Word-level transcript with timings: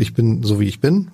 Ich 0.00 0.14
bin 0.14 0.44
so 0.44 0.60
wie 0.60 0.68
ich 0.68 0.78
bin. 0.78 1.10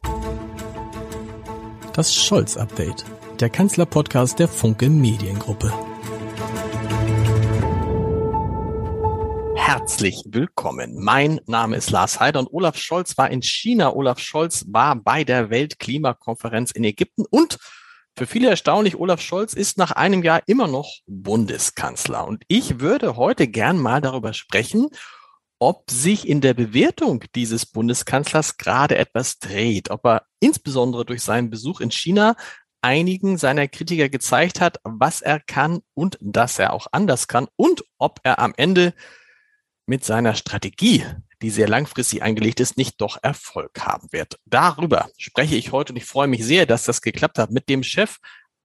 Das 1.95 2.15
Scholz-Update, 2.15 3.07
der 3.41 3.49
Kanzler-Podcast 3.49 4.39
der 4.39 4.47
Funke 4.47 4.91
Mediengruppe. 4.91 5.73
Herzlich 9.57 10.23
willkommen. 10.27 11.03
Mein 11.03 11.41
Name 11.47 11.77
ist 11.77 11.93
Lars 11.93 12.21
Heider 12.21 12.41
und 12.41 12.53
Olaf 12.53 12.77
Scholz 12.77 13.17
war 13.17 13.31
in 13.31 13.41
China. 13.41 13.95
Olaf 13.95 14.19
Scholz 14.19 14.67
war 14.69 14.97
bei 14.97 15.25
der 15.25 15.49
Weltklimakonferenz 15.49 16.71
in 16.73 16.85
Ägypten 16.85 17.25
und 17.31 17.57
für 18.19 18.27
viele 18.27 18.51
erstaunlich, 18.51 18.97
Olaf 18.97 19.23
Scholz 19.23 19.55
ist 19.55 19.79
nach 19.79 19.93
einem 19.93 20.23
Jahr 20.23 20.43
immer 20.47 20.69
noch 20.69 20.99
Bundeskanzler. 21.07 22.27
Und 22.27 22.45
ich 22.49 22.81
würde 22.81 23.17
heute 23.17 23.49
gern 23.49 23.79
mal 23.79 24.03
darüber 24.03 24.35
sprechen, 24.35 24.91
ob 25.59 25.91
sich 25.91 26.29
in 26.29 26.41
der 26.41 26.55
Bewertung 26.55 27.25
dieses 27.35 27.67
Bundeskanzlers 27.67 28.57
gerade 28.57 28.97
etwas 28.97 29.39
dreht, 29.39 29.91
ob 29.91 30.05
er 30.05 30.27
insbesondere 30.41 31.05
durch 31.05 31.23
seinen 31.23 31.51
Besuch 31.51 31.81
in 31.81 31.91
China 31.91 32.37
einigen 32.83 33.39
seiner 33.39 33.67
Kritiker 33.67 34.11
gezeigt 34.11 34.61
hat, 34.61 34.79
was 34.85 35.23
er 35.23 35.41
kann 35.41 35.81
und 35.95 36.19
dass 36.21 36.59
er 36.59 36.75
auch 36.75 36.87
anders 36.93 37.29
kann 37.29 37.49
und 37.57 37.83
ob 37.99 38.21
er 38.25 38.39
am 38.39 38.53
Ende 38.57 38.93
mit 39.87 40.05
seiner 40.05 40.35
Strategie, 40.35 41.05
die 41.41 41.51
sehr 41.51 41.69
langfristig 41.69 42.23
angelegt 42.23 42.61
ist, 42.61 42.77
nicht 42.77 43.01
doch 43.01 43.19
Erfolg 43.23 43.81
haben 43.81 44.09
wird. 44.13 44.39
Darüber 44.45 45.09
spreche 45.17 45.57
ich 45.57 45.73
heute 45.73 45.93
und 45.93 45.97
ich 45.97 46.05
freue 46.05 46.29
mich 46.29 46.45
sehr, 46.45 46.67
dass 46.67 46.85
das 46.85 47.01
geklappt 47.01 47.39
hat 47.39 47.51
mit 47.51 47.69
dem 47.69 47.83
Chef 47.83 48.19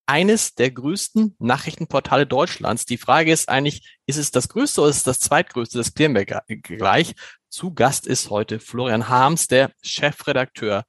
eines 0.09 0.55
der 0.55 0.71
größten 0.71 1.35
Nachrichtenportale 1.37 2.25
Deutschlands. 2.25 2.87
Die 2.87 2.97
Frage 2.97 3.31
ist 3.31 3.47
eigentlich, 3.47 3.99
ist 4.07 4.17
es 4.17 4.31
das 4.31 4.49
größte 4.49 4.81
oder 4.81 4.89
ist 4.89 4.97
es 4.97 5.03
das 5.03 5.19
zweitgrößte? 5.19 5.77
Das 5.77 5.93
klären 5.93 6.15
wir 6.15 6.25
gleich. 6.25 7.13
Zu 7.47 7.75
Gast 7.75 8.07
ist 8.07 8.31
heute 8.31 8.59
Florian 8.59 9.07
Harms, 9.07 9.47
der 9.47 9.71
Chefredakteur 9.83 10.83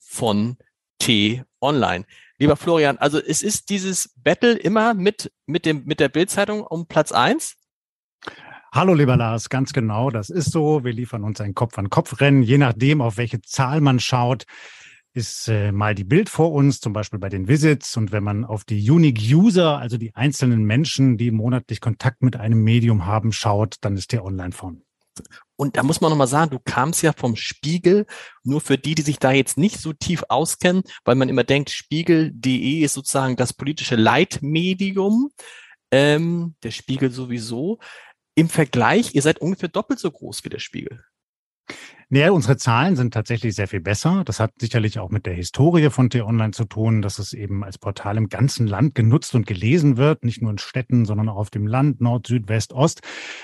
von 0.00 0.56
T-Online. 0.98 2.04
Lieber 2.38 2.56
Florian, 2.56 2.98
also 2.98 3.20
es 3.20 3.44
ist 3.44 3.70
dieses 3.70 4.12
Battle 4.16 4.54
immer 4.54 4.92
mit, 4.92 5.30
mit, 5.46 5.66
dem, 5.66 5.84
mit 5.84 6.00
der 6.00 6.08
Bildzeitung 6.08 6.62
um 6.62 6.86
Platz 6.88 7.12
eins. 7.12 7.54
Hallo, 8.72 8.92
lieber 8.92 9.16
Lars, 9.16 9.50
ganz 9.50 9.72
genau, 9.72 10.10
das 10.10 10.30
ist 10.30 10.50
so. 10.50 10.82
Wir 10.82 10.92
liefern 10.92 11.22
uns 11.22 11.40
ein 11.40 11.54
Kopf-an-Kopf-Rennen, 11.54 12.42
je 12.42 12.58
nachdem, 12.58 13.02
auf 13.02 13.18
welche 13.18 13.40
Zahl 13.40 13.80
man 13.80 14.00
schaut 14.00 14.46
ist 15.14 15.48
äh, 15.48 15.70
mal 15.70 15.94
die 15.94 16.04
Bild 16.04 16.28
vor 16.28 16.52
uns, 16.52 16.80
zum 16.80 16.92
Beispiel 16.92 17.20
bei 17.20 17.28
den 17.28 17.46
Visits. 17.46 17.96
Und 17.96 18.10
wenn 18.10 18.24
man 18.24 18.44
auf 18.44 18.64
die 18.64 18.90
Unique 18.90 19.20
User, 19.20 19.78
also 19.78 19.96
die 19.96 20.14
einzelnen 20.14 20.64
Menschen, 20.64 21.16
die 21.16 21.30
monatlich 21.30 21.80
Kontakt 21.80 22.22
mit 22.22 22.36
einem 22.36 22.62
Medium 22.62 23.06
haben, 23.06 23.32
schaut, 23.32 23.76
dann 23.80 23.96
ist 23.96 24.12
der 24.12 24.24
online 24.24 24.52
von. 24.52 24.82
Und 25.56 25.76
da 25.76 25.84
muss 25.84 26.00
man 26.00 26.10
nochmal 26.10 26.26
sagen, 26.26 26.50
du 26.50 26.58
kamst 26.58 27.02
ja 27.02 27.12
vom 27.12 27.36
Spiegel, 27.36 28.06
nur 28.42 28.60
für 28.60 28.76
die, 28.76 28.96
die 28.96 29.02
sich 29.02 29.20
da 29.20 29.30
jetzt 29.30 29.56
nicht 29.56 29.78
so 29.78 29.92
tief 29.92 30.24
auskennen, 30.28 30.82
weil 31.04 31.14
man 31.14 31.28
immer 31.28 31.44
denkt, 31.44 31.70
spiegel.de 31.70 32.80
ist 32.80 32.94
sozusagen 32.94 33.36
das 33.36 33.52
politische 33.52 33.94
Leitmedium, 33.94 35.30
ähm, 35.92 36.56
der 36.64 36.72
Spiegel 36.72 37.12
sowieso. 37.12 37.78
Im 38.34 38.48
Vergleich, 38.48 39.14
ihr 39.14 39.22
seid 39.22 39.38
ungefähr 39.38 39.68
doppelt 39.68 40.00
so 40.00 40.10
groß 40.10 40.42
wie 40.42 40.48
der 40.48 40.58
Spiegel. 40.58 41.04
Naja, 42.14 42.30
unsere 42.30 42.56
Zahlen 42.56 42.94
sind 42.94 43.12
tatsächlich 43.12 43.56
sehr 43.56 43.66
viel 43.66 43.80
besser. 43.80 44.22
Das 44.24 44.38
hat 44.38 44.52
sicherlich 44.60 45.00
auch 45.00 45.10
mit 45.10 45.26
der 45.26 45.34
Historie 45.34 45.90
von 45.90 46.10
T-Online 46.10 46.52
zu 46.52 46.64
tun, 46.64 47.02
dass 47.02 47.18
es 47.18 47.32
eben 47.32 47.64
als 47.64 47.76
Portal 47.76 48.16
im 48.18 48.28
ganzen 48.28 48.68
Land 48.68 48.94
genutzt 48.94 49.34
und 49.34 49.48
gelesen 49.48 49.96
wird, 49.96 50.24
nicht 50.24 50.40
nur 50.40 50.52
in 50.52 50.58
Städten, 50.58 51.06
sondern 51.06 51.28
auch 51.28 51.34
auf 51.34 51.50
dem 51.50 51.66
Land, 51.66 52.00
Nord, 52.00 52.28
Süd, 52.28 52.46
West, 52.46 52.72
Ost. 52.72 53.00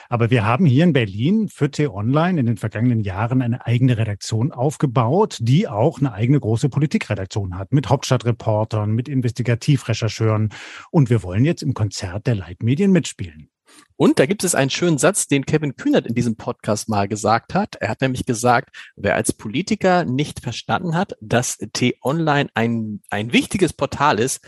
Aber 0.08 0.30
wir 0.30 0.44
haben 0.44 0.66
hier 0.66 0.84
in 0.84 0.92
Berlin 0.92 1.48
für 1.48 1.68
T-Online 1.68 2.38
in 2.38 2.46
den 2.46 2.58
vergangenen 2.58 3.00
Jahren 3.00 3.42
eine 3.42 3.66
eigene 3.66 3.98
Redaktion 3.98 4.52
aufgebaut, 4.52 5.38
die 5.41 5.66
auch 5.66 5.98
eine 5.98 6.12
eigene 6.12 6.38
große 6.38 6.68
Politikredaktion 6.68 7.58
hat, 7.58 7.72
mit 7.72 7.88
Hauptstadtreportern, 7.88 8.92
mit 8.92 9.08
Investigativrechercheuren. 9.08 10.50
Und 10.92 11.10
wir 11.10 11.24
wollen 11.24 11.44
jetzt 11.44 11.64
im 11.64 11.74
Konzert 11.74 12.28
der 12.28 12.36
Leitmedien 12.36 12.92
mitspielen. 12.92 13.50
Und 13.97 14.19
da 14.19 14.26
gibt 14.26 14.44
es 14.44 14.54
einen 14.54 14.70
schönen 14.70 14.97
Satz, 14.97 15.26
den 15.26 15.44
Kevin 15.44 15.76
Kühnert 15.76 16.06
in 16.06 16.14
diesem 16.14 16.36
Podcast 16.36 16.88
mal 16.88 17.06
gesagt 17.06 17.53
hat. 17.53 17.76
Er 17.76 17.91
hat 17.91 18.00
nämlich 18.00 18.25
gesagt, 18.25 18.75
wer 18.97 19.14
als 19.14 19.32
Politiker 19.32 20.04
nicht 20.04 20.41
verstanden 20.41 20.94
hat, 20.94 21.16
dass 21.20 21.58
T-Online 21.58 22.48
ein, 22.54 23.03
ein 23.10 23.32
wichtiges 23.32 23.72
Portal 23.75 24.19
ist, 24.19 24.41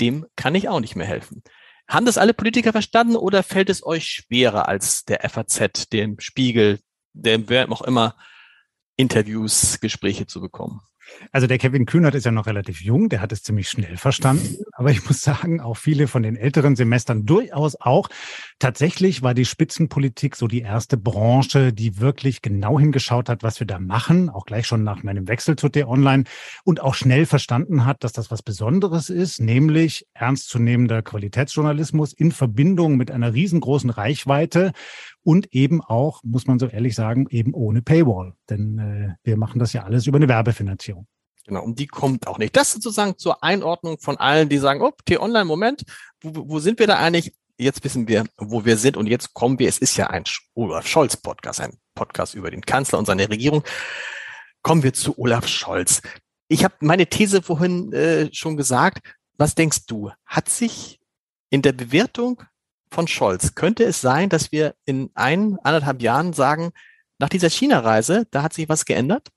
dem 0.00 0.26
kann 0.34 0.54
ich 0.54 0.68
auch 0.68 0.80
nicht 0.80 0.96
mehr 0.96 1.06
helfen. 1.06 1.42
Haben 1.88 2.06
das 2.06 2.18
alle 2.18 2.34
Politiker 2.34 2.72
verstanden 2.72 3.14
oder 3.14 3.42
fällt 3.42 3.70
es 3.70 3.86
euch 3.86 4.06
schwerer 4.06 4.68
als 4.68 5.04
der 5.04 5.20
FAZ, 5.28 5.88
dem 5.88 6.18
Spiegel, 6.18 6.80
dem 7.12 7.48
wer 7.48 7.70
auch 7.70 7.82
immer 7.82 8.16
Interviews, 8.96 9.78
Gespräche 9.80 10.26
zu 10.26 10.40
bekommen? 10.40 10.80
Also 11.32 11.46
der 11.46 11.58
Kevin 11.58 11.86
Kühnert 11.86 12.14
ist 12.14 12.24
ja 12.24 12.32
noch 12.32 12.46
relativ 12.46 12.80
jung, 12.80 13.08
der 13.08 13.20
hat 13.20 13.32
es 13.32 13.42
ziemlich 13.42 13.68
schnell 13.68 13.96
verstanden. 13.96 14.56
Aber 14.72 14.90
ich 14.90 15.04
muss 15.06 15.20
sagen, 15.20 15.60
auch 15.60 15.76
viele 15.76 16.08
von 16.08 16.22
den 16.22 16.36
älteren 16.36 16.76
Semestern 16.76 17.26
durchaus 17.26 17.76
auch. 17.80 18.08
Tatsächlich 18.58 19.22
war 19.22 19.34
die 19.34 19.44
Spitzenpolitik 19.44 20.36
so 20.36 20.46
die 20.46 20.60
erste 20.60 20.96
Branche, 20.96 21.72
die 21.72 22.00
wirklich 22.00 22.42
genau 22.42 22.78
hingeschaut 22.78 23.28
hat, 23.28 23.42
was 23.42 23.60
wir 23.60 23.66
da 23.66 23.78
machen, 23.78 24.28
auch 24.28 24.46
gleich 24.46 24.66
schon 24.66 24.82
nach 24.82 25.02
meinem 25.02 25.28
Wechsel 25.28 25.56
zu 25.56 25.68
T-Online 25.68 26.24
und 26.64 26.80
auch 26.80 26.94
schnell 26.94 27.26
verstanden 27.26 27.84
hat, 27.84 28.04
dass 28.04 28.12
das 28.12 28.30
was 28.30 28.42
Besonderes 28.42 29.10
ist, 29.10 29.40
nämlich 29.40 30.06
ernstzunehmender 30.14 31.02
Qualitätsjournalismus 31.02 32.12
in 32.12 32.32
Verbindung 32.32 32.96
mit 32.96 33.10
einer 33.10 33.34
riesengroßen 33.34 33.90
Reichweite 33.90 34.72
und 35.26 35.52
eben 35.52 35.80
auch, 35.80 36.22
muss 36.22 36.46
man 36.46 36.60
so 36.60 36.68
ehrlich 36.68 36.94
sagen, 36.94 37.26
eben 37.30 37.52
ohne 37.52 37.82
Paywall. 37.82 38.34
Denn 38.48 38.78
äh, 38.78 39.14
wir 39.24 39.36
machen 39.36 39.58
das 39.58 39.72
ja 39.72 39.82
alles 39.82 40.06
über 40.06 40.18
eine 40.18 40.28
Werbefinanzierung. 40.28 41.08
Genau, 41.44 41.64
und 41.64 41.80
die 41.80 41.88
kommt 41.88 42.28
auch 42.28 42.38
nicht. 42.38 42.54
Das 42.54 42.70
sozusagen 42.70 43.18
zur 43.18 43.42
Einordnung 43.42 43.98
von 43.98 44.18
allen, 44.18 44.48
die 44.48 44.58
sagen, 44.58 44.82
oh, 44.82 44.92
T-Online, 45.04 45.44
Moment, 45.44 45.82
wo, 46.22 46.48
wo 46.48 46.60
sind 46.60 46.78
wir 46.78 46.86
da 46.86 46.98
eigentlich? 46.98 47.34
Jetzt 47.58 47.82
wissen 47.82 48.06
wir, 48.06 48.26
wo 48.36 48.64
wir 48.64 48.76
sind 48.76 48.96
und 48.96 49.08
jetzt 49.08 49.34
kommen 49.34 49.58
wir. 49.58 49.68
Es 49.68 49.78
ist 49.78 49.96
ja 49.96 50.06
ein 50.06 50.22
Olaf 50.54 50.86
Scholz 50.86 51.16
Podcast, 51.16 51.60
ein 51.60 51.76
Podcast 51.96 52.36
über 52.36 52.52
den 52.52 52.60
Kanzler 52.60 53.00
und 53.00 53.06
seine 53.06 53.28
Regierung. 53.28 53.64
Kommen 54.62 54.84
wir 54.84 54.92
zu 54.92 55.18
Olaf 55.18 55.48
Scholz. 55.48 56.02
Ich 56.46 56.62
habe 56.62 56.74
meine 56.78 57.08
These 57.08 57.42
vorhin 57.42 57.92
äh, 57.92 58.32
schon 58.32 58.56
gesagt. 58.56 59.00
Was 59.38 59.56
denkst 59.56 59.86
du? 59.86 60.12
Hat 60.24 60.48
sich 60.48 61.00
in 61.50 61.62
der 61.62 61.72
Bewertung 61.72 62.44
von 62.90 63.08
Scholz. 63.08 63.54
Könnte 63.54 63.84
es 63.84 64.00
sein, 64.00 64.28
dass 64.28 64.52
wir 64.52 64.74
in 64.84 65.10
ein, 65.14 65.58
anderthalb 65.62 66.02
Jahren 66.02 66.32
sagen, 66.32 66.70
nach 67.18 67.28
dieser 67.28 67.50
China-Reise, 67.50 68.26
da 68.30 68.42
hat 68.42 68.52
sich 68.52 68.68
was 68.68 68.84
geändert? 68.84 69.28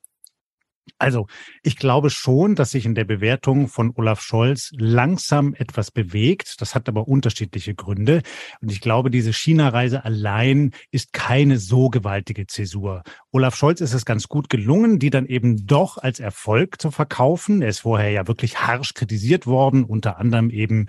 Also, 0.98 1.28
ich 1.64 1.78
glaube 1.78 2.10
schon, 2.10 2.56
dass 2.56 2.72
sich 2.72 2.86
in 2.86 2.96
der 2.96 3.04
Bewertung 3.04 3.68
von 3.68 3.94
Olaf 3.96 4.22
Scholz 4.22 4.72
langsam 4.76 5.54
etwas 5.54 5.92
bewegt. 5.92 6.62
Das 6.62 6.74
hat 6.76 6.90
aber 6.90 7.08
unterschiedliche 7.08 7.76
Gründe. 7.76 8.22
Und 8.62 8.72
ich 8.72 8.82
glaube, 8.82 9.12
diese 9.12 9.32
China-Reise 9.32 10.04
allein 10.04 10.72
ist 10.92 11.14
keine 11.14 11.58
so 11.58 11.90
gewaltige 11.90 12.48
Zäsur. 12.48 13.04
Olaf 13.32 13.56
Scholz 13.56 13.82
ist 13.82 13.94
es 13.94 14.06
ganz 14.06 14.28
gut 14.28 14.50
gelungen, 14.50 15.00
die 15.00 15.10
dann 15.10 15.26
eben 15.26 15.66
doch 15.68 15.98
als 15.98 16.20
Erfolg 16.20 16.82
zu 16.82 16.92
verkaufen. 16.92 17.62
Er 17.62 17.70
ist 17.70 17.80
vorher 17.80 18.10
ja 18.10 18.28
wirklich 18.28 18.60
harsch 18.60 18.94
kritisiert 18.94 19.46
worden, 19.46 19.84
unter 19.84 20.18
anderem 20.18 20.50
eben 20.50 20.88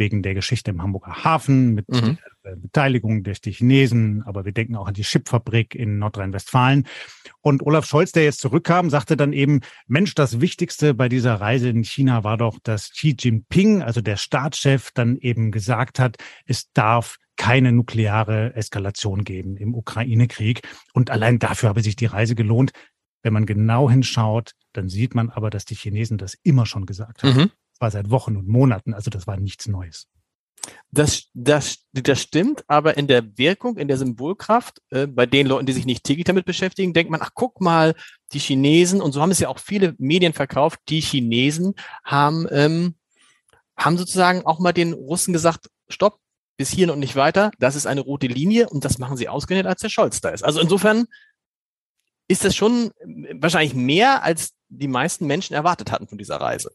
wegen 0.00 0.22
der 0.22 0.34
Geschichte 0.34 0.72
im 0.72 0.82
Hamburger 0.82 1.22
Hafen 1.22 1.74
mit 1.74 1.88
mhm. 1.88 2.18
der 2.42 2.56
Beteiligung 2.56 3.22
durch 3.22 3.40
die 3.40 3.52
Chinesen, 3.52 4.22
aber 4.24 4.44
wir 4.44 4.52
denken 4.52 4.74
auch 4.74 4.88
an 4.88 4.94
die 4.94 5.02
Chipfabrik 5.02 5.76
in 5.76 5.98
Nordrhein-Westfalen. 5.98 6.88
Und 7.42 7.62
Olaf 7.62 7.86
Scholz, 7.86 8.10
der 8.10 8.24
jetzt 8.24 8.40
zurückkam, 8.40 8.90
sagte 8.90 9.16
dann 9.16 9.32
eben, 9.32 9.60
Mensch, 9.86 10.14
das 10.14 10.40
Wichtigste 10.40 10.94
bei 10.94 11.08
dieser 11.08 11.34
Reise 11.34 11.68
in 11.68 11.84
China 11.84 12.24
war 12.24 12.38
doch, 12.38 12.58
dass 12.64 12.90
Xi 12.90 13.14
Jinping, 13.16 13.82
also 13.82 14.00
der 14.00 14.16
Staatschef, 14.16 14.90
dann 14.92 15.16
eben 15.18 15.52
gesagt 15.52 16.00
hat, 16.00 16.16
es 16.46 16.72
darf 16.72 17.18
keine 17.36 17.70
nukleare 17.70 18.54
Eskalation 18.54 19.22
geben 19.22 19.56
im 19.56 19.74
Ukraine-Krieg. 19.74 20.62
Und 20.94 21.10
allein 21.10 21.38
dafür 21.38 21.68
habe 21.68 21.82
sich 21.82 21.96
die 21.96 22.06
Reise 22.06 22.34
gelohnt. 22.34 22.72
Wenn 23.22 23.34
man 23.34 23.44
genau 23.44 23.90
hinschaut, 23.90 24.52
dann 24.72 24.88
sieht 24.88 25.14
man 25.14 25.28
aber, 25.28 25.50
dass 25.50 25.66
die 25.66 25.74
Chinesen 25.74 26.16
das 26.16 26.38
immer 26.42 26.64
schon 26.64 26.86
gesagt 26.86 27.22
haben. 27.22 27.36
Mhm 27.36 27.50
war 27.80 27.90
seit 27.90 28.10
Wochen 28.10 28.36
und 28.36 28.46
Monaten, 28.46 28.94
also 28.94 29.10
das 29.10 29.26
war 29.26 29.36
nichts 29.36 29.66
Neues. 29.66 30.08
Das, 30.90 31.28
das, 31.32 31.86
das 31.92 32.20
stimmt, 32.20 32.64
aber 32.68 32.96
in 32.98 33.06
der 33.06 33.38
Wirkung, 33.38 33.78
in 33.78 33.88
der 33.88 33.96
Symbolkraft, 33.96 34.82
äh, 34.90 35.06
bei 35.06 35.24
den 35.24 35.46
Leuten, 35.46 35.66
die 35.66 35.72
sich 35.72 35.86
nicht 35.86 36.04
täglich 36.04 36.26
damit 36.26 36.44
beschäftigen, 36.44 36.92
denkt 36.92 37.10
man, 37.10 37.22
ach 37.22 37.30
guck 37.34 37.60
mal, 37.60 37.94
die 38.32 38.38
Chinesen, 38.38 39.00
und 39.00 39.12
so 39.12 39.22
haben 39.22 39.30
es 39.30 39.40
ja 39.40 39.48
auch 39.48 39.58
viele 39.58 39.94
Medien 39.98 40.34
verkauft, 40.34 40.80
die 40.88 41.00
Chinesen 41.00 41.74
haben, 42.04 42.46
ähm, 42.50 42.94
haben 43.76 43.96
sozusagen 43.96 44.44
auch 44.44 44.58
mal 44.58 44.72
den 44.72 44.92
Russen 44.92 45.32
gesagt, 45.32 45.70
stopp, 45.88 46.18
bis 46.58 46.70
hierhin 46.70 46.90
und 46.90 46.98
nicht 46.98 47.16
weiter, 47.16 47.52
das 47.58 47.74
ist 47.74 47.86
eine 47.86 48.02
rote 48.02 48.26
Linie 48.26 48.68
und 48.68 48.84
das 48.84 48.98
machen 48.98 49.16
sie 49.16 49.28
ausgerechnet, 49.30 49.66
als 49.66 49.80
der 49.80 49.88
Scholz 49.88 50.20
da 50.20 50.28
ist. 50.28 50.44
Also 50.44 50.60
insofern 50.60 51.06
ist 52.28 52.44
das 52.44 52.54
schon 52.54 52.90
wahrscheinlich 53.40 53.74
mehr, 53.74 54.22
als 54.22 54.52
die 54.68 54.88
meisten 54.88 55.26
Menschen 55.26 55.54
erwartet 55.54 55.90
hatten 55.90 56.06
von 56.06 56.18
dieser 56.18 56.36
Reise. 56.36 56.70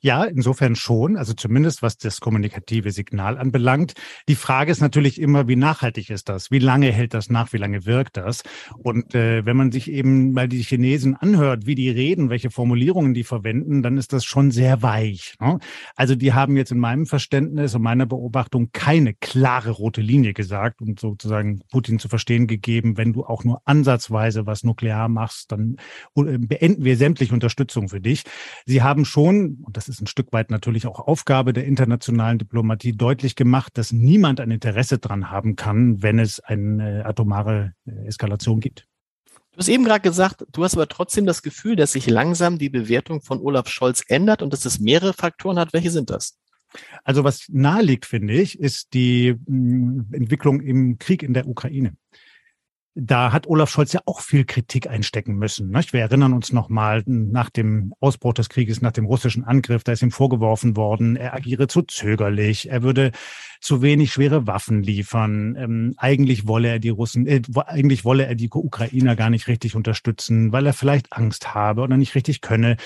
Ja, 0.00 0.24
insofern 0.24 0.76
schon, 0.76 1.16
also 1.16 1.32
zumindest 1.32 1.82
was 1.82 1.98
das 1.98 2.20
kommunikative 2.20 2.90
Signal 2.90 3.38
anbelangt. 3.38 3.94
Die 4.28 4.34
Frage 4.34 4.72
ist 4.72 4.80
natürlich 4.80 5.20
immer, 5.20 5.48
wie 5.48 5.56
nachhaltig 5.56 6.10
ist 6.10 6.28
das? 6.28 6.50
Wie 6.50 6.58
lange 6.58 6.90
hält 6.90 7.14
das 7.14 7.30
nach? 7.30 7.52
Wie 7.52 7.58
lange 7.58 7.86
wirkt 7.86 8.16
das? 8.16 8.42
Und 8.78 9.14
äh, 9.14 9.44
wenn 9.44 9.56
man 9.56 9.72
sich 9.72 9.90
eben 9.90 10.32
mal 10.32 10.48
die 10.48 10.62
Chinesen 10.62 11.16
anhört, 11.16 11.66
wie 11.66 11.74
die 11.74 11.90
reden, 11.90 12.30
welche 12.30 12.50
Formulierungen 12.50 13.14
die 13.14 13.24
verwenden, 13.24 13.82
dann 13.82 13.98
ist 13.98 14.12
das 14.12 14.24
schon 14.24 14.50
sehr 14.50 14.82
weich. 14.82 15.34
Ne? 15.40 15.58
Also 15.96 16.14
die 16.14 16.32
haben 16.32 16.56
jetzt 16.56 16.72
in 16.72 16.78
meinem 16.78 17.06
Verständnis 17.06 17.74
und 17.74 17.82
meiner 17.82 18.06
Beobachtung 18.06 18.70
keine 18.72 19.14
klare 19.14 19.70
rote 19.70 20.00
Linie 20.00 20.32
gesagt 20.34 20.80
und 20.80 21.00
sozusagen 21.00 21.60
Putin 21.70 21.98
zu 21.98 22.08
verstehen 22.08 22.46
gegeben, 22.46 22.96
wenn 22.96 23.12
du 23.12 23.24
auch 23.24 23.44
nur 23.44 23.62
ansatzweise 23.64 24.46
was 24.46 24.64
nuklear 24.64 25.08
machst, 25.08 25.52
dann 25.52 25.76
äh, 26.16 26.38
beenden 26.38 26.84
wir 26.84 26.96
sämtliche 26.96 27.34
Unterstützung 27.34 27.88
für 27.88 28.00
dich. 28.00 28.24
Sie 28.66 28.82
haben 28.82 29.04
schon 29.04 29.64
und 29.70 29.76
das 29.76 29.88
ist 29.88 30.02
ein 30.02 30.08
Stück 30.08 30.32
weit 30.32 30.50
natürlich 30.50 30.88
auch 30.88 30.98
Aufgabe 30.98 31.52
der 31.52 31.64
internationalen 31.64 32.38
Diplomatie, 32.38 32.90
deutlich 32.90 33.36
gemacht, 33.36 33.78
dass 33.78 33.92
niemand 33.92 34.40
ein 34.40 34.50
Interesse 34.50 34.98
dran 34.98 35.30
haben 35.30 35.54
kann, 35.54 36.02
wenn 36.02 36.18
es 36.18 36.40
eine 36.40 37.06
atomare 37.06 37.74
äh, 37.86 38.08
Eskalation 38.08 38.58
gibt. 38.58 38.88
Du 39.52 39.58
hast 39.58 39.68
eben 39.68 39.84
gerade 39.84 40.00
gesagt, 40.00 40.44
du 40.50 40.64
hast 40.64 40.74
aber 40.74 40.88
trotzdem 40.88 41.24
das 41.24 41.42
Gefühl, 41.42 41.76
dass 41.76 41.92
sich 41.92 42.08
langsam 42.08 42.58
die 42.58 42.68
Bewertung 42.68 43.20
von 43.20 43.38
Olaf 43.38 43.68
Scholz 43.68 44.02
ändert 44.08 44.42
und 44.42 44.52
dass 44.52 44.64
es 44.64 44.80
mehrere 44.80 45.12
Faktoren 45.12 45.56
hat. 45.56 45.72
Welche 45.72 45.92
sind 45.92 46.10
das? 46.10 46.36
Also 47.04 47.22
was 47.22 47.46
naheliegt, 47.48 48.06
finde 48.06 48.34
ich, 48.34 48.58
ist 48.58 48.92
die 48.92 49.36
mm, 49.46 50.12
Entwicklung 50.12 50.60
im 50.62 50.98
Krieg 50.98 51.22
in 51.22 51.32
der 51.32 51.46
Ukraine 51.46 51.92
da 52.94 53.32
hat 53.32 53.46
Olaf 53.46 53.70
Scholz 53.70 53.92
ja 53.92 54.00
auch 54.04 54.20
viel 54.20 54.44
Kritik 54.44 54.88
einstecken 54.88 55.36
müssen. 55.36 55.70
Nicht? 55.70 55.92
Wir 55.92 56.00
erinnern 56.00 56.32
uns 56.32 56.52
nochmal 56.52 57.02
nach 57.06 57.48
dem 57.48 57.94
Ausbruch 58.00 58.34
des 58.34 58.48
Krieges, 58.48 58.82
nach 58.82 58.92
dem 58.92 59.04
russischen 59.04 59.44
Angriff, 59.44 59.84
da 59.84 59.92
ist 59.92 60.02
ihm 60.02 60.10
vorgeworfen 60.10 60.76
worden, 60.76 61.14
er 61.14 61.34
agiere 61.34 61.68
zu 61.68 61.82
zögerlich, 61.82 62.68
er 62.68 62.82
würde 62.82 63.12
zu 63.60 63.80
wenig 63.80 64.12
schwere 64.12 64.46
Waffen 64.46 64.82
liefern. 64.82 65.56
Ähm, 65.56 65.94
eigentlich 65.98 66.48
wolle 66.48 66.68
er 66.68 66.78
die 66.80 66.88
Russen, 66.88 67.26
äh, 67.26 67.42
eigentlich 67.66 68.04
wolle 68.04 68.26
er 68.26 68.34
die 68.34 68.50
Ukrainer 68.50 69.14
gar 69.14 69.30
nicht 69.30 69.46
richtig 69.46 69.76
unterstützen, 69.76 70.52
weil 70.52 70.66
er 70.66 70.72
vielleicht 70.72 71.12
Angst 71.12 71.54
habe 71.54 71.82
oder 71.82 71.96
nicht 71.96 72.14
richtig 72.14 72.40
könne. 72.40 72.76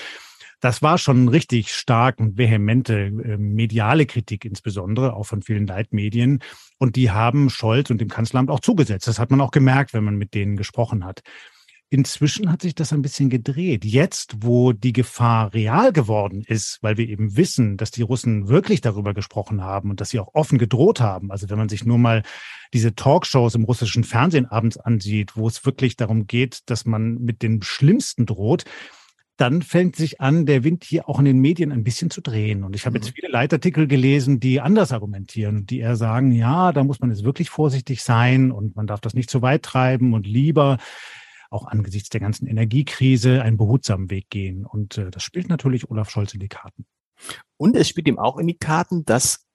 Das 0.59 0.81
war 0.81 0.97
schon 0.97 1.27
richtig 1.27 1.73
stark 1.73 2.19
und 2.19 2.37
vehemente 2.37 2.93
äh, 2.93 3.37
mediale 3.37 4.05
Kritik 4.05 4.45
insbesondere, 4.45 5.13
auch 5.13 5.25
von 5.25 5.41
vielen 5.41 5.67
Leitmedien. 5.67 6.39
Und 6.77 6.95
die 6.95 7.11
haben 7.11 7.49
Scholz 7.49 7.89
und 7.89 8.01
dem 8.01 8.09
Kanzleramt 8.09 8.49
auch 8.49 8.59
zugesetzt. 8.59 9.07
Das 9.07 9.19
hat 9.19 9.31
man 9.31 9.41
auch 9.41 9.51
gemerkt, 9.51 9.93
wenn 9.93 10.03
man 10.03 10.15
mit 10.15 10.33
denen 10.33 10.57
gesprochen 10.57 11.05
hat. 11.05 11.21
Inzwischen 11.91 12.51
hat 12.51 12.63
sich 12.63 12.73
das 12.73 12.91
ein 12.93 13.03
bisschen 13.03 13.29
gedreht. 13.29 13.85
Jetzt, 13.85 14.37
wo 14.39 14.73
die 14.73 14.91
Gefahr 14.91 15.53
real 15.53 15.93
geworden 15.93 16.43
ist, 16.45 16.79
weil 16.81 16.97
wir 16.97 17.07
eben 17.07 17.37
wissen, 17.37 17.77
dass 17.77 17.91
die 17.91 18.01
Russen 18.01 18.47
wirklich 18.47 18.81
darüber 18.81 19.13
gesprochen 19.13 19.61
haben 19.61 19.91
und 19.91 20.01
dass 20.01 20.09
sie 20.09 20.19
auch 20.19 20.33
offen 20.33 20.57
gedroht 20.57 20.99
haben. 20.99 21.31
Also 21.31 21.49
wenn 21.49 21.59
man 21.59 21.69
sich 21.69 21.85
nur 21.85 21.99
mal 21.99 22.23
diese 22.73 22.95
Talkshows 22.95 23.53
im 23.53 23.65
russischen 23.65 24.03
Fernsehen 24.03 24.47
abends 24.47 24.77
ansieht, 24.77 25.37
wo 25.37 25.47
es 25.47 25.63
wirklich 25.63 25.95
darum 25.95 26.25
geht, 26.25 26.69
dass 26.69 26.85
man 26.85 27.19
mit 27.19 27.43
den 27.43 27.61
Schlimmsten 27.61 28.25
droht, 28.25 28.65
dann 29.37 29.61
fängt 29.61 29.95
sich 29.95 30.21
an, 30.21 30.45
der 30.45 30.63
Wind 30.63 30.83
hier 30.83 31.09
auch 31.09 31.19
in 31.19 31.25
den 31.25 31.39
Medien 31.39 31.71
ein 31.71 31.83
bisschen 31.83 32.09
zu 32.09 32.21
drehen. 32.21 32.63
Und 32.63 32.75
ich 32.75 32.85
habe 32.85 32.97
jetzt 32.97 33.09
mhm. 33.09 33.15
viele 33.15 33.27
Leitartikel 33.29 33.87
gelesen, 33.87 34.39
die 34.39 34.61
anders 34.61 34.91
argumentieren, 34.91 35.65
die 35.65 35.79
eher 35.79 35.95
sagen, 35.95 36.31
ja, 36.31 36.71
da 36.71 36.83
muss 36.83 36.99
man 37.01 37.09
jetzt 37.09 37.23
wirklich 37.23 37.49
vorsichtig 37.49 38.01
sein 38.01 38.51
und 38.51 38.75
man 38.75 38.87
darf 38.87 39.01
das 39.01 39.13
nicht 39.13 39.29
zu 39.29 39.41
weit 39.41 39.63
treiben 39.63 40.13
und 40.13 40.25
lieber 40.25 40.77
auch 41.49 41.67
angesichts 41.67 42.09
der 42.09 42.21
ganzen 42.21 42.47
Energiekrise 42.47 43.41
einen 43.41 43.57
behutsamen 43.57 44.09
Weg 44.09 44.29
gehen. 44.29 44.65
Und 44.65 44.97
äh, 44.97 45.11
das 45.11 45.23
spielt 45.23 45.49
natürlich 45.49 45.89
Olaf 45.89 46.09
Scholz 46.09 46.33
in 46.33 46.39
die 46.39 46.47
Karten. 46.47 46.85
Und 47.57 47.75
es 47.75 47.87
spielt 47.87 48.07
ihm 48.07 48.19
auch 48.19 48.37
in 48.37 48.47
die 48.47 48.57
Karten, 48.57 49.05
dass 49.05 49.45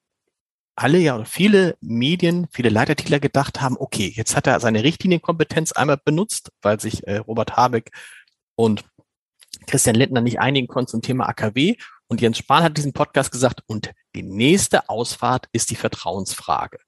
alle 0.76 0.98
ja 0.98 1.14
oder 1.16 1.26
viele 1.26 1.76
Medien, 1.80 2.46
viele 2.50 2.70
Leitartikler 2.70 3.20
gedacht 3.20 3.60
haben, 3.60 3.76
okay, 3.78 4.10
jetzt 4.14 4.36
hat 4.36 4.46
er 4.46 4.60
seine 4.60 4.82
Richtlinienkompetenz 4.82 5.72
einmal 5.72 5.98
benutzt, 6.02 6.52
weil 6.62 6.80
sich 6.80 7.06
äh, 7.06 7.18
Robert 7.18 7.56
Habeck 7.56 7.90
und 8.54 8.84
Christian 9.66 9.96
Lindner 9.96 10.20
nicht 10.20 10.40
einigen 10.40 10.66
konnten 10.66 10.90
zum 10.90 11.02
Thema 11.02 11.28
AKW. 11.28 11.76
Und 12.08 12.20
Jens 12.20 12.38
Spahn 12.38 12.64
hat 12.64 12.76
diesen 12.76 12.92
Podcast 12.92 13.30
gesagt, 13.30 13.62
und 13.66 13.92
die 14.14 14.22
nächste 14.22 14.88
Ausfahrt 14.88 15.48
ist 15.52 15.70
die 15.70 15.76
Vertrauensfrage. 15.76 16.78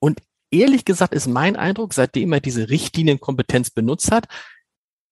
Und 0.00 0.20
ehrlich 0.50 0.84
gesagt 0.84 1.14
ist 1.14 1.28
mein 1.28 1.56
Eindruck, 1.56 1.94
seitdem 1.94 2.32
er 2.32 2.40
diese 2.40 2.68
Richtlinienkompetenz 2.68 3.70
benutzt 3.70 4.10
hat, 4.10 4.26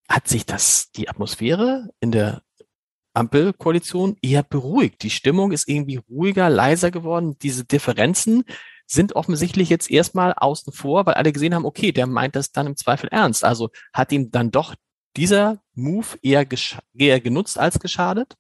hat 0.09 0.27
sich 0.27 0.47
das, 0.47 0.91
die 0.93 1.09
Atmosphäre 1.09 1.91
in 2.01 2.11
der 2.11 2.43
Ampelkoalition 3.15 4.17
eher 4.23 4.43
beruhigt. 4.43 5.03
Die 5.03 5.11
Stimmung 5.11 5.53
ist 5.53 5.69
irgendwie 5.69 6.01
ruhiger, 6.09 6.49
leiser 6.49 6.91
geworden. 6.91 7.37
Diese 7.43 7.65
Differenzen 7.65 8.45
sind 8.87 9.17
offensichtlich 9.17 9.69
jetzt 9.69 9.91
erstmal 9.91 10.33
außen 10.33 10.73
vor, 10.73 11.05
weil 11.05 11.15
alle 11.15 11.33
gesehen 11.33 11.55
haben, 11.55 11.67
okay, 11.67 11.93
der 11.93 12.07
meint 12.07 12.37
das 12.37 12.53
dann 12.53 12.67
im 12.67 12.77
Zweifel 12.77 13.09
ernst. 13.11 13.45
Also 13.45 13.71
hat 13.93 14.13
ihm 14.13 14.31
dann 14.31 14.51
doch 14.51 14.75
dieser 15.19 15.61
Move 15.75 16.07
eher, 16.23 16.47
eher 16.95 17.21
genutzt 17.21 17.59
als 17.59 17.79
geschadet? 17.79 18.37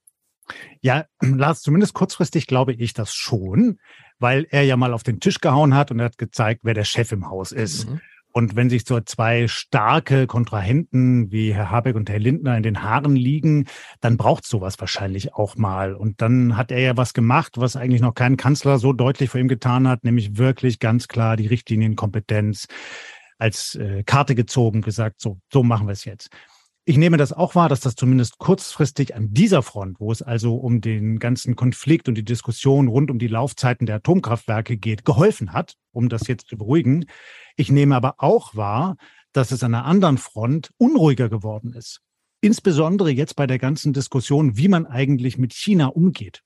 Ja, 0.80 1.04
Lars, 1.20 1.60
zumindest 1.60 1.94
kurzfristig 1.94 2.46
glaube 2.46 2.72
ich 2.72 2.94
das 2.94 3.12
schon, 3.12 3.78
weil 4.18 4.46
er 4.50 4.62
ja 4.62 4.76
mal 4.76 4.92
auf 4.92 5.02
den 5.02 5.20
Tisch 5.20 5.40
gehauen 5.40 5.74
hat 5.74 5.90
und 5.90 5.98
er 5.98 6.06
hat 6.06 6.18
gezeigt, 6.18 6.60
wer 6.64 6.74
der 6.74 6.84
Chef 6.84 7.12
im 7.12 7.28
Haus 7.28 7.52
ist. 7.52 7.88
Mhm. 7.88 8.00
Und 8.30 8.56
wenn 8.56 8.70
sich 8.70 8.84
so 8.86 9.00
zwei 9.00 9.48
starke 9.48 10.26
Kontrahenten 10.26 11.32
wie 11.32 11.52
Herr 11.54 11.70
Habeck 11.70 11.96
und 11.96 12.10
Herr 12.10 12.18
Lindner 12.18 12.56
in 12.56 12.62
den 12.62 12.82
Haaren 12.82 13.16
liegen, 13.16 13.66
dann 14.00 14.16
braucht 14.16 14.46
sowas 14.46 14.78
wahrscheinlich 14.78 15.34
auch 15.34 15.56
mal. 15.56 15.94
Und 15.94 16.20
dann 16.20 16.56
hat 16.56 16.70
er 16.70 16.78
ja 16.78 16.96
was 16.96 17.14
gemacht, 17.14 17.54
was 17.56 17.74
eigentlich 17.74 18.02
noch 18.02 18.14
kein 18.14 18.36
Kanzler 18.36 18.78
so 18.78 18.92
deutlich 18.92 19.30
vor 19.30 19.40
ihm 19.40 19.48
getan 19.48 19.88
hat, 19.88 20.04
nämlich 20.04 20.36
wirklich 20.36 20.78
ganz 20.78 21.08
klar 21.08 21.36
die 21.36 21.46
Richtlinienkompetenz 21.46 22.68
als 23.38 23.76
äh, 23.76 24.02
Karte 24.04 24.34
gezogen, 24.34 24.82
gesagt, 24.82 25.20
so, 25.20 25.40
so 25.52 25.62
machen 25.62 25.86
wir 25.86 25.92
es 25.92 26.04
jetzt. 26.04 26.28
Ich 26.88 26.96
nehme 26.96 27.18
das 27.18 27.34
auch 27.34 27.54
wahr, 27.54 27.68
dass 27.68 27.80
das 27.80 27.96
zumindest 27.96 28.38
kurzfristig 28.38 29.14
an 29.14 29.34
dieser 29.34 29.62
Front, 29.62 30.00
wo 30.00 30.10
es 30.10 30.22
also 30.22 30.56
um 30.56 30.80
den 30.80 31.18
ganzen 31.18 31.54
Konflikt 31.54 32.08
und 32.08 32.14
die 32.14 32.24
Diskussion 32.24 32.88
rund 32.88 33.10
um 33.10 33.18
die 33.18 33.26
Laufzeiten 33.26 33.84
der 33.84 33.96
Atomkraftwerke 33.96 34.78
geht, 34.78 35.04
geholfen 35.04 35.52
hat, 35.52 35.74
um 35.92 36.08
das 36.08 36.26
jetzt 36.28 36.46
zu 36.46 36.56
beruhigen. 36.56 37.04
Ich 37.56 37.70
nehme 37.70 37.94
aber 37.94 38.14
auch 38.16 38.56
wahr, 38.56 38.96
dass 39.34 39.50
es 39.50 39.62
an 39.62 39.74
einer 39.74 39.84
anderen 39.84 40.16
Front 40.16 40.70
unruhiger 40.78 41.28
geworden 41.28 41.74
ist. 41.74 42.00
Insbesondere 42.40 43.10
jetzt 43.10 43.36
bei 43.36 43.46
der 43.46 43.58
ganzen 43.58 43.92
Diskussion, 43.92 44.56
wie 44.56 44.68
man 44.68 44.86
eigentlich 44.86 45.36
mit 45.36 45.52
China 45.52 45.88
umgeht. 45.88 46.40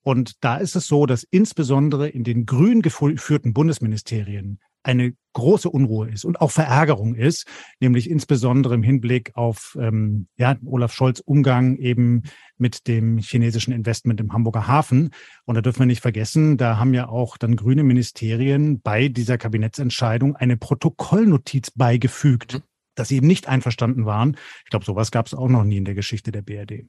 Und 0.00 0.42
da 0.42 0.56
ist 0.56 0.76
es 0.76 0.86
so, 0.86 1.04
dass 1.04 1.24
insbesondere 1.24 2.08
in 2.08 2.24
den 2.24 2.46
grün 2.46 2.80
geführten 2.80 3.52
Bundesministerien 3.52 4.60
eine 4.84 5.14
große 5.32 5.68
Unruhe 5.68 6.08
ist 6.08 6.24
und 6.24 6.40
auch 6.40 6.50
Verärgerung 6.50 7.14
ist, 7.14 7.46
nämlich 7.80 8.08
insbesondere 8.08 8.74
im 8.74 8.82
Hinblick 8.82 9.32
auf 9.34 9.76
ähm, 9.80 10.28
ja, 10.36 10.56
Olaf 10.64 10.94
Scholz 10.94 11.20
Umgang 11.20 11.76
eben 11.76 12.22
mit 12.56 12.86
dem 12.86 13.18
chinesischen 13.18 13.72
Investment 13.72 14.20
im 14.20 14.32
Hamburger 14.32 14.68
Hafen. 14.68 15.10
Und 15.44 15.56
da 15.56 15.60
dürfen 15.60 15.80
wir 15.80 15.86
nicht 15.86 16.02
vergessen, 16.02 16.56
da 16.56 16.78
haben 16.78 16.94
ja 16.94 17.08
auch 17.08 17.36
dann 17.36 17.56
grüne 17.56 17.82
Ministerien 17.82 18.80
bei 18.80 19.08
dieser 19.08 19.38
Kabinettsentscheidung 19.38 20.36
eine 20.36 20.56
Protokollnotiz 20.56 21.70
beigefügt, 21.72 22.54
mhm. 22.54 22.62
dass 22.94 23.08
sie 23.08 23.16
eben 23.16 23.26
nicht 23.26 23.48
einverstanden 23.48 24.06
waren. 24.06 24.36
Ich 24.64 24.70
glaube, 24.70 24.84
sowas 24.84 25.10
gab 25.10 25.26
es 25.26 25.34
auch 25.34 25.48
noch 25.48 25.64
nie 25.64 25.78
in 25.78 25.84
der 25.84 25.94
Geschichte 25.94 26.30
der 26.30 26.42
BRD. 26.42 26.86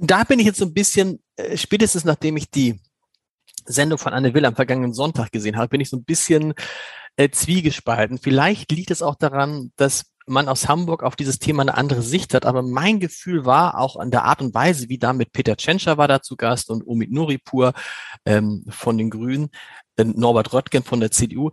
Da 0.00 0.24
bin 0.24 0.38
ich 0.38 0.46
jetzt 0.46 0.58
so 0.58 0.64
ein 0.64 0.74
bisschen, 0.74 1.18
äh, 1.36 1.56
spätestens 1.56 2.04
nachdem 2.04 2.36
ich 2.36 2.50
die 2.50 2.78
Sendung 3.68 3.98
von 3.98 4.12
Anne 4.12 4.34
Will 4.34 4.44
am 4.44 4.56
vergangenen 4.56 4.94
Sonntag 4.94 5.32
gesehen 5.32 5.56
habe, 5.56 5.68
bin 5.68 5.80
ich 5.80 5.90
so 5.90 5.96
ein 5.96 6.04
bisschen 6.04 6.54
äh, 7.16 7.30
zwiegespalten. 7.30 8.18
Vielleicht 8.18 8.72
liegt 8.72 8.90
es 8.90 9.02
auch 9.02 9.16
daran, 9.16 9.72
dass 9.76 10.06
man 10.26 10.48
aus 10.48 10.68
Hamburg 10.68 11.02
auf 11.02 11.16
dieses 11.16 11.38
Thema 11.38 11.62
eine 11.62 11.76
andere 11.76 12.02
Sicht 12.02 12.34
hat. 12.34 12.46
Aber 12.46 12.62
mein 12.62 13.00
Gefühl 13.00 13.44
war 13.44 13.78
auch 13.78 13.96
an 13.96 14.10
der 14.10 14.24
Art 14.24 14.42
und 14.42 14.54
Weise, 14.54 14.88
wie 14.88 14.98
da 14.98 15.12
mit 15.12 15.32
Peter 15.32 15.56
Tschentscher 15.56 15.98
war 15.98 16.08
da 16.08 16.22
zu 16.22 16.36
Gast 16.36 16.70
und 16.70 16.86
Omid 16.86 17.10
Nuripur 17.10 17.72
ähm, 18.24 18.64
von 18.68 18.98
den 18.98 19.10
Grünen, 19.10 19.50
äh, 19.96 20.04
Norbert 20.04 20.52
Röttgen 20.52 20.82
von 20.82 21.00
der 21.00 21.10
CDU, 21.10 21.50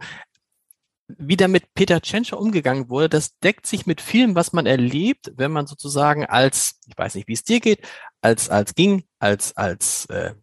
wie 1.07 1.37
da 1.37 1.47
mit 1.47 1.73
Peter 1.73 2.01
Tschentscher 2.01 2.39
umgegangen 2.39 2.89
wurde, 2.89 3.09
das 3.09 3.37
deckt 3.39 3.67
sich 3.67 3.85
mit 3.85 4.01
vielem, 4.01 4.35
was 4.35 4.53
man 4.53 4.65
erlebt, 4.65 5.33
wenn 5.35 5.51
man 5.51 5.67
sozusagen 5.67 6.25
als, 6.25 6.79
ich 6.87 6.97
weiß 6.97 7.15
nicht, 7.15 7.27
wie 7.27 7.33
es 7.33 7.43
dir 7.43 7.59
geht, 7.59 7.87
als, 8.21 8.49
als 8.49 8.73
ging, 8.73 9.03
als, 9.19 9.55
als 9.55 10.07
äh, 10.07 10.33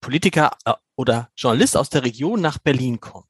Politiker 0.00 0.56
äh, 0.64 0.74
oder 0.96 1.30
Journalist 1.36 1.76
aus 1.76 1.90
der 1.90 2.04
Region 2.04 2.40
nach 2.40 2.58
Berlin 2.58 3.00
kommt. 3.00 3.26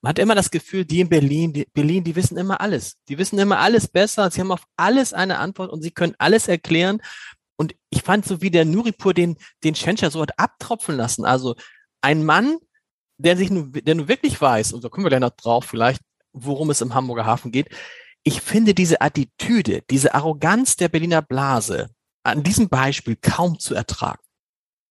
Man 0.00 0.10
hat 0.10 0.18
immer 0.18 0.34
das 0.34 0.50
Gefühl, 0.50 0.84
die 0.84 1.00
in 1.00 1.08
Berlin, 1.08 1.52
die 1.52 1.66
Berlin, 1.72 2.04
die 2.04 2.14
wissen 2.14 2.36
immer 2.36 2.60
alles. 2.60 2.98
Die 3.08 3.16
wissen 3.16 3.38
immer 3.38 3.58
alles 3.58 3.88
besser. 3.88 4.30
Sie 4.30 4.40
haben 4.40 4.52
auf 4.52 4.66
alles 4.76 5.14
eine 5.14 5.38
Antwort 5.38 5.70
und 5.70 5.80
sie 5.82 5.92
können 5.92 6.14
alles 6.18 6.46
erklären. 6.46 7.00
Und 7.56 7.74
ich 7.88 8.02
fand 8.02 8.26
so 8.26 8.42
wie 8.42 8.50
der 8.50 8.66
Nuripur 8.66 9.14
den, 9.14 9.36
den 9.62 9.74
Schenscher 9.74 10.10
so 10.10 10.20
hat 10.20 10.38
abtropfen 10.38 10.96
lassen. 10.96 11.24
Also 11.24 11.56
ein 12.02 12.22
Mann, 12.22 12.58
der 13.16 13.36
sich 13.36 13.50
nur, 13.50 13.68
der 13.68 13.94
nur 13.94 14.08
wirklich 14.08 14.38
weiß, 14.38 14.72
und 14.74 14.84
da 14.84 14.90
kommen 14.90 15.06
wir 15.06 15.08
gleich 15.08 15.20
noch 15.20 15.30
drauf 15.30 15.64
vielleicht, 15.64 16.02
worum 16.32 16.68
es 16.70 16.80
im 16.80 16.94
Hamburger 16.94 17.24
Hafen 17.24 17.52
geht. 17.52 17.68
Ich 18.24 18.40
finde 18.40 18.74
diese 18.74 19.00
Attitüde, 19.00 19.82
diese 19.88 20.14
Arroganz 20.14 20.76
der 20.76 20.88
Berliner 20.88 21.22
Blase 21.22 21.88
an 22.24 22.42
diesem 22.42 22.68
Beispiel 22.68 23.16
kaum 23.16 23.58
zu 23.58 23.74
ertragen. 23.74 24.20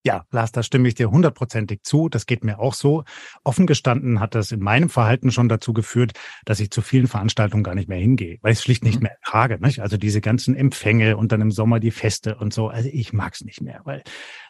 Ja, 0.06 0.26
Lars, 0.30 0.52
da 0.52 0.62
stimme 0.62 0.86
ich 0.86 0.94
dir 0.94 1.10
hundertprozentig 1.10 1.82
zu. 1.82 2.10
Das 2.10 2.26
geht 2.26 2.44
mir 2.44 2.58
auch 2.58 2.74
so. 2.74 3.04
Offen 3.42 3.66
gestanden 3.66 4.20
hat 4.20 4.34
das 4.34 4.52
in 4.52 4.60
meinem 4.60 4.90
Verhalten 4.90 5.30
schon 5.30 5.48
dazu 5.48 5.72
geführt, 5.72 6.12
dass 6.44 6.60
ich 6.60 6.70
zu 6.70 6.82
vielen 6.82 7.06
Veranstaltungen 7.06 7.64
gar 7.64 7.74
nicht 7.74 7.88
mehr 7.88 7.98
hingehe, 7.98 8.36
weil 8.42 8.52
ich 8.52 8.58
es 8.58 8.64
schlicht 8.64 8.84
nicht 8.84 8.96
mhm. 8.96 9.04
mehr 9.04 9.12
ertrage. 9.12 9.58
Nicht? 9.60 9.80
Also 9.80 9.96
diese 9.96 10.20
ganzen 10.20 10.54
Empfänge 10.54 11.16
und 11.16 11.32
dann 11.32 11.40
im 11.40 11.50
Sommer 11.50 11.80
die 11.80 11.90
Feste 11.90 12.36
und 12.36 12.52
so. 12.52 12.68
Also 12.68 12.90
ich 12.92 13.14
mag 13.14 13.32
es 13.32 13.44
nicht 13.46 13.62
mehr, 13.62 13.80
weil 13.84 14.02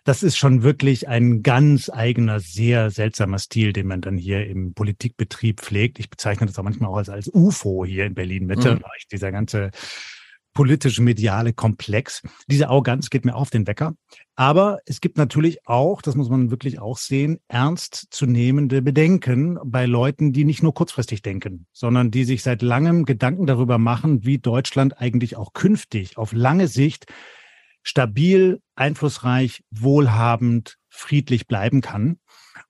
das 0.03 0.25
ist 0.25 0.37
schon 0.37 0.65
wirklich 0.65 1.07
ein 1.07 1.45
ganz 1.45 1.89
eigener, 1.89 2.41
sehr 2.41 2.91
seltsamer 2.91 3.39
Stil, 3.39 3.73
den 3.73 3.87
man 3.87 4.01
dann 4.01 4.17
hier 4.17 4.47
im 4.47 4.75
Politikbetrieb 4.75 5.61
pflegt. 5.61 6.01
Ich 6.01 6.11
bezeichne 6.11 6.47
das 6.47 6.59
auch 6.59 6.65
manchmal 6.65 6.91
auch 6.91 6.97
als, 6.97 7.09
als 7.09 7.31
UFO 7.33 7.85
hier 7.85 8.07
in 8.07 8.15
Berlin 8.15 8.47
Mitte. 8.47 8.75
Mhm. 8.75 8.83
Dieser 9.13 9.31
ganze 9.31 9.71
politisch-mediale 10.55 11.53
Komplex. 11.53 12.23
Diese 12.47 12.69
Arroganz 12.69 13.11
geht 13.11 13.25
mir 13.25 13.35
auf 13.35 13.51
den 13.51 13.67
Wecker. 13.67 13.95
Aber 14.37 14.79
es 14.87 15.01
gibt 15.01 15.19
natürlich 15.19 15.67
auch, 15.67 16.01
das 16.01 16.15
muss 16.15 16.29
man 16.29 16.51
wirklich 16.51 16.81
auch 16.81 16.97
sehen, 16.97 17.39
ernstzunehmende 17.49 18.81
Bedenken 18.81 19.59
bei 19.65 19.87
Leuten, 19.87 20.33
die 20.33 20.45
nicht 20.45 20.63
nur 20.63 20.75
kurzfristig 20.75 21.23
denken, 21.23 21.67
sondern 21.73 22.11
die 22.11 22.25
sich 22.25 22.43
seit 22.43 22.63
langem 22.63 23.05
Gedanken 23.05 23.47
darüber 23.47 23.79
machen, 23.79 24.25
wie 24.25 24.39
Deutschland 24.39 24.99
eigentlich 25.01 25.37
auch 25.37 25.53
künftig 25.53 26.17
auf 26.17 26.33
lange 26.33 26.69
Sicht 26.69 27.07
stabil, 27.85 28.61
einflussreich, 28.75 29.63
wohlhabend, 29.71 30.79
friedlich 30.89 31.47
bleiben 31.47 31.81
kann. 31.81 32.19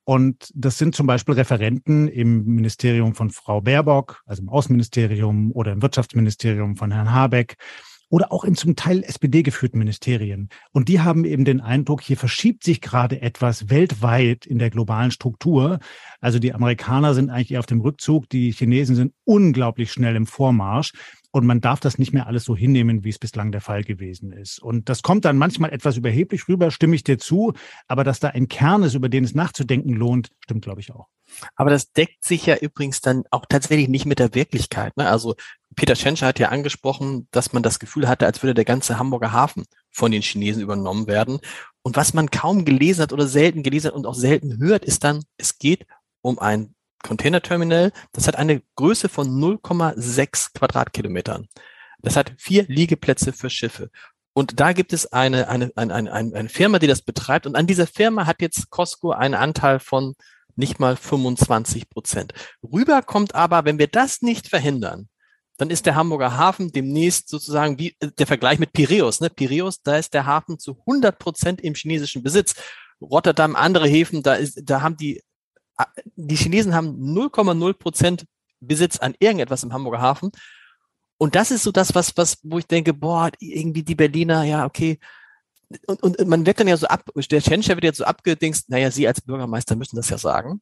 Und 0.05 0.51
das 0.55 0.77
sind 0.77 0.95
zum 0.95 1.07
Beispiel 1.07 1.35
Referenten 1.35 2.09
im 2.09 2.45
Ministerium 2.45 3.15
von 3.15 3.31
Frau 3.31 3.63
Baerbock, 3.63 4.23
also 4.27 4.43
im 4.43 4.51
Außenministerium 4.51 5.51
oder 5.53 5.73
im 5.73 5.83
Wirtschaftsministerium 5.83 6.77
von 6.77 6.91
Herrn 6.91 7.13
Habeck 7.13 7.57
oder 8.11 8.31
auch 8.33 8.45
in 8.45 8.55
zum 8.55 8.77
Teil 8.77 9.03
SPD 9.03 9.43
geführten 9.43 9.79
Ministerien. 9.79 10.49
Und 10.73 10.89
die 10.89 11.01
haben 11.01 11.25
eben 11.25 11.45
den 11.45 11.61
Eindruck, 11.61 12.03
hier 12.03 12.17
verschiebt 12.17 12.63
sich 12.63 12.81
gerade 12.81 13.23
etwas 13.23 13.71
weltweit 13.71 14.47
in 14.47 14.59
der 14.59 14.71
globalen 14.71 15.11
Struktur. 15.11 15.81
Also 16.21 16.39
die 16.39 16.53
Amerikaner 16.53 17.15
sind 17.15 17.31
eigentlich 17.31 17.53
eher 17.53 17.61
auf 17.61 17.67
dem 17.67 17.81
Rückzug, 17.81 18.29
die 18.29 18.53
Chinesen 18.53 18.95
sind 18.95 19.15
unglaublich 19.25 19.91
schnell 19.91 20.17
im 20.17 20.27
Vormarsch. 20.27 20.93
Und 21.35 21.47
man 21.47 21.61
darf 21.61 21.81
das 21.81 21.99
nicht 21.99 22.13
mehr 22.13 22.29
alles 22.29 22.45
so 22.45 22.55
hinnehmen, 22.55 23.03
wie 23.03 23.09
es 23.09 23.19
bislang 23.19 23.51
der 23.51 23.61
Fall 23.61 23.83
gewesen 23.83 24.31
ist. 24.31 24.61
Und 24.61 24.89
das 24.89 25.03
kommt 25.03 25.25
dann 25.25 25.37
manchmal 25.37 25.73
etwas 25.73 25.97
überheblich 25.97 26.47
rüber, 26.47 26.71
stimme 26.71 26.95
ich 26.95 27.03
dir 27.03 27.19
zu. 27.19 27.55
Aber 27.89 28.05
dass 28.05 28.21
da 28.21 28.29
ein 28.29 28.47
Kern 28.47 28.85
ist, 28.85 28.95
über 28.95 29.09
den 29.09 29.25
es 29.25 29.35
nachzudenken 29.35 29.95
lohnt, 29.95 30.29
stimmt, 30.39 30.63
glaube 30.65 30.81
ich, 30.81 30.93
auch. 30.93 31.09
Aber 31.57 31.71
das 31.71 31.91
deckt 31.91 32.23
sich 32.23 32.47
ja 32.47 32.55
übrigens 32.55 33.01
dann 33.01 33.25
auch 33.33 33.47
tatsächlich 33.49 33.89
nicht 33.89 34.07
mit 34.07 34.21
der 34.21 34.37
Wirklichkeit. 34.37 34.97
Ne? 34.97 35.09
Also 35.09 35.35
Peter 35.75 35.97
Schenscher 35.97 36.29
hat 36.29 36.39
ja 36.39 36.51
angesprochen, 36.51 37.27
dass 37.33 37.53
man 37.53 37.65
das 37.65 37.81
Gefühl 37.81 38.07
hatte, 38.07 38.27
als 38.27 38.41
würde 38.45 38.55
der 38.55 38.65
ganze 38.65 39.01
Hamburger 39.01 39.33
Hafen 39.33 39.65
von 39.91 40.13
den 40.13 40.23
Chinesen 40.23 40.63
übernommen 40.63 41.09
werden. 41.09 41.41
Und 41.83 41.97
was 41.97 42.15
man 42.15 42.31
kaum 42.31 42.65
gelesen 42.65 43.03
hat 43.03 43.13
oder 43.13 43.27
selten 43.27 43.65
gelesen 43.65 43.89
hat 43.89 43.95
und 43.95 44.07
auch 44.07 44.15
selten 44.15 44.59
hört, 44.59 44.85
ist 44.85 45.03
dann, 45.03 45.25
es 45.37 45.59
geht 45.59 45.85
um 46.21 46.39
ein 46.39 46.77
Containerterminal, 47.05 47.93
das 48.13 48.27
hat 48.27 48.37
eine 48.37 48.63
Größe 48.77 49.09
von 49.09 49.29
0,6 49.29 50.55
Quadratkilometern. 50.55 51.49
Das 52.01 52.17
hat 52.17 52.33
vier 52.39 52.65
Liegeplätze 52.67 53.33
für 53.33 53.51
Schiffe. 53.51 53.91
Und 54.33 54.59
da 54.59 54.73
gibt 54.73 54.93
es 54.93 55.13
eine, 55.13 55.49
eine, 55.49 55.71
eine, 55.77 55.95
eine, 55.95 56.13
eine 56.13 56.49
Firma, 56.49 56.79
die 56.79 56.87
das 56.87 57.03
betreibt. 57.03 57.47
Und 57.47 57.57
an 57.57 57.67
dieser 57.67 57.87
Firma 57.87 58.27
hat 58.27 58.41
jetzt 58.41 58.71
Costco 58.71 59.13
einen 59.13 59.35
Anteil 59.35 59.79
von 59.79 60.15
nicht 60.57 60.81
mal 60.81 60.97
25 60.97 61.89
Prozent. 61.89 62.33
Rüber 62.63 63.03
kommt 63.03 63.35
aber, 63.35 63.65
wenn 63.65 63.79
wir 63.79 63.89
das 63.89 64.23
nicht 64.23 64.49
verhindern, 64.49 65.09
dann 65.57 65.71
ist 65.71 65.87
der 65.87 65.95
Hamburger 65.95 66.37
Hafen 66.37 66.73
demnächst 66.73 67.29
sozusagen 67.29 67.79
wie 67.79 67.97
äh, 68.01 68.11
der 68.19 68.27
Vergleich 68.27 68.59
mit 68.59 68.73
Piräus. 68.73 69.21
Ne? 69.21 69.31
Piräus, 69.31 69.83
da 69.83 69.97
ist 69.97 70.15
der 70.15 70.27
Hafen 70.27 70.59
zu 70.59 70.79
100 70.81 71.19
Prozent 71.19 71.61
im 71.61 71.75
chinesischen 71.75 72.23
Besitz. 72.23 72.55
Rotterdam, 73.01 73.55
andere 73.55 73.87
Häfen, 73.87 74.23
da 74.23 74.35
ist, 74.35 74.63
da 74.65 74.81
haben 74.81 74.97
die 74.97 75.23
die 76.17 76.37
Chinesen 76.37 76.75
haben 76.75 76.97
0,0 77.17 77.73
Prozent 77.75 78.25
Besitz 78.61 78.99
an 78.99 79.15
irgendetwas 79.19 79.63
im 79.63 79.73
Hamburger 79.73 80.01
Hafen. 80.01 80.31
Und 81.19 81.35
das 81.35 81.51
ist 81.51 81.63
so 81.63 81.73
das, 81.73 81.95
was, 81.95 82.17
was, 82.17 82.39
wo 82.43 82.59
ich 82.59 82.67
denke, 82.67 82.93
boah, 82.93 83.31
irgendwie 83.39 83.83
die 83.83 83.95
Berliner, 83.95 84.45
ja, 84.45 84.65
okay. 84.65 84.99
Und, 85.87 86.03
und 86.03 86.29
man 86.29 86.45
wird 86.47 86.61
dann 86.61 86.69
ja 86.69 86.77
so 86.77 86.87
ab, 86.87 87.09
der 87.15 87.43
Tschentscher 87.43 87.75
wird 87.77 87.85
jetzt 87.85 87.99
so 87.99 88.05
abgedingst, 88.05 88.69
naja, 88.69 88.91
Sie 88.91 89.07
als 89.07 89.21
Bürgermeister 89.21 89.77
müssen 89.77 89.97
das 89.97 90.11
ja 90.11 90.19
sagen. 90.19 90.61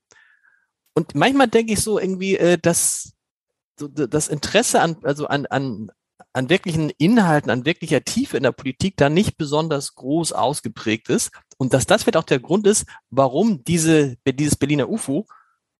Und 0.95 1.15
manchmal 1.15 1.49
denke 1.49 1.73
ich 1.73 1.81
so 1.81 1.99
irgendwie, 1.99 2.37
äh, 2.37 2.59
dass 2.59 3.13
so, 3.79 3.89
das 3.89 4.29
Interesse 4.29 4.81
an, 4.81 4.97
also 5.03 5.27
an, 5.27 5.47
an, 5.47 5.91
an 6.33 6.49
wirklichen 6.49 6.91
Inhalten, 6.99 7.51
an 7.51 7.67
wirklicher 7.67 8.05
Tiefe 8.05 8.37
in 8.37 8.43
der 8.43 8.53
Politik 8.53 8.97
da 8.97 9.09
nicht 9.09 9.37
besonders 9.37 9.95
groß 9.95 10.33
ausgeprägt 10.33 11.09
ist. 11.09 11.31
Und 11.59 11.75
dass 11.75 11.87
das 11.87 12.03
vielleicht 12.03 12.17
auch 12.17 12.25
der 12.25 12.41
Grund 12.41 12.67
ist, 12.67 12.87
warum 13.11 13.65
diese, 13.65 14.17
dieses 14.27 14.57
Berliner 14.57 14.89
UFO 14.89 15.27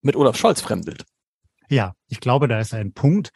mit 0.03 0.17
Olaf 0.17 0.37
Scholz 0.37 0.61
fremdelt. 0.61 1.05
Ja, 1.73 1.95
ich 2.11 2.21
glaube, 2.21 2.49
da 2.49 2.61
ist 2.61 2.75
ein 2.75 2.93
Punkt. 2.93 3.31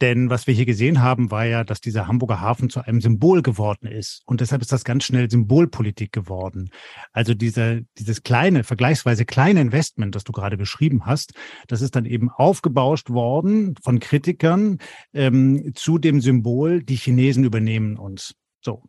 Denn 0.00 0.28
was 0.28 0.48
wir 0.48 0.54
hier 0.54 0.66
gesehen 0.66 1.02
haben, 1.02 1.30
war 1.30 1.44
ja, 1.44 1.62
dass 1.62 1.80
dieser 1.80 2.08
Hamburger 2.08 2.40
Hafen 2.40 2.68
zu 2.68 2.80
einem 2.80 3.00
Symbol 3.00 3.42
geworden 3.42 3.86
ist. 3.86 4.22
Und 4.26 4.40
deshalb 4.40 4.60
ist 4.60 4.72
das 4.72 4.82
ganz 4.82 5.04
schnell 5.04 5.30
Symbolpolitik 5.30 6.10
geworden. 6.10 6.70
Also 7.12 7.32
diese, 7.32 7.84
dieses 7.96 8.24
kleine, 8.24 8.64
vergleichsweise 8.64 9.24
kleine 9.24 9.60
Investment, 9.60 10.16
das 10.16 10.24
du 10.24 10.32
gerade 10.32 10.56
beschrieben 10.56 11.06
hast, 11.06 11.34
das 11.68 11.80
ist 11.80 11.94
dann 11.94 12.06
eben 12.06 12.28
aufgebauscht 12.28 13.10
worden 13.10 13.76
von 13.80 14.00
Kritikern 14.00 14.78
ähm, 15.14 15.70
zu 15.76 15.98
dem 15.98 16.20
Symbol, 16.20 16.82
die 16.82 16.96
Chinesen 16.96 17.44
übernehmen 17.44 17.96
uns. 17.98 18.34
So. 18.62 18.82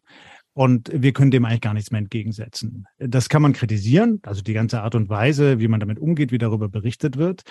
Und 0.53 0.89
wir 0.91 1.13
können 1.13 1.29
dem 1.29 1.45
eigentlich 1.45 1.61
gar 1.61 1.75
nichts 1.75 1.91
mehr 1.91 1.99
entgegensetzen. 1.99 2.87
Das 2.97 3.29
kann 3.29 3.43
man 3.43 3.53
kritisieren, 3.53 4.21
also 4.23 4.41
die 4.41 4.53
ganze 4.53 4.81
Art 4.81 4.95
und 4.95 5.07
Weise, 5.07 5.59
wie 5.59 5.67
man 5.67 5.79
damit 5.79 5.99
umgeht, 5.99 6.31
wie 6.31 6.39
darüber 6.39 6.67
berichtet 6.67 7.17
wird. 7.17 7.43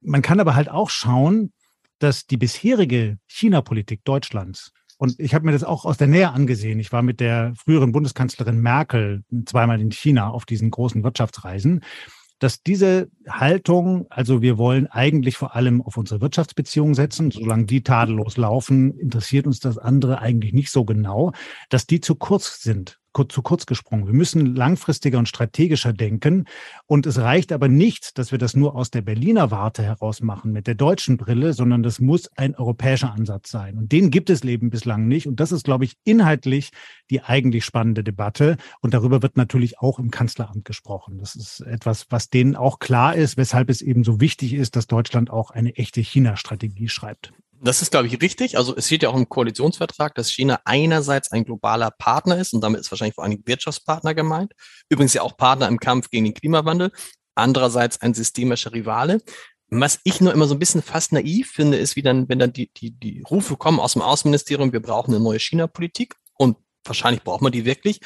Man 0.00 0.22
kann 0.22 0.40
aber 0.40 0.54
halt 0.54 0.68
auch 0.68 0.90
schauen, 0.90 1.52
dass 1.98 2.26
die 2.26 2.36
bisherige 2.36 3.18
China-Politik 3.26 4.04
Deutschlands, 4.04 4.72
und 4.98 5.18
ich 5.18 5.34
habe 5.34 5.46
mir 5.46 5.52
das 5.52 5.64
auch 5.64 5.84
aus 5.84 5.96
der 5.96 6.08
Nähe 6.08 6.30
angesehen, 6.30 6.80
ich 6.80 6.92
war 6.92 7.02
mit 7.02 7.20
der 7.20 7.52
früheren 7.54 7.92
Bundeskanzlerin 7.92 8.60
Merkel 8.60 9.22
zweimal 9.46 9.80
in 9.80 9.92
China 9.92 10.30
auf 10.30 10.44
diesen 10.44 10.70
großen 10.70 11.04
Wirtschaftsreisen, 11.04 11.84
dass 12.40 12.62
diese 12.62 13.08
Haltung, 13.30 14.06
also 14.10 14.42
wir 14.42 14.58
wollen 14.58 14.86
eigentlich 14.86 15.36
vor 15.36 15.54
allem 15.56 15.82
auf 15.82 15.96
unsere 15.96 16.20
Wirtschaftsbeziehungen 16.20 16.94
setzen, 16.94 17.30
solange 17.30 17.66
die 17.66 17.82
tadellos 17.82 18.36
laufen, 18.36 18.98
interessiert 18.98 19.46
uns 19.46 19.60
das 19.60 19.78
andere 19.78 20.20
eigentlich 20.20 20.52
nicht 20.52 20.70
so 20.70 20.84
genau, 20.84 21.32
dass 21.68 21.86
die 21.86 22.00
zu 22.00 22.14
kurz 22.14 22.62
sind 22.62 22.98
zu 23.28 23.42
kurz 23.42 23.66
gesprungen. 23.66 24.06
Wir 24.06 24.14
müssen 24.14 24.54
langfristiger 24.54 25.18
und 25.18 25.28
strategischer 25.28 25.92
denken. 25.92 26.44
Und 26.86 27.06
es 27.06 27.18
reicht 27.18 27.52
aber 27.52 27.68
nicht, 27.68 28.16
dass 28.18 28.30
wir 28.30 28.38
das 28.38 28.54
nur 28.54 28.76
aus 28.76 28.90
der 28.90 29.02
Berliner 29.02 29.50
Warte 29.50 29.82
heraus 29.82 30.20
machen 30.20 30.52
mit 30.52 30.66
der 30.66 30.76
deutschen 30.76 31.16
Brille, 31.16 31.52
sondern 31.52 31.82
das 31.82 32.00
muss 32.00 32.28
ein 32.36 32.54
europäischer 32.54 33.12
Ansatz 33.12 33.50
sein. 33.50 33.76
Und 33.76 33.90
den 33.90 34.10
gibt 34.10 34.30
es 34.30 34.44
eben 34.44 34.70
bislang 34.70 35.08
nicht. 35.08 35.26
Und 35.26 35.40
das 35.40 35.50
ist, 35.50 35.64
glaube 35.64 35.84
ich, 35.84 35.96
inhaltlich 36.04 36.70
die 37.10 37.22
eigentlich 37.22 37.64
spannende 37.64 38.04
Debatte. 38.04 38.56
Und 38.80 38.94
darüber 38.94 39.22
wird 39.22 39.36
natürlich 39.36 39.80
auch 39.80 39.98
im 39.98 40.10
Kanzleramt 40.10 40.64
gesprochen. 40.64 41.18
Das 41.18 41.34
ist 41.34 41.60
etwas, 41.60 42.06
was 42.10 42.28
denen 42.28 42.54
auch 42.54 42.78
klar 42.78 43.16
ist, 43.18 43.36
weshalb 43.36 43.70
es 43.70 43.82
eben 43.82 44.04
so 44.04 44.20
wichtig 44.20 44.54
ist, 44.54 44.76
dass 44.76 44.86
Deutschland 44.86 45.30
auch 45.30 45.50
eine 45.50 45.76
echte 45.76 46.00
China-Strategie 46.00 46.88
schreibt. 46.88 47.32
Das 47.60 47.82
ist, 47.82 47.90
glaube 47.90 48.06
ich, 48.06 48.22
richtig. 48.22 48.56
Also 48.56 48.76
es 48.76 48.86
steht 48.86 49.02
ja 49.02 49.08
auch 49.08 49.16
im 49.16 49.28
Koalitionsvertrag, 49.28 50.14
dass 50.14 50.30
China 50.30 50.60
einerseits 50.64 51.32
ein 51.32 51.44
globaler 51.44 51.90
Partner 51.90 52.38
ist 52.38 52.54
und 52.54 52.60
damit 52.60 52.80
ist 52.80 52.90
wahrscheinlich 52.90 53.16
vor 53.16 53.24
allem 53.24 53.42
Wirtschaftspartner 53.44 54.14
gemeint. 54.14 54.52
Übrigens 54.88 55.14
ja 55.14 55.22
auch 55.22 55.36
Partner 55.36 55.66
im 55.66 55.80
Kampf 55.80 56.10
gegen 56.10 56.24
den 56.24 56.34
Klimawandel. 56.34 56.92
Andererseits 57.34 58.00
ein 58.00 58.14
systemischer 58.14 58.72
Rivale. 58.72 59.20
Was 59.70 60.00
ich 60.04 60.20
nur 60.20 60.32
immer 60.32 60.46
so 60.46 60.54
ein 60.54 60.58
bisschen 60.58 60.82
fast 60.82 61.12
naiv 61.12 61.50
finde, 61.50 61.78
ist, 61.78 61.96
wie 61.96 62.02
dann, 62.02 62.28
wenn 62.28 62.38
dann 62.38 62.52
die, 62.52 62.72
die, 62.72 62.92
die 62.92 63.22
Rufe 63.28 63.56
kommen 63.56 63.80
aus 63.80 63.94
dem 63.94 64.02
Außenministerium, 64.02 64.72
wir 64.72 64.80
brauchen 64.80 65.14
eine 65.14 65.22
neue 65.22 65.40
China-Politik 65.40 66.14
und 66.34 66.56
wahrscheinlich 66.84 67.22
braucht 67.22 67.42
man 67.42 67.52
die 67.52 67.64
wirklich. 67.64 68.00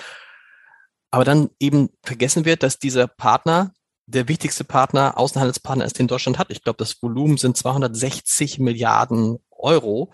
Aber 1.11 1.25
dann 1.25 1.50
eben 1.61 1.90
vergessen 2.02 2.47
wird, 2.47 2.62
dass 2.62 2.78
dieser 2.78 3.07
Partner 3.07 3.75
der 4.12 4.28
wichtigste 4.28 4.64
Partner, 4.64 5.19
Außenhandelspartner 5.19 5.85
ist, 5.85 5.99
den 5.99 6.09
Deutschland 6.09 6.38
hat. 6.38 6.50
Ich 6.50 6.62
glaube, 6.62 6.76
das 6.78 7.02
Volumen 7.02 7.37
sind 7.37 7.57
260 7.57 8.59
Milliarden 8.59 9.38
Euro. 9.50 10.12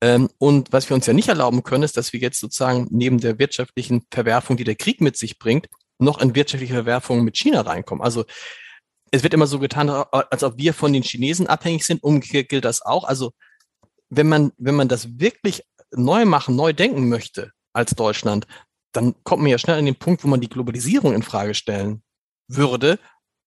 Ähm, 0.00 0.28
und 0.38 0.72
was 0.72 0.88
wir 0.88 0.94
uns 0.94 1.06
ja 1.06 1.12
nicht 1.12 1.28
erlauben 1.28 1.62
können, 1.62 1.82
ist, 1.82 1.96
dass 1.96 2.12
wir 2.12 2.20
jetzt 2.20 2.40
sozusagen 2.40 2.86
neben 2.90 3.18
der 3.18 3.38
wirtschaftlichen 3.38 4.06
Verwerfung, 4.10 4.56
die 4.56 4.64
der 4.64 4.76
Krieg 4.76 5.00
mit 5.00 5.16
sich 5.16 5.38
bringt, 5.38 5.68
noch 5.98 6.20
in 6.20 6.34
wirtschaftliche 6.34 6.74
Verwerfungen 6.74 7.24
mit 7.24 7.36
China 7.36 7.62
reinkommen. 7.62 8.02
Also 8.02 8.24
es 9.10 9.22
wird 9.22 9.34
immer 9.34 9.46
so 9.46 9.58
getan, 9.58 9.88
als 9.88 10.44
ob 10.44 10.58
wir 10.58 10.74
von 10.74 10.92
den 10.92 11.02
Chinesen 11.02 11.46
abhängig 11.46 11.84
sind. 11.84 12.02
Umgekehrt 12.02 12.48
gilt 12.48 12.64
das 12.64 12.82
auch. 12.82 13.04
Also 13.04 13.32
wenn 14.10 14.28
man, 14.28 14.52
wenn 14.58 14.74
man 14.74 14.88
das 14.88 15.18
wirklich 15.18 15.64
neu 15.90 16.24
machen, 16.24 16.56
neu 16.56 16.72
denken 16.72 17.08
möchte 17.08 17.52
als 17.72 17.92
Deutschland, 17.92 18.46
dann 18.92 19.14
kommt 19.24 19.42
man 19.42 19.50
ja 19.50 19.58
schnell 19.58 19.78
an 19.78 19.86
den 19.86 19.98
Punkt, 19.98 20.24
wo 20.24 20.28
man 20.28 20.40
die 20.40 20.48
Globalisierung 20.48 21.14
in 21.14 21.22
Frage 21.22 21.54
stellen 21.54 22.02
würde, 22.48 22.98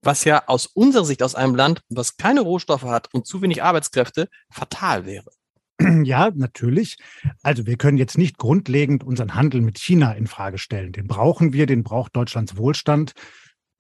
was 0.01 0.23
ja 0.23 0.43
aus 0.47 0.67
unserer 0.67 1.05
Sicht 1.05 1.23
aus 1.23 1.35
einem 1.35 1.55
Land, 1.55 1.81
was 1.89 2.17
keine 2.17 2.41
Rohstoffe 2.41 2.83
hat 2.83 3.13
und 3.13 3.25
zu 3.25 3.41
wenig 3.41 3.63
Arbeitskräfte, 3.63 4.27
fatal 4.49 5.05
wäre. 5.05 5.31
Ja, 6.03 6.31
natürlich. 6.33 6.97
Also 7.41 7.65
wir 7.65 7.77
können 7.77 7.97
jetzt 7.97 8.17
nicht 8.17 8.37
grundlegend 8.37 9.03
unseren 9.03 9.35
Handel 9.35 9.61
mit 9.61 9.79
China 9.79 10.13
in 10.13 10.27
Frage 10.27 10.57
stellen. 10.57 10.91
Den 10.91 11.07
brauchen 11.07 11.53
wir, 11.53 11.65
den 11.65 11.83
braucht 11.83 12.15
Deutschlands 12.15 12.57
Wohlstand. 12.57 13.13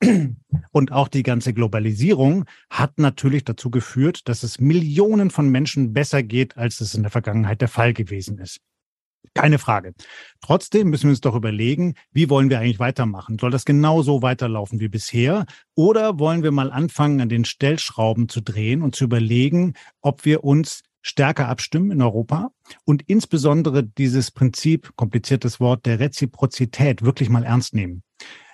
Und 0.71 0.91
auch 0.91 1.07
die 1.07 1.23
ganze 1.23 1.53
Globalisierung 1.53 2.45
hat 2.69 2.97
natürlich 2.97 3.43
dazu 3.43 3.69
geführt, 3.69 4.27
dass 4.27 4.43
es 4.43 4.59
Millionen 4.59 5.29
von 5.29 5.49
Menschen 5.49 5.93
besser 5.93 6.23
geht, 6.23 6.57
als 6.57 6.81
es 6.81 6.95
in 6.95 7.03
der 7.03 7.11
Vergangenheit 7.11 7.61
der 7.61 7.67
Fall 7.67 7.93
gewesen 7.93 8.39
ist. 8.39 8.61
Keine 9.33 9.59
Frage. 9.59 9.93
Trotzdem 10.41 10.89
müssen 10.89 11.03
wir 11.03 11.11
uns 11.11 11.21
doch 11.21 11.35
überlegen, 11.35 11.95
wie 12.11 12.29
wollen 12.29 12.49
wir 12.49 12.59
eigentlich 12.59 12.79
weitermachen? 12.79 13.37
Soll 13.39 13.51
das 13.51 13.63
genauso 13.63 14.21
weiterlaufen 14.21 14.79
wie 14.79 14.89
bisher? 14.89 15.45
Oder 15.73 16.19
wollen 16.19 16.43
wir 16.43 16.51
mal 16.51 16.71
anfangen, 16.71 17.21
an 17.21 17.29
den 17.29 17.45
Stellschrauben 17.45 18.27
zu 18.27 18.41
drehen 18.41 18.81
und 18.81 18.95
zu 18.95 19.05
überlegen, 19.05 19.75
ob 20.01 20.25
wir 20.25 20.43
uns 20.43 20.83
stärker 21.01 21.47
abstimmen 21.47 21.91
in 21.91 22.01
Europa 22.01 22.51
und 22.85 23.03
insbesondere 23.07 23.83
dieses 23.83 24.31
Prinzip, 24.31 24.91
kompliziertes 24.95 25.59
Wort, 25.59 25.85
der 25.85 25.99
Reziprozität 25.99 27.01
wirklich 27.01 27.29
mal 27.29 27.43
ernst 27.43 27.73
nehmen. 27.73 28.03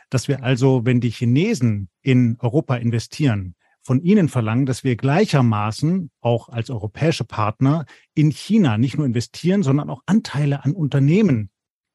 Dass 0.09 0.27
wir 0.27 0.43
also, 0.43 0.85
wenn 0.85 1.01
die 1.01 1.09
Chinesen 1.09 1.89
in 2.01 2.37
Europa 2.39 2.77
investieren, 2.77 3.55
von 3.87 4.01
ihnen 4.01 4.27
verlangen, 4.27 4.65
dass 4.65 4.83
wir 4.83 4.97
gleichermaßen 4.97 6.11
auch 6.19 6.49
als 6.49 6.69
europäische 6.69 7.23
Partner 7.23 7.85
in 8.13 8.31
China 8.31 8.77
nicht 8.77 8.97
nur 8.97 9.05
investieren, 9.05 9.63
sondern 9.63 9.89
auch 9.89 10.03
Anteile 10.05 10.65
an 10.65 10.73
Unternehmen 10.73 11.49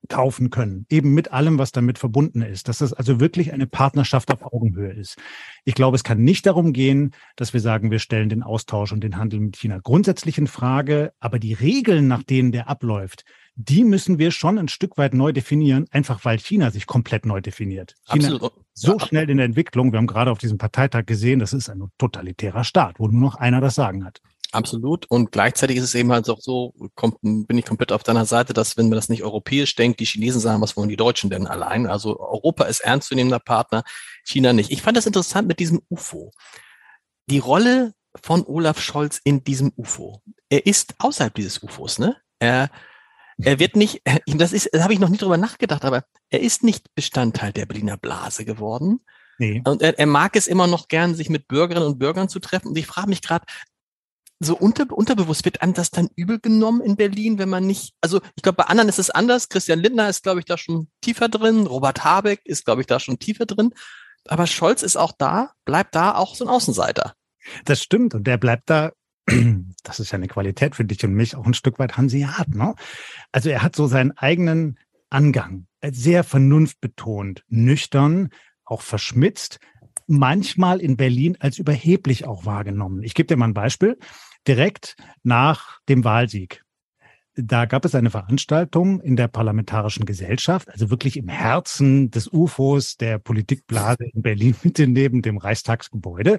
kaufen 0.09 0.49
können, 0.49 0.87
eben 0.89 1.13
mit 1.13 1.33
allem, 1.33 1.59
was 1.59 1.71
damit 1.71 1.99
verbunden 1.99 2.41
ist, 2.41 2.69
dass 2.69 2.79
das 2.79 2.95
also 2.95 3.21
wirklich 3.21 3.53
eine 3.53 3.67
Partnerschaft 3.67 4.33
auf 4.33 4.43
Augenhöhe 4.43 4.91
ist. 4.91 5.19
Ich 5.65 5.75
glaube, 5.75 5.95
es 5.95 6.03
kann 6.03 6.25
nicht 6.25 6.47
darum 6.47 6.73
gehen, 6.73 7.11
dass 7.37 7.53
wir 7.53 7.61
sagen, 7.61 7.91
wir 7.91 7.99
stellen 7.99 8.31
den 8.31 8.43
Austausch 8.43 8.93
und 8.93 9.05
den 9.05 9.19
Handel 9.19 9.41
mit 9.41 9.57
China 9.57 9.79
grundsätzlich 9.83 10.39
in 10.39 10.47
Frage, 10.47 11.13
aber 11.21 11.39
die 11.39 11.53
Regeln, 11.53 12.09
nach 12.09 12.23
denen 12.23 12.53
der 12.53 12.69
abläuft, 12.69 13.25
die 13.55 13.85
müssen 13.85 14.19
wir 14.19 14.31
schon 14.31 14.59
ein 14.59 14.69
Stück 14.69 14.97
weit 14.97 15.15
neu 15.15 15.33
definieren, 15.33 15.87
einfach 15.91 16.25
weil 16.25 16.39
China 16.39 16.71
sich 16.71 16.87
komplett 16.87 17.27
neu 17.27 17.41
definiert. 17.41 17.95
China 18.07 18.29
Absolut. 18.29 18.53
so 18.73 18.99
schnell 18.99 19.29
in 19.29 19.37
der 19.37 19.47
Entwicklung. 19.47 19.93
Wir 19.93 19.99
haben 19.99 20.07
gerade 20.07 20.31
auf 20.31 20.39
diesem 20.39 20.59
Parteitag 20.59 21.05
gesehen, 21.07 21.39
das 21.39 21.53
ist 21.53 21.69
ein 21.69 21.83
totalitärer 21.99 22.65
Staat, 22.65 22.99
wo 22.99 23.09
nur 23.09 23.21
noch 23.21 23.35
einer 23.37 23.61
das 23.61 23.75
Sagen 23.75 24.05
hat. 24.05 24.21
Absolut. 24.53 25.07
Und 25.07 25.33
gleichzeitig 25.33 25.79
ist 25.79 25.85
es 25.85 25.95
eben 25.95 26.13
halt 26.13 26.29
auch 26.29 26.41
so, 26.41 26.75
kommt, 26.95 27.19
bin 27.23 27.57
ich 27.57 27.65
komplett 27.65 27.91
auf 27.91 28.03
deiner 28.03 28.27
Seite, 28.27 28.53
dass 28.53 28.77
wenn 28.77 28.91
man 28.91 28.97
das 28.97 29.09
nicht 29.09 29.23
europäisch 29.23 29.75
denkt, 29.75 29.99
die 30.01 30.05
Chinesen 30.05 30.41
sagen, 30.41 30.61
was 30.61 30.77
wollen 30.77 30.91
die 30.91 30.97
Deutschen 30.97 31.31
denn 31.31 31.47
allein? 31.47 31.87
Also 31.87 32.21
Europa 32.21 32.65
ist 32.65 32.81
ernstzunehmender 32.81 33.39
Partner, 33.39 33.83
China 34.25 34.53
nicht. 34.53 34.71
Ich 34.71 34.83
fand 34.83 34.97
das 34.97 35.07
interessant 35.07 35.49
mit 35.49 35.59
diesem 35.59 35.81
UFO. 35.89 36.33
Die 37.31 37.39
Rolle 37.39 37.95
von 38.23 38.45
Olaf 38.45 38.81
Scholz 38.81 39.21
in 39.25 39.43
diesem 39.43 39.73
UFO. 39.75 40.21
Er 40.51 40.67
ist 40.67 40.97
außerhalb 40.99 41.35
dieses 41.35 41.63
UFOs, 41.63 41.99
ne? 41.99 42.17
Er 42.39 42.71
er 43.39 43.59
wird 43.59 43.77
nicht, 43.77 44.03
das 44.27 44.53
ist, 44.53 44.71
habe 44.79 44.93
ich 44.93 45.01
noch 45.01 45.09
nie 45.09 45.19
drüber 45.19 45.37
nachgedacht, 45.37 45.85
aber 45.85 46.05
er 46.31 46.41
ist 46.41 46.63
nicht 46.63 46.95
Bestandteil 46.95 47.53
der 47.53 47.67
Berliner 47.67 47.97
Blase 47.97 48.45
geworden. 48.45 49.01
Nee. 49.39 49.63
Und 49.65 49.83
er, 49.83 49.99
er 49.99 50.07
mag 50.07 50.37
es 50.37 50.47
immer 50.47 50.67
noch 50.67 50.89
gern, 50.89 51.15
sich 51.15 51.29
mit 51.29 51.49
Bürgerinnen 51.49 51.87
und 51.87 51.99
Bürgern 51.99 52.29
zu 52.29 52.39
treffen. 52.39 52.69
Und 52.69 52.79
ich 52.79 52.87
frage 52.87 53.09
mich 53.09 53.23
gerade, 53.23 53.45
so 54.45 54.57
unter, 54.57 54.87
unterbewusst 54.91 55.45
wird 55.45 55.63
einem 55.63 55.73
das 55.73 55.91
dann 55.91 56.09
übel 56.17 56.41
genommen 56.41 56.81
in 56.81 56.97
Berlin, 56.97 57.39
wenn 57.39 57.49
man 57.49 57.67
nicht, 57.67 57.95
also 58.01 58.21
ich 58.35 58.43
glaube, 58.43 58.57
bei 58.57 58.65
anderen 58.65 58.89
ist 58.89 58.99
es 58.99 59.11
anders. 59.11 59.49
Christian 59.49 59.79
Lindner 59.79 60.09
ist, 60.09 60.23
glaube 60.23 60.41
ich, 60.41 60.47
da 60.47 60.59
schon 60.59 60.89
tiefer 61.01 61.29
drin. 61.29 61.67
Robert 61.67 62.05
Habeck 62.05 62.41
ist, 62.45 62.65
glaube 62.65 62.81
ich, 62.81 62.87
da 62.87 63.01
schon 63.01 63.19
tiefer 63.19 63.47
drin. 63.47 63.73
Aber 64.29 64.47
Scholz 64.47 64.83
ist 64.83 64.97
auch 64.97 65.13
da, 65.17 65.53
bleibt 65.65 65.95
da 65.95 66.15
auch 66.15 66.35
so 66.35 66.45
ein 66.45 66.49
Außenseiter. 66.49 67.15
Das 67.65 67.83
stimmt. 67.83 68.15
Und 68.15 68.27
der 68.27 68.37
bleibt 68.37 68.71
da 68.71 68.93
das 69.85 70.01
ist 70.01 70.13
ja 70.13 70.17
eine 70.17 70.29
Qualität 70.29 70.77
für 70.77 70.85
dich 70.85 71.05
und 71.05 71.15
mich, 71.15 71.37
auch 71.37 71.47
ein 71.47 71.55
Stück 71.55 71.79
weit 71.79 71.97
Hanseat. 71.97 72.49
Ne? 72.49 72.75
Also 73.31 73.51
er 73.51 73.63
hat 73.63 73.77
so 73.77 73.87
seinen 73.87 74.13
eigenen 74.13 74.79
Angang, 75.11 75.67
sehr 75.83 76.25
vernunftbetont, 76.25 77.45
nüchtern, 77.49 78.31
auch 78.65 78.83
verschmitzt, 78.83 79.61
manchmal 80.07 80.81
in 80.81 80.97
Berlin 80.97 81.37
als 81.41 81.59
überheblich 81.59 82.27
auch 82.27 82.47
wahrgenommen. 82.47 83.03
Ich 83.03 83.15
gebe 83.15 83.27
dir 83.27 83.37
mal 83.37 83.49
ein 83.49 83.55
Beispiel. 83.55 83.99
Direkt 84.47 84.97
nach 85.23 85.81
dem 85.89 86.05
Wahlsieg 86.05 86.65
da 87.35 87.65
gab 87.65 87.85
es 87.85 87.95
eine 87.95 88.11
Veranstaltung 88.11 89.01
in 89.01 89.17
der 89.17 89.29
Parlamentarischen 89.29 90.05
Gesellschaft, 90.05 90.69
also 90.71 90.91
wirklich 90.91 91.17
im 91.17 91.29
Herzen 91.29 92.11
des 92.11 92.29
UFOs 92.31 92.97
der 92.97 93.19
Politikblase 93.19 94.05
in 94.13 94.23
Berlin, 94.23 94.55
Mitte 94.63 94.87
neben 94.87 95.23
dem 95.23 95.39
Reichstagsgebäude 95.39 96.39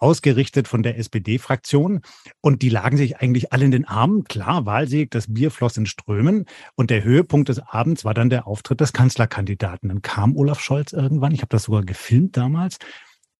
ausgerichtet 0.00 0.66
von 0.66 0.82
der 0.82 0.98
SPD-Fraktion. 0.98 2.00
Und 2.40 2.62
die 2.62 2.68
lagen 2.68 2.96
sich 2.96 3.18
eigentlich 3.18 3.52
alle 3.52 3.66
in 3.66 3.70
den 3.70 3.84
Armen. 3.86 4.24
Klar, 4.24 4.66
Wahlsieg, 4.66 5.10
das 5.10 5.32
Bier 5.32 5.50
floss 5.50 5.76
in 5.76 5.86
Strömen. 5.86 6.46
Und 6.74 6.90
der 6.90 7.04
Höhepunkt 7.04 7.48
des 7.48 7.60
Abends 7.60 8.04
war 8.04 8.14
dann 8.14 8.30
der 8.30 8.46
Auftritt 8.46 8.80
des 8.80 8.92
Kanzlerkandidaten. 8.92 9.88
Dann 9.88 10.02
kam 10.02 10.36
Olaf 10.36 10.60
Scholz 10.60 10.92
irgendwann, 10.92 11.32
ich 11.32 11.42
habe 11.42 11.50
das 11.50 11.64
sogar 11.64 11.82
gefilmt 11.82 12.36
damals, 12.36 12.78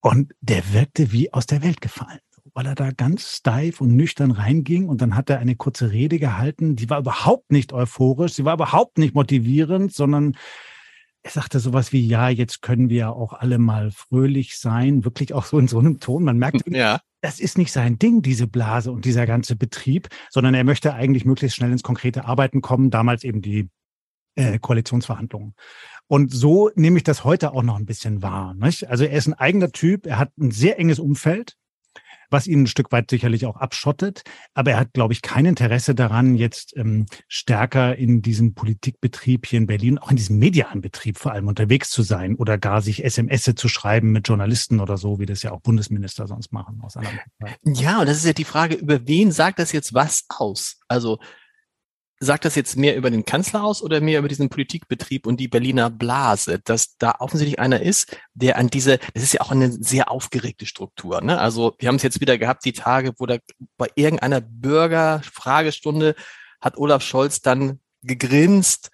und 0.03 0.33
der 0.41 0.73
wirkte 0.73 1.13
wie 1.13 1.33
aus 1.33 1.47
der 1.47 1.63
Welt 1.63 1.81
gefallen 1.81 2.21
weil 2.55 2.67
er 2.67 2.75
da 2.75 2.91
ganz 2.91 3.37
steif 3.37 3.81
und 3.81 3.95
nüchtern 3.95 4.31
reinging 4.31 4.89
und 4.89 5.01
dann 5.01 5.15
hat 5.17 5.31
er 5.31 5.39
eine 5.39 5.57
kurze 5.57 5.93
Rede 5.93 6.19
gehalten, 6.19 6.77
die 6.77 6.91
war 6.91 6.99
überhaupt 6.99 7.53
nicht 7.53 7.73
euphorisch, 7.73 8.33
sie 8.33 8.45
war 8.45 8.55
überhaupt 8.55 8.99
nicht 8.99 9.15
motivierend, 9.15 9.93
sondern 9.93 10.37
er 11.23 11.31
sagte 11.31 11.61
sowas 11.61 11.93
wie, 11.93 12.07
ja, 12.07 12.29
jetzt 12.29 12.63
können 12.63 12.89
wir 12.89 13.13
auch 13.13 13.33
alle 13.33 13.59
mal 13.59 13.91
fröhlich 13.91 14.59
sein, 14.59 15.05
wirklich 15.05 15.35
auch 15.35 15.45
so 15.45 15.59
in 15.59 15.69
so 15.69 15.79
einem 15.79 16.01
Ton. 16.01 16.25
Man 16.25 16.39
merkt, 16.39 16.63
ja. 16.67 17.01
das 17.21 17.41
ist 17.41 17.59
nicht 17.59 17.73
sein 17.73 17.99
Ding, 17.99 18.23
diese 18.23 18.47
Blase 18.47 18.91
und 18.91 19.05
dieser 19.05 19.27
ganze 19.27 19.57
Betrieb, 19.57 20.09
sondern 20.31 20.55
er 20.55 20.65
möchte 20.65 20.95
eigentlich 20.95 21.25
möglichst 21.25 21.57
schnell 21.57 21.73
ins 21.73 21.83
konkrete 21.83 22.25
Arbeiten 22.25 22.63
kommen, 22.63 22.91
damals 22.91 23.25
eben 23.25 23.43
die 23.43 23.69
äh, 24.35 24.59
Koalitionsverhandlungen. 24.59 25.55
Und 26.07 26.33
so 26.33 26.71
nehme 26.75 26.97
ich 26.97 27.05
das 27.05 27.25
heute 27.25 27.53
auch 27.53 27.63
noch 27.63 27.77
ein 27.77 27.87
bisschen 27.87 28.23
wahr. 28.23 28.55
Nicht? 28.55 28.89
Also 28.89 29.05
er 29.05 29.17
ist 29.17 29.29
ein 29.29 29.35
eigener 29.35 29.73
Typ, 29.73 30.07
er 30.07 30.19
hat 30.19 30.37
ein 30.39 30.51
sehr 30.51 30.79
enges 30.79 30.99
Umfeld 30.99 31.57
was 32.31 32.47
ihn 32.47 32.63
ein 32.63 32.67
Stück 32.67 32.93
weit 32.93 33.11
sicherlich 33.11 33.47
auch 33.47 33.57
abschottet. 33.57 34.23
Aber 34.55 34.73
er 34.73 34.81
hat, 34.81 34.93
glaube 34.93 35.13
ich, 35.13 35.23
kein 35.23 35.47
Interesse 35.47 35.95
daran, 35.95 36.35
jetzt 36.35 36.77
ähm, 36.77 37.07
stärker 37.29 37.97
in 37.97 38.23
diesem 38.23 38.55
Politikbetrieb 38.55 39.47
hier 39.47 39.59
in 39.59 39.67
Berlin, 39.67 39.99
auch 39.99 40.11
in 40.11 40.17
diesem 40.17 40.39
Medianbetrieb 40.39 41.19
vor 41.19 41.33
allem 41.33 41.49
unterwegs 41.49 41.91
zu 41.91 42.03
sein 42.03 42.35
oder 42.37 42.59
gar 42.59 42.83
sich 42.83 43.05
SMS 43.05 43.51
zu 43.55 43.69
schreiben 43.69 44.13
mit 44.13 44.29
Journalisten 44.29 44.81
oder 44.81 44.97
so, 44.97 45.19
wie 45.19 45.27
das 45.27 45.43
ja 45.43 45.53
auch 45.53 45.61
Bundesminister 45.61 46.27
sonst 46.27 46.53
machen 46.53 46.81
aus 46.83 46.95
Ja, 47.65 48.01
und 48.01 48.09
das 48.09 48.19
ist 48.19 48.27
ja 48.27 48.33
die 48.33 48.45
Frage, 48.45 48.77
über 48.77 49.07
wen 49.07 49.33
sagt 49.33 49.59
das 49.59 49.73
jetzt 49.73 49.95
was 49.95 50.25
aus? 50.29 50.81
Also 50.89 51.19
sagt 52.23 52.45
das 52.45 52.55
jetzt 52.55 52.77
mehr 52.77 52.97
über 52.97 53.11
den 53.11 53.25
Kanzler 53.25 53.65
aus 53.65 53.83
oder 53.83 54.01
mehr 54.03 54.19
über 54.19 54.29
diesen 54.29 54.51
Politikbetrieb 54.51 55.27
und 55.27 55.41
die 55.41 55.49
Berliner 55.49 55.89
Blase, 55.89 56.59
dass 56.59 56.97
da 56.99 57.15
offensichtlich 57.19 57.59
einer 57.59 57.81
ist, 57.81 58.15
der 58.35 58.59
an 58.59 58.69
diese, 58.69 58.99
das 59.15 59.23
ist 59.23 59.33
ja 59.33 59.41
auch 59.41 59.51
eine 59.51 59.73
sehr 59.73 60.11
aufgeregte 60.11 60.67
Struktur. 60.67 61.23
Ne? 61.23 61.39
Also 61.39 61.75
wir 61.79 61.89
haben 61.89 61.97
es 61.97 62.03
jetzt 62.03 62.21
wieder 62.21 62.37
gehabt, 62.37 62.65
die 62.67 62.75
Tage, 62.75 63.15
wo 63.19 63.25
da 63.25 63.39
bei 63.79 63.89
irgendeiner 63.95 64.43
Bürgerfragestunde 64.43 66.15
hat 66.61 66.77
Olaf 66.77 67.03
Scholz 67.03 67.41
dann 67.41 67.81
gegrinst 68.03 68.91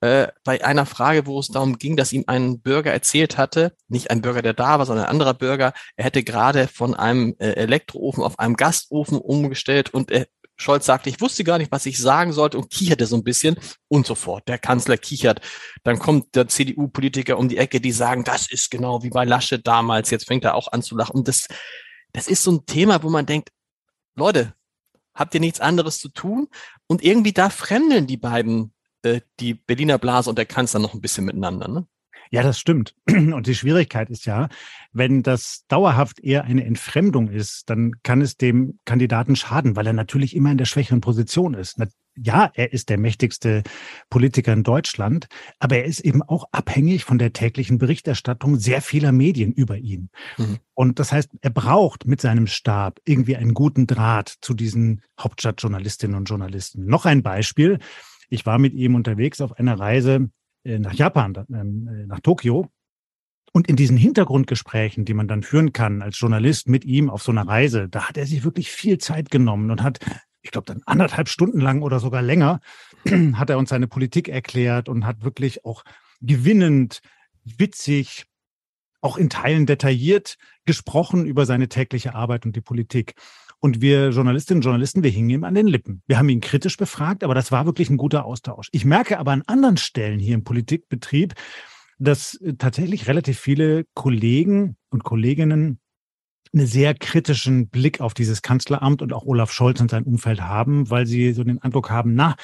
äh, 0.00 0.28
bei 0.42 0.64
einer 0.64 0.84
Frage, 0.84 1.26
wo 1.26 1.38
es 1.38 1.48
darum 1.48 1.78
ging, 1.78 1.96
dass 1.96 2.12
ihm 2.12 2.24
ein 2.26 2.60
Bürger 2.60 2.92
erzählt 2.92 3.38
hatte, 3.38 3.72
nicht 3.88 4.10
ein 4.10 4.20
Bürger, 4.20 4.42
der 4.42 4.52
da 4.52 4.78
war, 4.78 4.84
sondern 4.84 5.06
ein 5.06 5.10
anderer 5.10 5.34
Bürger, 5.34 5.72
er 5.96 6.04
hätte 6.04 6.24
gerade 6.24 6.66
von 6.66 6.94
einem 6.94 7.36
äh, 7.38 7.52
Elektroofen 7.52 8.24
auf 8.24 8.38
einem 8.40 8.56
Gastofen 8.56 9.16
umgestellt 9.16 9.94
und 9.94 10.10
er 10.10 10.26
Scholz 10.56 10.86
sagte, 10.86 11.10
ich 11.10 11.20
wusste 11.20 11.44
gar 11.44 11.58
nicht, 11.58 11.72
was 11.72 11.86
ich 11.86 11.98
sagen 11.98 12.32
sollte 12.32 12.58
und 12.58 12.70
kicherte 12.70 13.06
so 13.06 13.16
ein 13.16 13.24
bisschen 13.24 13.56
und 13.88 14.06
so 14.06 14.14
fort. 14.14 14.46
Der 14.48 14.58
Kanzler 14.58 14.96
kichert. 14.96 15.40
Dann 15.82 15.98
kommt 15.98 16.34
der 16.36 16.48
CDU-Politiker 16.48 17.38
um 17.38 17.48
die 17.48 17.58
Ecke, 17.58 17.80
die 17.80 17.92
sagen, 17.92 18.24
das 18.24 18.50
ist 18.50 18.70
genau 18.70 19.02
wie 19.02 19.10
bei 19.10 19.24
Laschet 19.24 19.66
damals. 19.66 20.10
Jetzt 20.10 20.26
fängt 20.26 20.44
er 20.44 20.54
auch 20.54 20.68
an 20.70 20.82
zu 20.82 20.96
lachen. 20.96 21.16
Und 21.16 21.28
das, 21.28 21.48
das 22.12 22.28
ist 22.28 22.44
so 22.44 22.52
ein 22.52 22.66
Thema, 22.66 23.02
wo 23.02 23.10
man 23.10 23.26
denkt, 23.26 23.50
Leute, 24.14 24.54
habt 25.14 25.34
ihr 25.34 25.40
nichts 25.40 25.60
anderes 25.60 25.98
zu 25.98 26.08
tun? 26.08 26.48
Und 26.86 27.02
irgendwie 27.02 27.32
da 27.32 27.50
fremdeln 27.50 28.06
die 28.06 28.16
beiden, 28.16 28.72
äh, 29.02 29.20
die 29.40 29.54
Berliner 29.54 29.98
Blase 29.98 30.30
und 30.30 30.36
der 30.36 30.46
Kanzler 30.46 30.80
noch 30.80 30.94
ein 30.94 31.00
bisschen 31.00 31.24
miteinander. 31.24 31.68
Ne? 31.68 31.86
Ja, 32.30 32.42
das 32.42 32.58
stimmt. 32.58 32.94
Und 33.08 33.46
die 33.46 33.54
Schwierigkeit 33.54 34.10
ist 34.10 34.26
ja, 34.26 34.48
wenn 34.92 35.22
das 35.22 35.64
dauerhaft 35.68 36.20
eher 36.20 36.44
eine 36.44 36.64
Entfremdung 36.64 37.28
ist, 37.28 37.68
dann 37.70 37.92
kann 38.02 38.20
es 38.20 38.36
dem 38.36 38.78
Kandidaten 38.84 39.36
schaden, 39.36 39.76
weil 39.76 39.86
er 39.86 39.92
natürlich 39.92 40.34
immer 40.34 40.50
in 40.50 40.58
der 40.58 40.64
schwächeren 40.64 41.00
Position 41.00 41.54
ist. 41.54 41.78
Ja, 42.16 42.52
er 42.54 42.72
ist 42.72 42.90
der 42.90 42.98
mächtigste 42.98 43.64
Politiker 44.08 44.52
in 44.52 44.62
Deutschland, 44.62 45.26
aber 45.58 45.78
er 45.78 45.84
ist 45.84 45.98
eben 45.98 46.22
auch 46.22 46.44
abhängig 46.52 47.04
von 47.04 47.18
der 47.18 47.32
täglichen 47.32 47.78
Berichterstattung 47.78 48.56
sehr 48.56 48.82
vieler 48.82 49.10
Medien 49.10 49.52
über 49.52 49.78
ihn. 49.78 50.10
Mhm. 50.38 50.58
Und 50.74 51.00
das 51.00 51.10
heißt, 51.10 51.30
er 51.40 51.50
braucht 51.50 52.06
mit 52.06 52.20
seinem 52.20 52.46
Stab 52.46 53.00
irgendwie 53.04 53.36
einen 53.36 53.52
guten 53.52 53.88
Draht 53.88 54.32
zu 54.40 54.54
diesen 54.54 55.02
Hauptstadtjournalistinnen 55.18 56.16
und 56.16 56.28
Journalisten. 56.28 56.86
Noch 56.86 57.04
ein 57.04 57.24
Beispiel. 57.24 57.80
Ich 58.28 58.46
war 58.46 58.58
mit 58.58 58.74
ihm 58.74 58.94
unterwegs 58.94 59.40
auf 59.40 59.58
einer 59.58 59.78
Reise 59.78 60.30
nach 60.64 60.94
Japan, 60.94 61.34
ähm, 61.50 61.88
äh, 61.88 62.06
nach 62.06 62.20
Tokio. 62.20 62.68
Und 63.52 63.68
in 63.68 63.76
diesen 63.76 63.96
Hintergrundgesprächen, 63.96 65.04
die 65.04 65.14
man 65.14 65.28
dann 65.28 65.44
führen 65.44 65.72
kann 65.72 66.02
als 66.02 66.18
Journalist 66.18 66.68
mit 66.68 66.84
ihm 66.84 67.08
auf 67.08 67.22
so 67.22 67.30
einer 67.30 67.46
Reise, 67.46 67.88
da 67.88 68.08
hat 68.08 68.16
er 68.16 68.26
sich 68.26 68.42
wirklich 68.42 68.70
viel 68.72 68.98
Zeit 68.98 69.30
genommen 69.30 69.70
und 69.70 69.82
hat 69.82 70.00
ich 70.44 70.50
glaube, 70.50 70.66
dann 70.66 70.82
anderthalb 70.84 71.28
Stunden 71.28 71.58
lang 71.58 71.82
oder 71.82 71.98
sogar 71.98 72.22
länger, 72.22 72.60
hat 73.34 73.50
er 73.50 73.58
uns 73.58 73.70
seine 73.70 73.88
Politik 73.88 74.28
erklärt 74.28 74.88
und 74.88 75.06
hat 75.06 75.24
wirklich 75.24 75.64
auch 75.64 75.84
gewinnend, 76.20 77.00
witzig, 77.44 78.26
auch 79.00 79.16
in 79.16 79.30
Teilen 79.30 79.66
detailliert 79.66 80.36
gesprochen 80.64 81.26
über 81.26 81.46
seine 81.46 81.68
tägliche 81.68 82.14
Arbeit 82.14 82.46
und 82.46 82.54
die 82.56 82.60
Politik. 82.60 83.14
Und 83.64 83.80
wir 83.80 84.10
Journalistinnen 84.10 84.58
und 84.58 84.64
Journalisten, 84.64 85.02
wir 85.02 85.10
hingen 85.10 85.30
ihm 85.30 85.42
an 85.42 85.54
den 85.54 85.66
Lippen. 85.66 86.02
Wir 86.06 86.18
haben 86.18 86.28
ihn 86.28 86.42
kritisch 86.42 86.76
befragt, 86.76 87.24
aber 87.24 87.34
das 87.34 87.50
war 87.50 87.64
wirklich 87.64 87.88
ein 87.88 87.96
guter 87.96 88.26
Austausch. 88.26 88.68
Ich 88.72 88.84
merke 88.84 89.18
aber 89.18 89.32
an 89.32 89.42
anderen 89.46 89.78
Stellen 89.78 90.18
hier 90.18 90.34
im 90.34 90.44
Politikbetrieb, 90.44 91.32
dass 91.98 92.34
äh, 92.42 92.56
tatsächlich 92.58 93.08
relativ 93.08 93.38
viele 93.38 93.86
Kollegen 93.94 94.76
und 94.90 95.02
Kolleginnen 95.02 95.78
einen 96.52 96.66
sehr 96.66 96.92
kritischen 96.92 97.70
Blick 97.70 98.02
auf 98.02 98.12
dieses 98.12 98.42
Kanzleramt 98.42 99.00
und 99.00 99.14
auch 99.14 99.24
Olaf 99.24 99.50
Scholz 99.50 99.80
und 99.80 99.90
sein 99.90 100.04
Umfeld 100.04 100.42
haben, 100.42 100.90
weil 100.90 101.06
sie 101.06 101.32
so 101.32 101.42
den 101.42 101.62
Eindruck 101.62 101.88
haben, 101.88 102.14
na, 102.14 102.36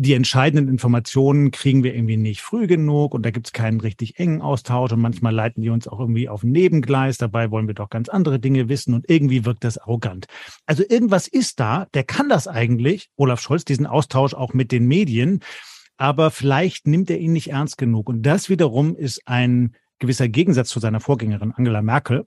die 0.00 0.14
entscheidenden 0.14 0.68
Informationen 0.68 1.50
kriegen 1.50 1.82
wir 1.82 1.92
irgendwie 1.92 2.16
nicht 2.16 2.40
früh 2.40 2.68
genug 2.68 3.14
und 3.14 3.26
da 3.26 3.32
gibt 3.32 3.48
es 3.48 3.52
keinen 3.52 3.80
richtig 3.80 4.20
engen 4.20 4.40
Austausch 4.40 4.92
und 4.92 5.00
manchmal 5.00 5.34
leiten 5.34 5.60
die 5.60 5.70
uns 5.70 5.88
auch 5.88 5.98
irgendwie 5.98 6.28
auf 6.28 6.44
ein 6.44 6.52
Nebengleis. 6.52 7.18
Dabei 7.18 7.50
wollen 7.50 7.66
wir 7.66 7.74
doch 7.74 7.90
ganz 7.90 8.08
andere 8.08 8.38
Dinge 8.38 8.68
wissen 8.68 8.94
und 8.94 9.10
irgendwie 9.10 9.44
wirkt 9.44 9.64
das 9.64 9.76
arrogant. 9.76 10.26
Also 10.66 10.84
irgendwas 10.88 11.26
ist 11.26 11.58
da, 11.58 11.88
der 11.94 12.04
kann 12.04 12.28
das 12.28 12.46
eigentlich, 12.46 13.10
Olaf 13.16 13.40
Scholz, 13.40 13.64
diesen 13.64 13.86
Austausch 13.86 14.34
auch 14.34 14.54
mit 14.54 14.70
den 14.70 14.86
Medien, 14.86 15.40
aber 15.96 16.30
vielleicht 16.30 16.86
nimmt 16.86 17.10
er 17.10 17.18
ihn 17.18 17.32
nicht 17.32 17.50
ernst 17.50 17.76
genug. 17.76 18.08
Und 18.08 18.22
das 18.22 18.48
wiederum 18.48 18.94
ist 18.94 19.22
ein 19.26 19.74
gewisser 19.98 20.28
Gegensatz 20.28 20.68
zu 20.68 20.78
seiner 20.78 21.00
Vorgängerin 21.00 21.52
Angela 21.52 21.82
Merkel, 21.82 22.24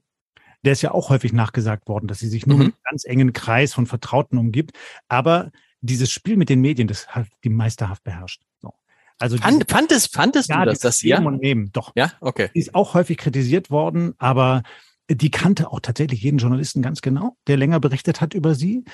der 0.62 0.74
ist 0.74 0.82
ja 0.82 0.90
auch 0.90 1.08
häufig 1.08 1.32
nachgesagt 1.32 1.88
worden, 1.88 2.06
dass 2.06 2.18
sie 2.18 2.28
sich 2.28 2.46
nur 2.46 2.58
mhm. 2.58 2.64
mit 2.64 2.74
einem 2.74 2.82
ganz 2.84 3.04
engen 3.06 3.32
Kreis 3.32 3.72
von 3.72 3.86
Vertrauten 3.86 4.36
umgibt. 4.36 4.72
Aber 5.08 5.50
dieses 5.82 6.10
Spiel 6.10 6.36
mit 6.36 6.48
den 6.48 6.60
Medien, 6.60 6.88
das 6.88 7.08
hat 7.08 7.26
die 7.44 7.50
meisterhaft 7.50 8.02
beherrscht. 8.04 8.42
So. 8.60 8.72
Also 9.18 9.36
Fand, 9.36 9.70
fandest, 9.70 10.12
fandest 10.14 10.48
ja, 10.48 10.64
du 10.64 10.70
das, 10.70 10.80
das 10.80 11.02
ja? 11.02 11.20
Und 11.20 11.40
nehmen, 11.40 11.70
doch. 11.72 11.92
Ja, 11.94 12.12
okay. 12.20 12.50
Die 12.54 12.60
ist 12.60 12.74
auch 12.74 12.94
häufig 12.94 13.18
kritisiert 13.18 13.70
worden, 13.70 14.14
aber 14.18 14.62
die 15.10 15.30
kannte 15.30 15.70
auch 15.70 15.80
tatsächlich 15.80 16.22
jeden 16.22 16.38
Journalisten 16.38 16.82
ganz 16.82 17.02
genau, 17.02 17.36
der 17.46 17.56
länger 17.56 17.80
berichtet 17.80 18.20
hat 18.20 18.34
über 18.34 18.54
sie. 18.54 18.84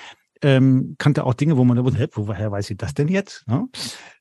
Ähm, 0.42 0.96
kannte 0.98 1.24
auch 1.24 1.34
Dinge, 1.34 1.56
wo 1.56 1.64
man 1.64 1.82
wusste, 1.84 2.08
woher 2.14 2.50
weiß 2.50 2.66
sie 2.66 2.76
das 2.76 2.94
denn 2.94 3.08
jetzt? 3.08 3.46
Ne? 3.48 3.68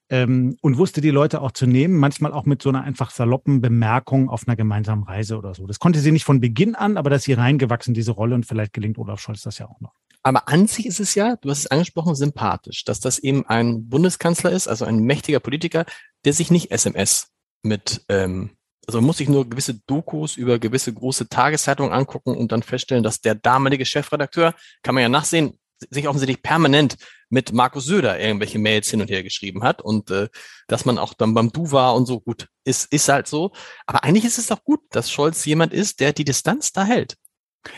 ähm, 0.09 0.57
und 0.61 0.77
wusste 0.77 1.01
die 1.01 1.09
Leute 1.09 1.41
auch 1.41 1.51
zu 1.51 1.67
nehmen, 1.67 1.97
manchmal 1.97 2.31
auch 2.31 2.45
mit 2.45 2.61
so 2.61 2.69
einer 2.69 2.83
einfach 2.83 3.11
saloppen 3.11 3.61
Bemerkung 3.61 4.29
auf 4.29 4.47
einer 4.47 4.55
gemeinsamen 4.55 5.03
Reise 5.03 5.37
oder 5.37 5.53
so. 5.53 5.67
Das 5.67 5.79
konnte 5.79 5.99
sie 5.99 6.11
nicht 6.11 6.23
von 6.23 6.39
Beginn 6.39 6.75
an, 6.75 6.97
aber 6.97 7.09
dass 7.09 7.23
sie 7.23 7.33
reingewachsen, 7.33 7.93
diese 7.93 8.11
Rolle, 8.11 8.35
und 8.35 8.45
vielleicht 8.45 8.73
gelingt 8.73 8.97
Olaf 8.97 9.19
Scholz 9.19 9.41
das 9.41 9.57
ja 9.57 9.67
auch 9.67 9.81
noch. 9.81 9.93
Aber 10.23 10.47
an 10.47 10.67
sich 10.67 10.85
ist 10.85 10.99
es 10.99 11.15
ja, 11.15 11.35
du 11.37 11.49
hast 11.49 11.59
es 11.59 11.67
angesprochen, 11.67 12.15
sympathisch, 12.15 12.83
dass 12.83 12.99
das 12.99 13.19
eben 13.19 13.45
ein 13.45 13.87
Bundeskanzler 13.87 14.51
ist, 14.51 14.67
also 14.67 14.85
ein 14.85 14.99
mächtiger 14.99 15.39
Politiker, 15.39 15.85
der 16.25 16.33
sich 16.33 16.51
nicht 16.51 16.71
SMS 16.71 17.27
mit, 17.63 18.03
ähm, 18.09 18.57
also 18.87 19.01
muss 19.01 19.17
sich 19.17 19.29
nur 19.29 19.49
gewisse 19.49 19.75
Dokus 19.85 20.37
über 20.37 20.59
gewisse 20.59 20.93
große 20.93 21.29
Tageszeitungen 21.29 21.91
angucken 21.91 22.35
und 22.35 22.51
dann 22.51 22.63
feststellen, 22.63 23.03
dass 23.03 23.21
der 23.21 23.35
damalige 23.35 23.85
Chefredakteur, 23.85 24.53
kann 24.83 24.95
man 24.95 25.01
ja 25.03 25.09
nachsehen, 25.09 25.57
sich 25.89 26.07
offensichtlich 26.07 26.41
permanent 26.41 26.97
mit 27.29 27.53
Markus 27.53 27.85
Söder 27.85 28.19
irgendwelche 28.19 28.59
Mails 28.59 28.89
hin 28.89 29.01
und 29.01 29.09
her 29.09 29.23
geschrieben 29.23 29.63
hat 29.63 29.81
und 29.81 30.09
äh, 30.11 30.27
dass 30.67 30.85
man 30.85 30.97
auch 30.97 31.13
dann 31.13 31.33
beim 31.33 31.51
Du 31.51 31.71
war 31.71 31.95
und 31.95 32.05
so 32.05 32.19
gut 32.19 32.47
ist, 32.63 32.91
ist 32.91 33.09
halt 33.09 33.27
so. 33.27 33.51
Aber 33.85 34.03
eigentlich 34.03 34.25
ist 34.25 34.37
es 34.39 34.47
doch 34.47 34.63
gut, 34.63 34.81
dass 34.89 35.11
Scholz 35.11 35.45
jemand 35.45 35.73
ist, 35.73 35.99
der 35.99 36.13
die 36.13 36.25
Distanz 36.25 36.71
da 36.71 36.83
hält. 36.83 37.15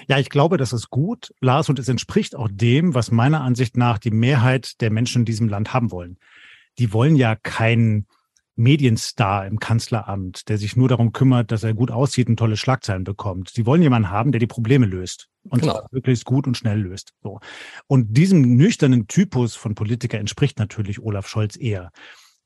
Ja, 0.08 0.20
ich 0.20 0.30
glaube, 0.30 0.58
das 0.58 0.74
ist 0.74 0.90
gut, 0.90 1.34
Lars, 1.42 1.70
und 1.70 1.80
es 1.80 1.90
entspricht 1.90 2.36
auch 2.36 2.50
dem, 2.52 2.94
was 2.94 3.12
meiner 3.12 3.42
Ansicht 3.42 3.78
nach 3.78 3.98
die 3.98 4.12
Mehrheit 4.12 4.82
der 4.82 4.92
Menschen 4.92 5.22
in 5.22 5.26
diesem 5.26 5.48
Land 5.48 5.74
haben 5.74 5.92
wollen. 5.92 6.18
Die 6.78 6.94
wollen 6.94 7.16
ja 7.16 7.36
keinen 7.36 8.08
Medienstar 8.60 9.48
im 9.48 9.60
Kanzleramt, 9.60 10.50
der 10.50 10.58
sich 10.58 10.76
nur 10.76 10.90
darum 10.90 11.14
kümmert, 11.14 11.52
dass 11.52 11.64
er 11.64 11.74
gut 11.74 11.92
aussieht 11.92 12.28
und 12.28 12.38
tolle 12.38 12.58
Schlagzeilen 12.58 13.06
bekommt. 13.06 13.50
Sie 13.50 13.66
wollen 13.66 13.82
jemanden 13.82 14.10
haben, 14.10 14.34
der 14.34 14.40
die 14.40 14.48
Probleme 14.48 14.86
löst 14.86 15.30
und 15.44 15.62
genau. 15.62 15.88
möglichst 15.92 16.26
gut 16.26 16.46
und 16.46 16.58
schnell 16.58 16.82
löst. 16.82 17.14
So. 17.24 17.40
Und 17.88 18.18
diesem 18.18 18.42
nüchternen 18.58 19.08
Typus 19.08 19.56
von 19.56 19.76
Politiker 19.76 20.20
entspricht 20.20 20.60
natürlich 20.60 21.00
Olaf 21.02 21.28
Scholz 21.28 21.56
eher. 21.56 21.92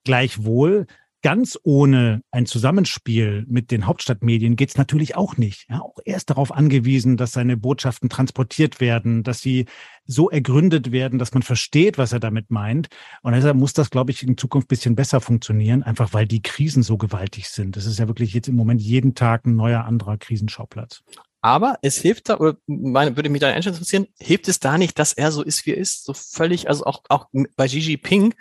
Gleichwohl 0.04 0.86
ganz 1.24 1.58
ohne 1.64 2.22
ein 2.32 2.46
Zusammenspiel 2.46 3.46
mit 3.48 3.72
den 3.72 3.88
Hauptstadtmedien 3.88 4.56
geht's 4.56 4.78
natürlich 4.78 5.16
auch 5.16 5.38
nicht. 5.38 5.66
Ja, 5.70 5.82
auch 5.82 5.98
er 6.04 6.18
ist 6.18 6.30
darauf 6.30 6.52
angewiesen, 6.52 7.18
dass 7.18 7.32
seine 7.32 7.58
Botschaften 7.58 8.10
transportiert 8.10 8.82
werden, 8.82 9.24
dass 9.24 9.40
sie 9.40 9.66
so 10.06 10.30
ergründet 10.30 10.92
werden, 10.92 11.18
dass 11.20 11.34
man 11.34 11.42
versteht, 11.42 11.98
was 11.98 12.12
er 12.12 12.20
damit 12.20 12.52
meint. 12.52 12.90
Und 13.22 13.34
deshalb 13.34 13.56
muss 13.56 13.74
das, 13.74 13.90
glaube 13.90 14.12
ich, 14.12 14.22
in 14.22 14.38
Zukunft 14.38 14.68
bisschen 14.68 14.96
besser 14.96 15.22
funktionieren, 15.22 15.82
einfach 15.82 16.14
weil 16.14 16.28
die 16.28 16.42
Krisen 16.42 16.84
so 16.84 16.98
gewaltig 16.98 17.48
sind. 17.48 17.78
Es 17.78 17.86
ist 17.86 18.00
ja 18.00 18.08
wirklich 18.08 18.34
jetzt 18.34 18.50
im 18.50 18.56
Moment 18.56 18.82
jeden 18.82 19.16
Tag 19.16 19.46
ein 19.46 19.56
neuer 19.56 19.86
anderer 19.86 20.18
Krisenschauplatz. 20.18 21.04
Aber 21.40 21.78
es 21.82 21.98
hilft 21.98 22.30
da, 22.30 22.38
oder 22.38 22.58
meine, 22.68 23.16
würde 23.16 23.30
mich 23.30 23.42
da 23.42 23.48
Einstellung 23.50 23.78
interessieren, 23.78 24.08
hilft 24.20 24.48
es 24.50 24.60
da 24.60 24.78
nicht, 24.78 25.00
dass 25.00 25.14
er 25.14 25.32
so 25.32 25.42
ist, 25.42 25.66
wie 25.66 25.72
er 25.72 25.78
ist? 25.78 26.04
So 26.04 26.14
völlig, 26.14 26.70
also 26.70 26.86
auch, 26.86 27.04
auch 27.10 27.28
bei 27.56 27.68
Gigi 27.68 27.98
Ping, 27.98 28.34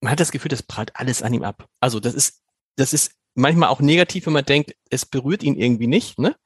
man 0.00 0.12
hat 0.12 0.20
das 0.20 0.32
Gefühl, 0.32 0.48
das 0.48 0.62
prallt 0.62 0.96
alles 0.96 1.22
an 1.22 1.34
ihm 1.34 1.42
ab. 1.42 1.68
Also 1.80 2.00
das 2.00 2.14
ist, 2.14 2.42
das 2.76 2.92
ist 2.92 3.12
manchmal 3.34 3.68
auch 3.68 3.80
negativ, 3.80 4.26
wenn 4.26 4.32
man 4.32 4.44
denkt, 4.44 4.74
es 4.90 5.06
berührt 5.06 5.42
ihn 5.42 5.56
irgendwie 5.56 5.86
nicht, 5.86 6.18
ne? 6.18 6.36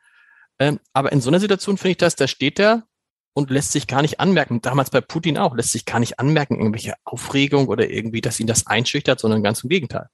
Ähm, 0.59 0.79
aber 0.93 1.13
in 1.13 1.21
so 1.21 1.31
einer 1.31 1.41
Situation 1.41 1.79
finde 1.79 1.93
ich 1.93 1.97
das, 1.97 2.15
da 2.15 2.29
steht 2.29 2.61
er 2.61 2.85
und 3.35 3.51
lässt 3.51 3.73
sich 3.73 3.87
gar 3.87 4.03
nicht 4.03 4.21
anmerken. 4.21 4.63
Damals 4.63 4.91
bei 4.91 5.01
Putin 5.01 5.37
auch, 5.37 5.55
lässt 5.57 5.73
sich 5.73 5.85
gar 5.85 5.99
nicht 5.99 6.21
anmerken, 6.21 6.59
irgendwelche 6.59 6.95
Aufregung 7.05 7.67
oder 7.69 7.91
irgendwie, 7.91 8.21
dass 8.21 8.39
ihn 8.39 8.47
das 8.47 8.67
einschüchtert, 8.67 9.19
sondern 9.19 9.43
ganz 9.43 9.65
im 9.65 9.71
Gegenteil. 9.71 10.09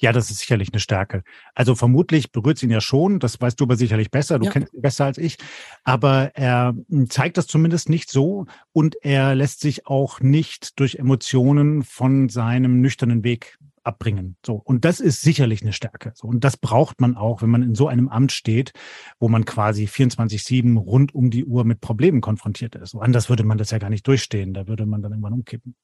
Ja, 0.00 0.12
das 0.12 0.30
ist 0.30 0.38
sicherlich 0.38 0.72
eine 0.72 0.80
Stärke. 0.80 1.22
Also 1.54 1.74
vermutlich 1.74 2.32
berührt 2.32 2.56
es 2.56 2.62
ihn 2.62 2.70
ja 2.70 2.80
schon, 2.80 3.18
das 3.18 3.40
weißt 3.40 3.58
du 3.58 3.64
aber 3.64 3.76
sicherlich 3.76 4.10
besser, 4.10 4.38
du 4.38 4.46
ja. 4.46 4.50
kennst 4.50 4.72
ihn 4.74 4.80
besser 4.80 5.06
als 5.06 5.18
ich, 5.18 5.36
aber 5.84 6.32
er 6.34 6.74
hm, 6.88 7.10
zeigt 7.10 7.36
das 7.36 7.46
zumindest 7.46 7.88
nicht 7.88 8.10
so 8.10 8.46
und 8.72 8.96
er 9.02 9.34
lässt 9.34 9.60
sich 9.60 9.86
auch 9.86 10.20
nicht 10.20 10.78
durch 10.78 10.96
Emotionen 10.96 11.82
von 11.82 12.28
seinem 12.28 12.80
nüchternen 12.80 13.24
Weg 13.24 13.58
abbringen. 13.88 14.36
So. 14.44 14.54
Und 14.54 14.84
das 14.84 15.00
ist 15.00 15.22
sicherlich 15.22 15.62
eine 15.62 15.72
Stärke. 15.72 16.12
So. 16.14 16.28
Und 16.28 16.44
das 16.44 16.56
braucht 16.56 17.00
man 17.00 17.16
auch, 17.16 17.42
wenn 17.42 17.50
man 17.50 17.62
in 17.62 17.74
so 17.74 17.88
einem 17.88 18.08
Amt 18.08 18.32
steht, 18.32 18.72
wo 19.18 19.28
man 19.28 19.46
quasi 19.46 19.86
24-7 19.86 20.76
rund 20.76 21.14
um 21.14 21.30
die 21.30 21.44
Uhr 21.44 21.64
mit 21.64 21.80
Problemen 21.80 22.20
konfrontiert 22.20 22.74
ist. 22.74 22.90
So 22.90 23.00
anders 23.00 23.28
würde 23.30 23.44
man 23.44 23.58
das 23.58 23.70
ja 23.70 23.78
gar 23.78 23.90
nicht 23.90 24.06
durchstehen. 24.06 24.52
Da 24.52 24.68
würde 24.68 24.84
man 24.86 25.02
dann 25.02 25.12
irgendwann 25.12 25.32
umkippen. 25.32 25.74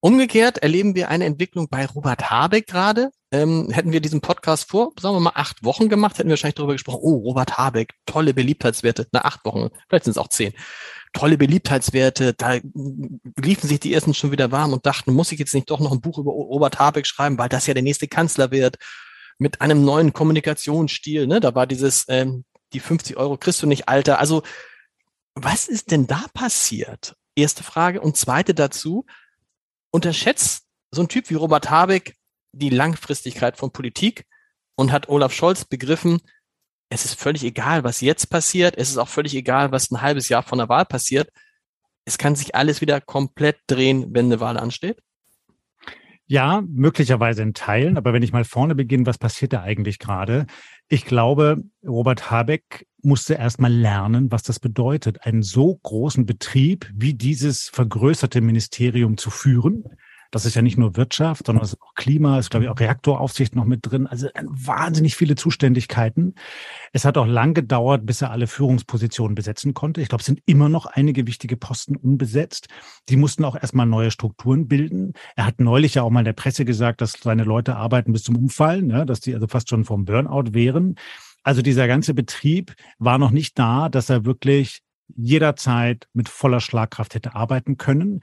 Umgekehrt 0.00 0.58
erleben 0.58 0.94
wir 0.94 1.08
eine 1.08 1.24
Entwicklung 1.24 1.68
bei 1.68 1.86
Robert 1.86 2.30
Habeck 2.30 2.66
gerade. 2.66 3.10
Ähm, 3.32 3.70
hätten 3.70 3.92
wir 3.92 4.00
diesen 4.00 4.20
Podcast 4.20 4.68
vor, 4.70 4.92
sagen 5.00 5.16
wir 5.16 5.20
mal, 5.20 5.32
acht 5.34 5.64
Wochen 5.64 5.88
gemacht, 5.88 6.18
hätten 6.18 6.28
wir 6.28 6.32
wahrscheinlich 6.32 6.54
darüber 6.54 6.74
gesprochen, 6.74 7.00
oh, 7.02 7.16
Robert 7.16 7.58
Habeck, 7.58 7.94
tolle 8.06 8.32
Beliebtheitswerte. 8.32 9.08
Na, 9.10 9.24
acht 9.24 9.44
Wochen, 9.44 9.68
vielleicht 9.88 10.04
sind 10.04 10.12
es 10.12 10.18
auch 10.18 10.28
zehn. 10.28 10.52
Tolle 11.12 11.38
Beliebtheitswerte, 11.38 12.34
da 12.34 12.58
liefen 13.40 13.68
sich 13.68 13.80
die 13.80 13.94
ersten 13.94 14.14
schon 14.14 14.32
wieder 14.32 14.52
warm 14.52 14.72
und 14.72 14.86
dachten, 14.86 15.12
muss 15.12 15.32
ich 15.32 15.38
jetzt 15.38 15.54
nicht 15.54 15.70
doch 15.70 15.80
noch 15.80 15.92
ein 15.92 16.00
Buch 16.00 16.18
über 16.18 16.30
Robert 16.30 16.78
Habeck 16.78 17.06
schreiben, 17.06 17.38
weil 17.38 17.48
das 17.48 17.66
ja 17.66 17.74
der 17.74 17.82
nächste 17.82 18.06
Kanzler 18.06 18.50
wird, 18.50 18.76
mit 19.38 19.60
einem 19.60 19.84
neuen 19.84 20.12
Kommunikationsstil. 20.12 21.26
Ne? 21.26 21.40
Da 21.40 21.54
war 21.54 21.66
dieses, 21.66 22.04
ähm, 22.08 22.44
die 22.72 22.80
50 22.80 23.16
Euro 23.16 23.36
kriegst 23.36 23.62
du 23.62 23.66
nicht, 23.66 23.88
Alter. 23.88 24.18
Also, 24.18 24.42
was 25.34 25.68
ist 25.68 25.90
denn 25.90 26.06
da 26.06 26.24
passiert? 26.32 27.16
Erste 27.34 27.62
Frage. 27.62 28.00
Und 28.00 28.16
zweite 28.16 28.54
dazu, 28.54 29.04
unterschätzt 29.96 30.66
so 30.90 31.00
ein 31.00 31.08
Typ 31.08 31.30
wie 31.30 31.36
Robert 31.36 31.70
Habeck 31.70 32.16
die 32.52 32.68
Langfristigkeit 32.68 33.56
von 33.56 33.72
Politik 33.72 34.26
und 34.76 34.92
hat 34.92 35.08
Olaf 35.08 35.32
Scholz 35.32 35.64
begriffen, 35.64 36.20
es 36.90 37.06
ist 37.06 37.18
völlig 37.18 37.42
egal, 37.44 37.82
was 37.82 38.02
jetzt 38.02 38.26
passiert. 38.28 38.76
Es 38.76 38.90
ist 38.90 38.98
auch 38.98 39.08
völlig 39.08 39.34
egal, 39.34 39.72
was 39.72 39.90
ein 39.90 40.02
halbes 40.02 40.28
Jahr 40.28 40.42
von 40.42 40.58
der 40.58 40.68
Wahl 40.68 40.84
passiert. 40.84 41.30
Es 42.04 42.18
kann 42.18 42.36
sich 42.36 42.54
alles 42.54 42.82
wieder 42.82 43.00
komplett 43.00 43.56
drehen, 43.68 44.14
wenn 44.14 44.26
eine 44.26 44.38
Wahl 44.38 44.58
ansteht. 44.58 45.02
Ja, 46.28 46.62
möglicherweise 46.68 47.42
in 47.42 47.54
Teilen. 47.54 47.96
Aber 47.96 48.12
wenn 48.12 48.22
ich 48.22 48.32
mal 48.32 48.44
vorne 48.44 48.74
beginne, 48.74 49.06
was 49.06 49.18
passiert 49.18 49.52
da 49.52 49.62
eigentlich 49.62 49.98
gerade? 49.98 50.46
Ich 50.88 51.04
glaube, 51.04 51.62
Robert 51.86 52.30
Habeck 52.30 52.86
musste 53.02 53.34
erst 53.34 53.60
mal 53.60 53.72
lernen, 53.72 54.32
was 54.32 54.42
das 54.42 54.58
bedeutet, 54.58 55.24
einen 55.24 55.42
so 55.42 55.76
großen 55.76 56.26
Betrieb 56.26 56.90
wie 56.92 57.14
dieses 57.14 57.68
vergrößerte 57.68 58.40
Ministerium 58.40 59.16
zu 59.16 59.30
führen. 59.30 59.84
Das 60.30 60.44
ist 60.44 60.54
ja 60.54 60.62
nicht 60.62 60.78
nur 60.78 60.96
Wirtschaft, 60.96 61.46
sondern 61.46 61.64
es 61.64 61.72
ist 61.72 61.82
auch 61.82 61.94
Klima, 61.94 62.38
ist, 62.38 62.50
glaube 62.50 62.64
ich, 62.64 62.70
auch 62.70 62.78
Reaktoraufsicht 62.78 63.54
noch 63.54 63.64
mit 63.64 63.80
drin. 63.82 64.06
Also 64.06 64.28
wahnsinnig 64.42 65.16
viele 65.16 65.34
Zuständigkeiten. 65.34 66.34
Es 66.92 67.04
hat 67.04 67.18
auch 67.18 67.26
lang 67.26 67.54
gedauert, 67.54 68.06
bis 68.06 68.22
er 68.22 68.30
alle 68.30 68.46
Führungspositionen 68.46 69.34
besetzen 69.34 69.74
konnte. 69.74 70.00
Ich 70.00 70.08
glaube, 70.08 70.20
es 70.20 70.26
sind 70.26 70.40
immer 70.46 70.68
noch 70.68 70.86
einige 70.86 71.26
wichtige 71.26 71.56
Posten 71.56 71.96
unbesetzt. 71.96 72.68
Die 73.08 73.16
mussten 73.16 73.44
auch 73.44 73.56
erstmal 73.56 73.86
neue 73.86 74.10
Strukturen 74.10 74.68
bilden. 74.68 75.12
Er 75.36 75.46
hat 75.46 75.60
neulich 75.60 75.94
ja 75.94 76.02
auch 76.02 76.10
mal 76.10 76.24
der 76.24 76.32
Presse 76.32 76.64
gesagt, 76.64 77.00
dass 77.00 77.12
seine 77.12 77.44
Leute 77.44 77.76
arbeiten 77.76 78.12
bis 78.12 78.24
zum 78.24 78.36
Umfallen, 78.36 78.86
ne? 78.86 79.06
dass 79.06 79.20
die 79.20 79.34
also 79.34 79.46
fast 79.46 79.68
schon 79.68 79.84
vom 79.84 80.04
Burnout 80.04 80.54
wären. 80.54 80.96
Also 81.42 81.62
dieser 81.62 81.86
ganze 81.86 82.12
Betrieb 82.12 82.74
war 82.98 83.18
noch 83.18 83.30
nicht 83.30 83.58
da, 83.58 83.88
dass 83.88 84.10
er 84.10 84.24
wirklich 84.24 84.82
jederzeit 85.14 86.08
mit 86.12 86.28
voller 86.28 86.60
Schlagkraft 86.60 87.14
hätte 87.14 87.34
arbeiten 87.34 87.76
können. 87.76 88.20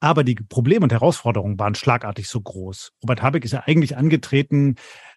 Aber 0.00 0.24
die 0.24 0.34
Probleme 0.34 0.84
und 0.84 0.92
Herausforderungen 0.92 1.58
waren 1.58 1.74
schlagartig 1.74 2.26
so 2.28 2.40
groß. 2.40 2.92
Robert 3.02 3.22
Habeck 3.22 3.44
ist 3.44 3.52
ja 3.52 3.64
eigentlich 3.66 3.96
angetreten 3.96 4.76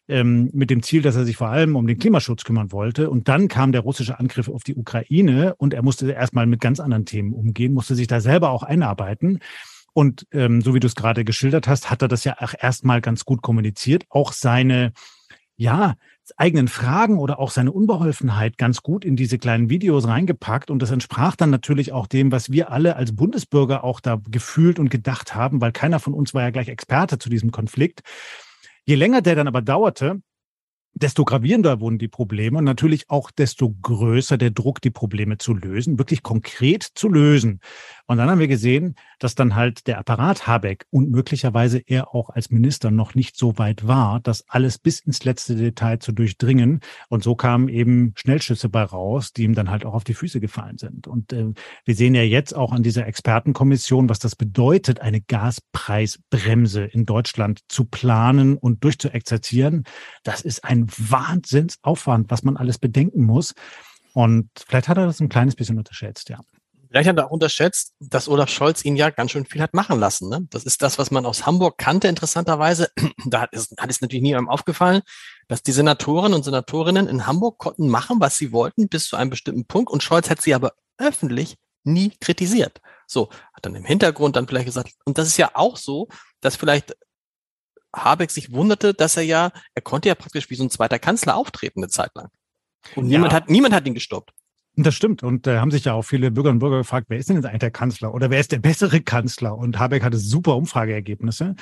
ähm, 0.09 0.49
mit 0.53 0.69
dem 0.69 0.83
Ziel, 0.83 1.01
dass 1.01 1.15
er 1.15 1.25
sich 1.25 1.37
vor 1.37 1.47
allem 1.47 1.75
um 1.75 1.87
den 1.87 1.97
Klimaschutz 1.97 2.43
kümmern 2.43 2.71
wollte. 2.71 3.09
Und 3.09 3.29
dann 3.29 3.47
kam 3.47 3.71
der 3.71 3.81
russische 3.81 4.19
Angriff 4.19 4.49
auf 4.49 4.63
die 4.63 4.75
Ukraine 4.75 5.55
und 5.55 5.73
er 5.73 5.83
musste 5.83 6.11
erstmal 6.11 6.45
mit 6.45 6.59
ganz 6.59 6.79
anderen 6.79 7.05
Themen 7.05 7.33
umgehen, 7.33 7.73
musste 7.73 7.95
sich 7.95 8.07
da 8.07 8.19
selber 8.19 8.49
auch 8.49 8.63
einarbeiten. 8.63 9.39
Und 9.93 10.27
ähm, 10.31 10.61
so 10.61 10.73
wie 10.73 10.79
du 10.79 10.87
es 10.87 10.95
gerade 10.95 11.23
geschildert 11.23 11.67
hast, 11.67 11.89
hat 11.89 12.01
er 12.01 12.07
das 12.07 12.23
ja 12.23 12.35
auch 12.39 12.53
erstmal 12.59 12.99
ganz 12.99 13.25
gut 13.25 13.41
kommuniziert. 13.41 14.05
Auch 14.09 14.33
seine, 14.33 14.91
ja, 15.55 15.95
eigenen 16.37 16.67
Fragen 16.67 17.17
oder 17.17 17.39
auch 17.39 17.51
seine 17.51 17.71
Unbeholfenheit 17.71 18.57
ganz 18.57 18.81
gut 18.81 19.03
in 19.03 19.15
diese 19.15 19.37
kleinen 19.37 19.69
Videos 19.69 20.07
reingepackt. 20.07 20.71
Und 20.71 20.81
das 20.81 20.91
entsprach 20.91 21.35
dann 21.35 21.49
natürlich 21.49 21.91
auch 21.91 22.07
dem, 22.07 22.31
was 22.31 22.51
wir 22.51 22.71
alle 22.71 22.95
als 22.95 23.15
Bundesbürger 23.15 23.83
auch 23.83 23.99
da 23.99 24.21
gefühlt 24.29 24.79
und 24.79 24.89
gedacht 24.89 25.35
haben, 25.35 25.61
weil 25.61 25.71
keiner 25.71 25.99
von 25.99 26.13
uns 26.13 26.33
war 26.33 26.43
ja 26.43 26.51
gleich 26.51 26.69
Experte 26.69 27.19
zu 27.19 27.29
diesem 27.29 27.51
Konflikt. 27.51 28.01
Je 28.85 28.95
länger 28.95 29.21
der 29.21 29.35
dann 29.35 29.47
aber 29.47 29.61
dauerte, 29.61 30.21
desto 30.95 31.25
gravierender 31.25 31.79
wurden 31.79 31.97
die 31.97 32.07
Probleme 32.07 32.59
und 32.59 32.65
natürlich 32.65 33.09
auch 33.09 33.31
desto 33.31 33.73
größer 33.81 34.37
der 34.37 34.51
Druck, 34.51 34.81
die 34.81 34.91
Probleme 34.91 35.37
zu 35.37 35.53
lösen, 35.53 35.97
wirklich 35.97 36.23
konkret 36.23 36.83
zu 36.83 37.09
lösen. 37.09 37.59
Und 38.05 38.17
dann 38.17 38.29
haben 38.29 38.39
wir 38.39 38.49
gesehen, 38.49 38.95
dass 39.19 39.33
dann 39.33 39.55
halt 39.55 39.87
der 39.87 39.97
Apparat 39.97 40.45
Habeck 40.45 40.85
und 40.89 41.09
möglicherweise 41.09 41.79
er 41.79 42.13
auch 42.13 42.29
als 42.29 42.51
Minister 42.51 42.91
noch 42.91 43.15
nicht 43.15 43.37
so 43.37 43.57
weit 43.57 43.87
war, 43.87 44.19
das 44.19 44.43
alles 44.49 44.77
bis 44.77 44.99
ins 44.99 45.23
letzte 45.23 45.55
Detail 45.55 45.99
zu 45.99 46.11
durchdringen. 46.11 46.81
Und 47.07 47.23
so 47.23 47.35
kamen 47.35 47.69
eben 47.69 48.11
Schnellschüsse 48.15 48.67
bei 48.67 48.83
raus, 48.83 49.31
die 49.31 49.43
ihm 49.43 49.55
dann 49.55 49.69
halt 49.69 49.85
auch 49.85 49.93
auf 49.93 50.03
die 50.03 50.13
Füße 50.15 50.41
gefallen 50.41 50.77
sind. 50.77 51.07
Und 51.07 51.31
äh, 51.31 51.53
wir 51.85 51.95
sehen 51.95 52.13
ja 52.13 52.23
jetzt 52.23 52.53
auch 52.53 52.73
an 52.73 52.83
dieser 52.83 53.07
Expertenkommission, 53.07 54.09
was 54.09 54.19
das 54.19 54.35
bedeutet, 54.35 54.99
eine 54.99 55.21
Gaspreisbremse 55.21 56.83
in 56.83 57.05
Deutschland 57.05 57.61
zu 57.69 57.85
planen 57.85 58.57
und 58.57 58.83
durchzuexerzieren. 58.83 59.85
Das 60.23 60.41
ist 60.41 60.65
ein 60.65 60.87
Wahnsinnsaufwand, 60.89 62.29
was 62.29 62.43
man 62.43 62.57
alles 62.57 62.79
bedenken 62.79 63.23
muss. 63.23 63.53
Und 64.13 64.49
vielleicht 64.67 64.89
hat 64.89 64.97
er 64.97 65.05
das 65.05 65.21
ein 65.21 65.29
kleines 65.29 65.55
bisschen 65.55 65.77
unterschätzt, 65.77 66.29
ja. 66.29 66.41
Vielleicht 66.93 67.09
hat 67.09 67.17
er 67.17 67.25
auch 67.25 67.31
unterschätzt, 67.31 67.95
dass 67.99 68.29
Olaf 68.29 68.51
Scholz 68.51 68.85
ihn 68.85 68.95
ja 68.95 69.09
ganz 69.09 69.31
schön 69.31 69.47
viel 69.47 69.63
hat 69.63 69.73
machen 69.73 69.99
lassen. 69.99 70.29
Ne? 70.29 70.45
Das 70.51 70.63
ist 70.63 70.83
das, 70.83 70.99
was 70.99 71.09
man 71.09 71.25
aus 71.25 71.47
Hamburg 71.47 71.79
kannte, 71.79 72.07
interessanterweise. 72.07 72.89
Da 73.25 73.41
hat 73.41 73.49
es, 73.53 73.73
hat 73.79 73.89
es 73.89 74.01
natürlich 74.01 74.21
niemandem 74.21 74.49
aufgefallen, 74.49 75.01
dass 75.47 75.63
die 75.63 75.71
Senatoren 75.71 76.35
und 76.35 76.43
Senatorinnen 76.43 77.07
in 77.07 77.25
Hamburg 77.25 77.57
konnten 77.57 77.87
machen, 77.87 78.19
was 78.19 78.37
sie 78.37 78.51
wollten, 78.51 78.89
bis 78.89 79.07
zu 79.07 79.15
einem 79.15 79.31
bestimmten 79.31 79.65
Punkt. 79.65 79.91
Und 79.91 80.03
Scholz 80.03 80.29
hat 80.29 80.41
sie 80.41 80.53
aber 80.53 80.73
öffentlich 80.99 81.55
nie 81.83 82.11
kritisiert. 82.21 82.79
So, 83.07 83.31
hat 83.53 83.65
dann 83.65 83.73
im 83.73 83.85
Hintergrund 83.85 84.35
dann 84.35 84.47
vielleicht 84.47 84.67
gesagt, 84.67 84.91
und 85.05 85.17
das 85.17 85.27
ist 85.27 85.37
ja 85.37 85.49
auch 85.55 85.77
so, 85.77 86.09
dass 86.41 86.57
vielleicht 86.57 86.95
Habeck 87.95 88.29
sich 88.29 88.51
wunderte, 88.51 88.93
dass 88.93 89.17
er 89.17 89.23
ja, 89.23 89.51
er 89.73 89.81
konnte 89.81 90.09
ja 90.09 90.15
praktisch 90.15 90.51
wie 90.51 90.55
so 90.55 90.63
ein 90.63 90.69
zweiter 90.69 90.99
Kanzler 90.99 91.37
auftreten 91.37 91.79
eine 91.79 91.89
Zeit 91.89 92.11
lang. 92.13 92.29
Und 92.95 93.05
ja. 93.05 93.17
niemand 93.17 93.33
hat, 93.33 93.49
niemand 93.49 93.73
hat 93.73 93.87
ihn 93.87 93.95
gestoppt. 93.95 94.31
Das 94.75 94.95
stimmt. 94.95 95.21
Und 95.21 95.45
äh, 95.45 95.59
haben 95.59 95.71
sich 95.71 95.85
ja 95.85 95.93
auch 95.93 96.01
viele 96.01 96.31
Bürgerinnen 96.31 96.55
und 96.55 96.59
Bürger 96.59 96.79
gefragt, 96.79 97.07
wer 97.09 97.19
ist 97.19 97.29
denn 97.29 97.35
jetzt 97.35 97.45
eigentlich 97.45 97.59
der 97.59 97.71
Kanzler 97.71 98.13
oder 98.13 98.29
wer 98.29 98.39
ist 98.39 98.51
der 98.51 98.59
bessere 98.59 99.01
Kanzler? 99.01 99.55
Und 99.55 99.77
Habeck 99.77 100.03
hatte 100.03 100.17
super 100.17 100.55
Umfrageergebnisse. 100.55 101.55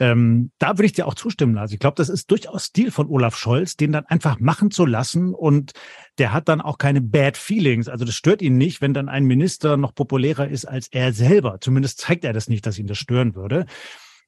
Ähm, 0.00 0.50
da 0.58 0.76
würde 0.76 0.86
ich 0.86 0.92
dir 0.92 1.06
auch 1.06 1.14
zustimmen. 1.14 1.56
Also 1.56 1.74
ich 1.74 1.78
glaube, 1.78 1.94
das 1.94 2.08
ist 2.08 2.28
durchaus 2.28 2.64
Stil 2.64 2.90
von 2.90 3.08
Olaf 3.08 3.36
Scholz, 3.36 3.76
den 3.76 3.92
dann 3.92 4.06
einfach 4.06 4.40
machen 4.40 4.72
zu 4.72 4.84
lassen. 4.84 5.32
Und 5.32 5.72
der 6.18 6.32
hat 6.32 6.48
dann 6.48 6.60
auch 6.60 6.78
keine 6.78 7.00
Bad 7.00 7.36
Feelings. 7.36 7.88
Also 7.88 8.04
das 8.04 8.16
stört 8.16 8.42
ihn 8.42 8.56
nicht, 8.56 8.80
wenn 8.80 8.94
dann 8.94 9.08
ein 9.08 9.24
Minister 9.24 9.76
noch 9.76 9.94
populärer 9.94 10.48
ist 10.48 10.64
als 10.64 10.88
er 10.88 11.12
selber. 11.12 11.58
Zumindest 11.60 12.00
zeigt 12.00 12.24
er 12.24 12.32
das 12.32 12.48
nicht, 12.48 12.66
dass 12.66 12.78
ihn 12.78 12.88
das 12.88 12.98
stören 12.98 13.36
würde. 13.36 13.66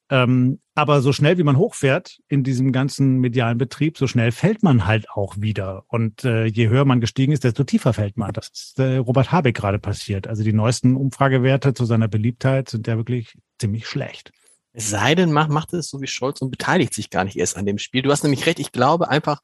Ähm, 0.09 0.61
aber 0.75 1.01
so 1.01 1.13
schnell 1.13 1.37
wie 1.39 1.43
man 1.43 1.57
hochfährt 1.57 2.19
in 2.29 2.45
diesem 2.45 2.71
ganzen 2.71 3.19
medialen 3.19 3.59
Betrieb, 3.59 3.99
so 3.99 4.07
schnell 4.07 4.31
fällt 4.31 4.63
man 4.63 4.87
halt 4.87 5.11
auch 5.11 5.37
wieder. 5.39 5.85
Und 5.89 6.25
äh, 6.25 6.45
je 6.45 6.69
höher 6.69 6.85
man 6.85 7.01
gestiegen 7.01 7.33
ist, 7.33 7.45
desto 7.45 7.65
tiefer 7.65 7.93
fällt 7.93 8.17
man. 8.17 8.33
Das 8.33 8.49
ist 8.49 8.79
äh, 8.79 8.99
Robert 8.99 9.33
Habeck 9.33 9.57
gerade 9.57 9.79
passiert. 9.79 10.29
Also 10.29 10.45
die 10.45 10.53
neuesten 10.53 10.95
Umfragewerte 10.95 11.75
zu 11.75 11.85
seiner 11.87 12.09
Beliebtheit 12.09 12.69
sind 12.69 12.87
ja 12.87 12.97
wirklich 12.97 13.37
ziemlich 13.59 13.89
schlecht. 13.89 14.33
Es 14.73 14.91
sei 14.91 15.15
denn, 15.15 15.33
macht, 15.33 15.51
macht 15.51 15.73
es 15.73 15.89
so 15.89 16.01
wie 16.03 16.07
Scholz 16.07 16.41
und 16.43 16.51
beteiligt 16.51 16.93
sich 16.93 17.11
gar 17.11 17.25
nicht 17.25 17.37
erst 17.37 17.57
an 17.57 17.67
dem 17.67 17.79
Spiel. 17.79 18.03
Du 18.03 18.11
hast 18.11 18.23
nämlich 18.23 18.47
recht, 18.47 18.61
ich 18.61 18.73
glaube 18.73 19.09
einfach, 19.09 19.41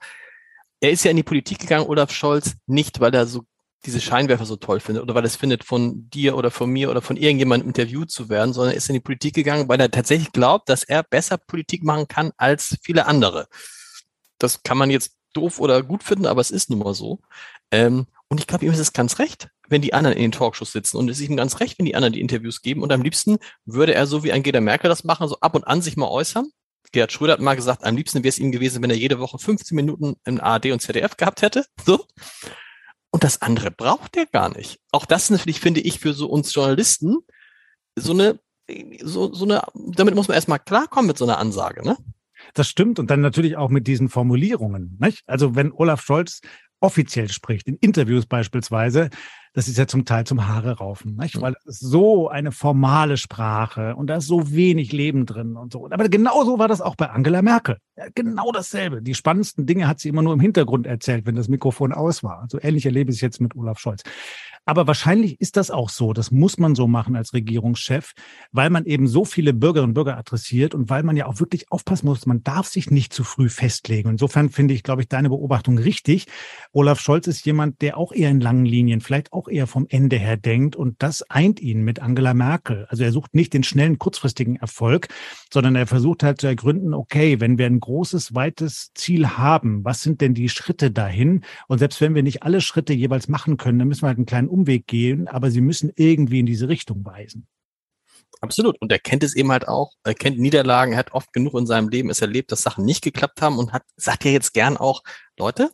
er 0.81 0.90
ist 0.90 1.05
ja 1.05 1.11
in 1.11 1.16
die 1.16 1.22
Politik 1.22 1.59
gegangen, 1.59 1.87
Olaf 1.87 2.12
Scholz, 2.12 2.57
nicht 2.66 3.01
weil 3.01 3.14
er 3.14 3.27
so 3.27 3.44
diese 3.85 4.01
Scheinwerfer 4.01 4.47
so 4.47 4.57
toll 4.57 4.81
findet 4.81 5.03
oder 5.03 5.14
weil 5.14 5.25
es 5.25 5.37
findet, 5.37 5.64
von 5.64 6.09
dir 6.11 6.37
oder 6.37 6.51
von 6.51 6.71
mir 6.71 6.90
oder 6.90 7.03
von 7.03 7.16
irgendjemandem 7.16 7.68
interviewt 7.68 8.11
zu 8.11 8.29
werden, 8.29 8.53
sondern 8.53 8.75
ist 8.75 8.88
in 8.88 8.95
die 8.95 9.01
Politik 9.01 9.35
gegangen, 9.35 9.68
weil 9.68 9.81
er 9.81 9.90
tatsächlich 9.90 10.33
glaubt, 10.33 10.68
dass 10.68 10.85
er 10.85 11.03
besser 11.03 11.37
Politik 11.38 11.83
machen 11.83 12.09
kann 12.09 12.33
als 12.37 12.79
viele 12.83 13.07
andere. 13.07 13.49
Das 14.38 14.62
kann 14.62 14.79
man 14.79 14.90
jetzt 14.90 15.16
doof 15.35 15.61
oder 15.61 15.83
gut 15.83 16.03
finden, 16.03 16.27
aber 16.27 16.40
es 16.40 16.51
ist 16.51 16.71
nun 16.71 16.81
mal 16.81 16.95
so. 16.95 17.21
Ähm, 17.71 18.07
und 18.29 18.38
ich 18.38 18.47
glaube, 18.47 18.64
ihm 18.64 18.73
ist 18.73 18.79
es 18.79 18.92
ganz 18.92 19.18
recht, 19.18 19.49
wenn 19.68 19.83
die 19.83 19.95
anderen 19.95 20.16
in 20.16 20.23
den 20.23 20.33
Talkshows 20.33 20.73
sitzen. 20.73 20.97
Und 20.97 21.09
es 21.09 21.21
ist 21.21 21.29
ihm 21.29 21.37
ganz 21.37 21.61
recht, 21.61 21.79
wenn 21.79 21.87
die 21.87 21.95
anderen 21.95 22.12
die 22.12 22.21
Interviews 22.21 22.62
geben. 22.62 22.83
Und 22.83 22.92
am 22.92 23.03
liebsten 23.03 23.38
würde 23.64 23.95
er 23.95 24.07
so 24.07 24.25
wie 24.25 24.33
Angela 24.33 24.61
Merkel 24.61 24.88
das 24.88 25.05
machen, 25.05 25.29
so 25.29 25.38
ab 25.40 25.55
und 25.55 25.66
an 25.66 25.83
sich 25.83 25.97
mal 25.97 26.09
äußern. 26.09 26.51
Gerhard 26.92 27.12
Schröder 27.12 27.35
hat 27.35 27.40
mal 27.40 27.57
gesagt, 27.57 27.85
am 27.85 27.97
liebsten 27.97 28.23
wäre 28.23 28.29
es 28.29 28.38
ihm 28.38 28.53
gewesen, 28.53 28.83
wenn 28.83 28.90
er 28.90 28.97
jede 28.97 29.18
Woche 29.18 29.38
15 29.38 29.75
Minuten 29.75 30.14
in 30.25 30.40
ARD 30.40 30.73
und 30.73 30.81
ZDF 30.81 31.16
gehabt 31.16 31.42
hätte. 31.42 31.64
So. 31.85 32.07
Und 33.12 33.25
das 33.25 33.42
andere 33.42 33.70
braucht 33.70 34.16
er 34.16 34.27
gar 34.27 34.57
nicht. 34.57 34.81
Auch 34.90 35.07
das 35.07 35.31
natürlich 35.31 35.61
finde 35.61 35.81
ich 35.81 36.01
für 36.01 36.14
so 36.14 36.29
uns 36.29 36.53
Journalisten 36.55 37.18
so 37.94 38.12
eine, 38.12 38.40
so, 39.03 39.33
so 39.33 39.44
eine, 39.44 39.62
damit 39.75 40.14
muss 40.14 40.29
man 40.29 40.35
erstmal 40.35 40.59
klarkommen 40.59 41.07
mit 41.07 41.18
so 41.18 41.25
einer 41.25 41.38
Ansage, 41.38 41.85
ne? 41.87 41.96
Das 42.55 42.68
stimmt. 42.68 42.98
Und 42.98 43.11
dann 43.11 43.20
natürlich 43.20 43.57
auch 43.57 43.68
mit 43.68 43.87
diesen 43.87 44.09
Formulierungen. 44.09 44.96
Nicht? 45.01 45.22
Also 45.27 45.55
wenn 45.55 45.72
Olaf 45.72 46.03
Scholz 46.03 46.40
offiziell 46.83 47.31
spricht, 47.31 47.68
in 47.68 47.77
Interviews 47.77 48.27
beispielsweise, 48.27 49.11
das 49.55 49.68
ist 49.68 49.77
ja 49.77 49.87
zum 49.87 50.05
Teil 50.05 50.25
zum 50.25 50.49
Haare 50.49 50.79
raufen, 50.79 51.16
nicht? 51.16 51.40
weil 51.40 51.55
es 51.66 51.79
so 51.79 52.29
eine 52.29 52.53
formale 52.53 53.16
Sprache 53.16 53.95
und 53.97 54.07
da 54.07 54.16
ist 54.16 54.27
so 54.27 54.51
wenig 54.53 54.92
Leben 54.92 55.27
drin 55.27 55.57
und 55.57 55.73
so. 55.73 55.88
Aber 55.90 56.09
genauso 56.09 56.59
war 56.59 56.68
das 56.68 56.81
auch 56.81 56.97
bei 56.97 57.11
Angela 57.11 57.42
Merkel. 57.42 57.77
Ja, 57.97 58.07
genau 58.14 58.51
dasselbe. 58.51 59.03
Die 59.03 59.14
spannendsten 59.14 59.66
Dinge 59.66 59.88
hat 59.88 60.01
sie 60.01 60.09
immer 60.09 60.23
nur 60.23 60.33
im 60.33 60.40
Hintergrund 60.40 60.87
erzählt, 60.87 61.27
wenn 61.27 61.37
das 61.37 61.49
Mikrofon 61.49 61.92
aus 61.92 62.25
war. 62.25 62.47
So 62.51 62.59
ähnlich 62.61 62.87
erlebe 62.87 63.11
ich 63.11 63.18
es 63.18 63.21
jetzt 63.21 63.40
mit 63.40 63.55
Olaf 63.55 63.79
Scholz. 63.79 64.03
Aber 64.64 64.87
wahrscheinlich 64.87 65.40
ist 65.40 65.57
das 65.57 65.72
auch 65.72 65.88
so. 65.88 66.12
Das 66.12 66.31
muss 66.31 66.57
man 66.57 66.77
so 66.77 66.87
machen 66.87 67.16
als 67.16 67.35
Regierungschef, 67.35 68.12
weil 68.53 68.70
man 68.70 68.85
eben 68.85 69.09
so 69.09 69.25
viele 69.25 69.53
Bürgerinnen 69.53 69.90
und 69.90 69.94
Bürger 69.94 70.16
adressiert 70.16 70.75
und 70.75 70.88
weil 70.88 71.03
man 71.03 71.16
ja 71.16 71.27
auch 71.27 71.40
wirklich 71.40 71.72
aufpassen 71.72 72.07
muss. 72.07 72.27
Man 72.27 72.44
darf 72.44 72.68
sich 72.68 72.90
nicht 72.90 73.12
zu 73.12 73.25
früh 73.25 73.48
festlegen. 73.48 74.11
Insofern 74.11 74.51
finde 74.51 74.75
ich, 74.75 74.85
glaube 74.85 75.03
ich, 75.03 75.09
deine 75.09 75.31
Beobachtung 75.31 75.79
richtig. 75.79 76.27
Olaf 76.72 77.01
Scholz 77.01 77.27
ist 77.27 77.44
jemand, 77.44 77.83
der 77.83 77.96
auch 77.98 78.12
eher 78.12 78.31
in 78.31 78.40
langen 78.40 78.64
Linien, 78.64 79.01
vielleicht 79.01 79.33
auch 79.33 79.48
eher 79.48 79.66
vom 79.66 79.87
Ende 79.88 80.16
her 80.16 80.37
denkt 80.37 80.77
und 80.77 81.03
das 81.03 81.29
eint 81.29 81.61
ihn 81.61 81.83
mit 81.83 82.01
Angela 82.01 82.33
Merkel. 82.33 82.87
Also 82.88 83.03
er 83.03 83.11
sucht 83.11 83.35
nicht 83.35 83.55
den 83.55 83.64
schnellen, 83.64 83.98
kurzfristigen 83.98 84.57
Erfolg, 84.57 85.09
sondern 85.53 85.75
er 85.75 85.88
versucht 85.88 86.22
halt 86.22 86.40
zu 86.40 86.46
ergründen, 86.46 86.94
okay, 86.94 87.40
wenn 87.40 87.59
wir 87.59 87.66
ein 87.66 87.81
großes, 87.81 88.35
weites 88.35 88.92
Ziel 88.94 89.29
haben, 89.31 89.85
was 89.85 90.03
sind 90.03 90.20
denn 90.20 90.35
die 90.35 90.48
Schritte 90.48 90.92
dahin? 90.92 91.44
Und 91.66 91.79
selbst 91.79 92.01
wenn 92.01 92.14
wir 92.14 92.22
nicht 92.22 92.44
alle 92.44 92.61
Schritte 92.61 92.92
jeweils 92.92 93.29
machen 93.29 93.57
können, 93.57 93.81
dann 93.81 93.88
müssen 93.88 94.03
wir 94.03 94.09
halt 94.09 94.18
einen 94.18 94.27
kleinen 94.27 94.52
Umweg 94.53 94.87
gehen, 94.87 95.29
aber 95.29 95.51
sie 95.51 95.61
müssen 95.61 95.91
irgendwie 95.97 96.41
in 96.41 96.47
diese 96.47 96.69
Richtung 96.69 97.05
weisen. 97.05 97.47
Absolut. 98.41 98.81
Und 98.81 98.91
er 98.91 98.99
kennt 98.99 99.23
es 99.23 99.37
eben 99.37 99.53
halt 99.53 99.69
auch. 99.69 99.93
Er 100.05 100.15
kennt 100.15 100.38
Niederlagen. 100.38 100.93
Er 100.93 100.99
hat 100.99 101.12
oft 101.12 101.33
genug 101.33 101.55
in 101.55 101.67
seinem 101.67 101.88
Leben 101.88 102.11
es 102.11 102.21
erlebt, 102.21 102.51
dass 102.51 102.62
Sachen 102.62 102.85
nicht 102.85 103.03
geklappt 103.03 103.41
haben 103.41 103.59
und 103.59 103.73
hat, 103.73 103.85
sagt 103.97 104.25
ja 104.25 104.33
jetzt 104.33 104.53
gern 104.53 104.77
auch, 104.77 105.03
Leute, 105.38 105.71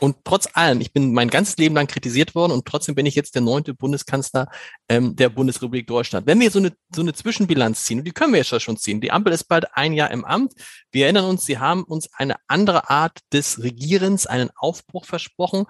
und 0.00 0.16
trotz 0.24 0.48
allem, 0.52 0.80
ich 0.80 0.92
bin 0.92 1.12
mein 1.12 1.30
ganzes 1.30 1.56
Leben 1.56 1.74
lang 1.74 1.86
kritisiert 1.86 2.34
worden 2.34 2.52
und 2.52 2.66
trotzdem 2.66 2.94
bin 2.94 3.06
ich 3.06 3.14
jetzt 3.14 3.34
der 3.34 3.42
neunte 3.42 3.72
Bundeskanzler 3.74 4.48
ähm, 4.88 5.16
der 5.16 5.30
Bundesrepublik 5.30 5.86
Deutschland. 5.86 6.26
Wenn 6.26 6.40
wir 6.40 6.50
so 6.50 6.58
eine, 6.58 6.72
so 6.94 7.00
eine 7.00 7.14
Zwischenbilanz 7.14 7.84
ziehen, 7.84 7.98
und 7.98 8.04
die 8.04 8.12
können 8.12 8.32
wir 8.32 8.38
jetzt 8.40 8.62
schon 8.62 8.76
ziehen, 8.76 9.00
die 9.00 9.12
Ampel 9.12 9.32
ist 9.32 9.44
bald 9.44 9.66
ein 9.74 9.92
Jahr 9.94 10.10
im 10.10 10.24
Amt, 10.24 10.52
wir 10.90 11.04
erinnern 11.04 11.24
uns, 11.24 11.46
sie 11.46 11.58
haben 11.58 11.84
uns 11.84 12.12
eine 12.12 12.36
andere 12.46 12.90
Art 12.90 13.20
des 13.32 13.62
Regierens, 13.62 14.26
einen 14.26 14.50
Aufbruch 14.56 15.06
versprochen, 15.06 15.64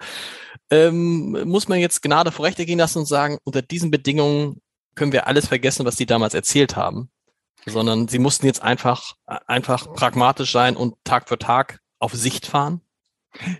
ähm, 0.69 1.37
muss 1.45 1.67
man 1.67 1.79
jetzt 1.79 2.01
Gnade 2.01 2.31
vor 2.31 2.45
Rechte 2.45 2.65
gehen 2.65 2.79
lassen 2.79 2.99
und 2.99 3.05
sagen, 3.05 3.37
unter 3.43 3.61
diesen 3.61 3.91
Bedingungen 3.91 4.61
können 4.95 5.13
wir 5.13 5.27
alles 5.27 5.47
vergessen, 5.47 5.85
was 5.85 5.95
die 5.95 6.05
damals 6.05 6.33
erzählt 6.33 6.75
haben, 6.75 7.09
sondern 7.65 8.07
sie 8.07 8.19
mussten 8.19 8.45
jetzt 8.45 8.61
einfach, 8.61 9.13
einfach 9.25 9.93
pragmatisch 9.93 10.51
sein 10.51 10.75
und 10.75 10.95
Tag 11.05 11.29
für 11.29 11.37
Tag 11.37 11.79
auf 11.99 12.13
Sicht 12.13 12.45
fahren? 12.45 12.81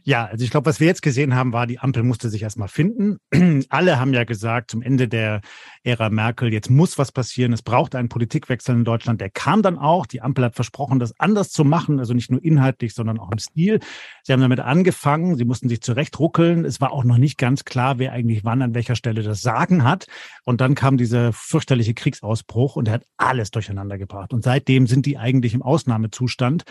Ja, 0.04 0.26
also 0.26 0.44
ich 0.44 0.52
glaube, 0.52 0.66
was 0.66 0.80
wir 0.80 0.88
jetzt 0.88 1.02
gesehen 1.02 1.36
haben, 1.36 1.54
war, 1.54 1.68
die 1.68 1.80
Ampel 1.80 2.04
musste 2.04 2.30
sich 2.30 2.44
erstmal 2.44 2.68
finden. 2.68 3.18
Alle 3.70 4.00
haben 4.00 4.14
ja 4.14 4.24
gesagt, 4.24 4.72
zum 4.72 4.82
Ende 4.82 5.08
der 5.08 5.42
Ära 5.84 6.10
Merkel, 6.10 6.52
jetzt 6.52 6.70
muss 6.70 6.98
was 6.98 7.12
passieren. 7.12 7.54
Es 7.54 7.62
braucht 7.62 7.96
einen 7.96 8.10
Politikwechsel 8.10 8.76
in 8.76 8.84
Deutschland. 8.84 9.22
Der 9.22 9.30
kam 9.30 9.62
dann 9.62 9.78
auch. 9.78 10.06
Die 10.06 10.22
Ampel 10.22 10.46
hat 10.46 10.56
versprochen, 10.56 11.00
das 11.00 11.20
anders 11.20 11.50
zu 11.50 11.64
machen, 11.64 12.00
also 12.00 12.14
nicht 12.14 12.32
nur 12.32 12.44
inhaltlich, 12.44 12.94
sondern 12.94 13.20
auch 13.20 13.32
im 13.32 13.40
Stil. 13.40 13.80
Sie 14.24 14.34
haben 14.34 14.42
damit 14.42 14.60
angefangen. 14.60 15.36
Sie 15.36 15.46
mussten 15.46 15.70
sich 15.70 15.82
zurechtruckeln. 15.82 16.66
Es 16.66 16.82
war 16.82 16.92
auch 16.92 17.04
noch 17.04 17.18
nicht 17.18 17.38
ganz 17.38 17.66
klar, 17.66 18.00
wer 18.00 18.14
eigentlich 18.14 18.44
wann 18.44 18.62
an 18.62 18.76
welcher 18.76 18.96
Stelle 18.96 19.24
das 19.24 19.42
Sagen 19.42 19.84
hat. 19.84 20.08
Und 20.44 20.62
dann 20.62 20.76
kam 20.76 20.98
dieser 20.98 21.34
fürchterliche 21.34 21.94
Kriegsausbruch 21.94 22.76
und 22.76 22.88
er 22.88 22.96
hat 22.96 23.06
alles 23.18 23.52
durcheinander 23.52 23.98
gebracht. 23.98 24.34
Und 24.34 24.44
seitdem 24.44 24.88
sind 24.88 25.06
die 25.06 25.18
eigentlich 25.18 25.54
im 25.54 25.62
Ausnahmezustand. 25.62 26.64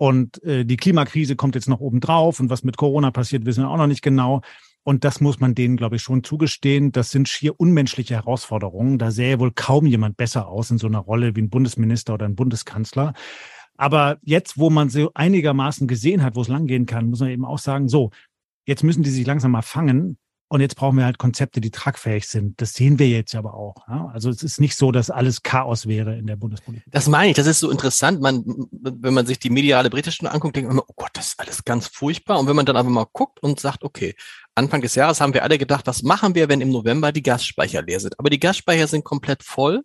Und 0.00 0.42
äh, 0.44 0.64
die 0.64 0.78
Klimakrise 0.78 1.36
kommt 1.36 1.54
jetzt 1.54 1.68
noch 1.68 1.80
oben 1.80 2.00
drauf 2.00 2.40
und 2.40 2.48
was 2.48 2.64
mit 2.64 2.78
Corona 2.78 3.10
passiert, 3.10 3.44
wissen 3.44 3.64
wir 3.64 3.68
auch 3.68 3.76
noch 3.76 3.86
nicht 3.86 4.00
genau. 4.00 4.40
Und 4.82 5.04
das 5.04 5.20
muss 5.20 5.40
man 5.40 5.54
denen, 5.54 5.76
glaube 5.76 5.96
ich, 5.96 6.02
schon 6.02 6.24
zugestehen. 6.24 6.90
Das 6.90 7.10
sind 7.10 7.28
schier 7.28 7.60
unmenschliche 7.60 8.14
Herausforderungen. 8.14 8.96
Da 8.96 9.10
sähe 9.10 9.38
wohl 9.40 9.52
kaum 9.52 9.84
jemand 9.84 10.16
besser 10.16 10.48
aus 10.48 10.70
in 10.70 10.78
so 10.78 10.86
einer 10.86 11.00
Rolle 11.00 11.36
wie 11.36 11.42
ein 11.42 11.50
Bundesminister 11.50 12.14
oder 12.14 12.24
ein 12.24 12.34
Bundeskanzler. 12.34 13.12
Aber 13.76 14.16
jetzt, 14.22 14.56
wo 14.56 14.70
man 14.70 14.88
so 14.88 15.10
einigermaßen 15.12 15.86
gesehen 15.86 16.22
hat, 16.22 16.34
wo 16.34 16.40
es 16.40 16.48
langgehen 16.48 16.86
kann, 16.86 17.10
muss 17.10 17.20
man 17.20 17.28
eben 17.28 17.44
auch 17.44 17.58
sagen, 17.58 17.90
so, 17.90 18.08
jetzt 18.64 18.82
müssen 18.82 19.02
die 19.02 19.10
sich 19.10 19.26
langsam 19.26 19.50
mal 19.50 19.60
fangen. 19.60 20.16
Und 20.52 20.60
jetzt 20.60 20.74
brauchen 20.74 20.98
wir 20.98 21.04
halt 21.04 21.18
Konzepte, 21.18 21.60
die 21.60 21.70
tragfähig 21.70 22.26
sind. 22.26 22.60
Das 22.60 22.74
sehen 22.74 22.98
wir 22.98 23.08
jetzt 23.08 23.36
aber 23.36 23.54
auch. 23.54 23.86
Ja? 23.86 24.10
Also 24.12 24.30
es 24.30 24.42
ist 24.42 24.60
nicht 24.60 24.74
so, 24.74 24.90
dass 24.90 25.08
alles 25.08 25.44
Chaos 25.44 25.86
wäre 25.86 26.18
in 26.18 26.26
der 26.26 26.34
Bundespolitik. 26.34 26.90
Das 26.90 27.06
meine 27.06 27.30
ich, 27.30 27.36
das 27.36 27.46
ist 27.46 27.60
so 27.60 27.70
interessant. 27.70 28.20
Man, 28.20 28.42
wenn 28.72 29.14
man 29.14 29.26
sich 29.26 29.38
die 29.38 29.48
mediale 29.48 29.90
britischen 29.90 30.26
anguckt, 30.26 30.56
denkt 30.56 30.68
man 30.68 30.78
immer, 30.78 30.86
oh 30.88 30.94
Gott, 30.96 31.10
das 31.12 31.28
ist 31.28 31.40
alles 31.40 31.64
ganz 31.64 31.86
furchtbar. 31.86 32.40
Und 32.40 32.48
wenn 32.48 32.56
man 32.56 32.66
dann 32.66 32.76
einfach 32.76 32.90
mal 32.90 33.06
guckt 33.12 33.40
und 33.40 33.60
sagt, 33.60 33.84
okay, 33.84 34.16
Anfang 34.56 34.80
des 34.80 34.96
Jahres 34.96 35.20
haben 35.20 35.34
wir 35.34 35.44
alle 35.44 35.56
gedacht, 35.56 35.86
was 35.86 36.02
machen 36.02 36.34
wir, 36.34 36.48
wenn 36.48 36.60
im 36.60 36.70
November 36.70 37.12
die 37.12 37.22
Gasspeicher 37.22 37.82
leer 37.82 38.00
sind? 38.00 38.18
Aber 38.18 38.28
die 38.28 38.40
Gasspeicher 38.40 38.88
sind 38.88 39.04
komplett 39.04 39.44
voll. 39.44 39.84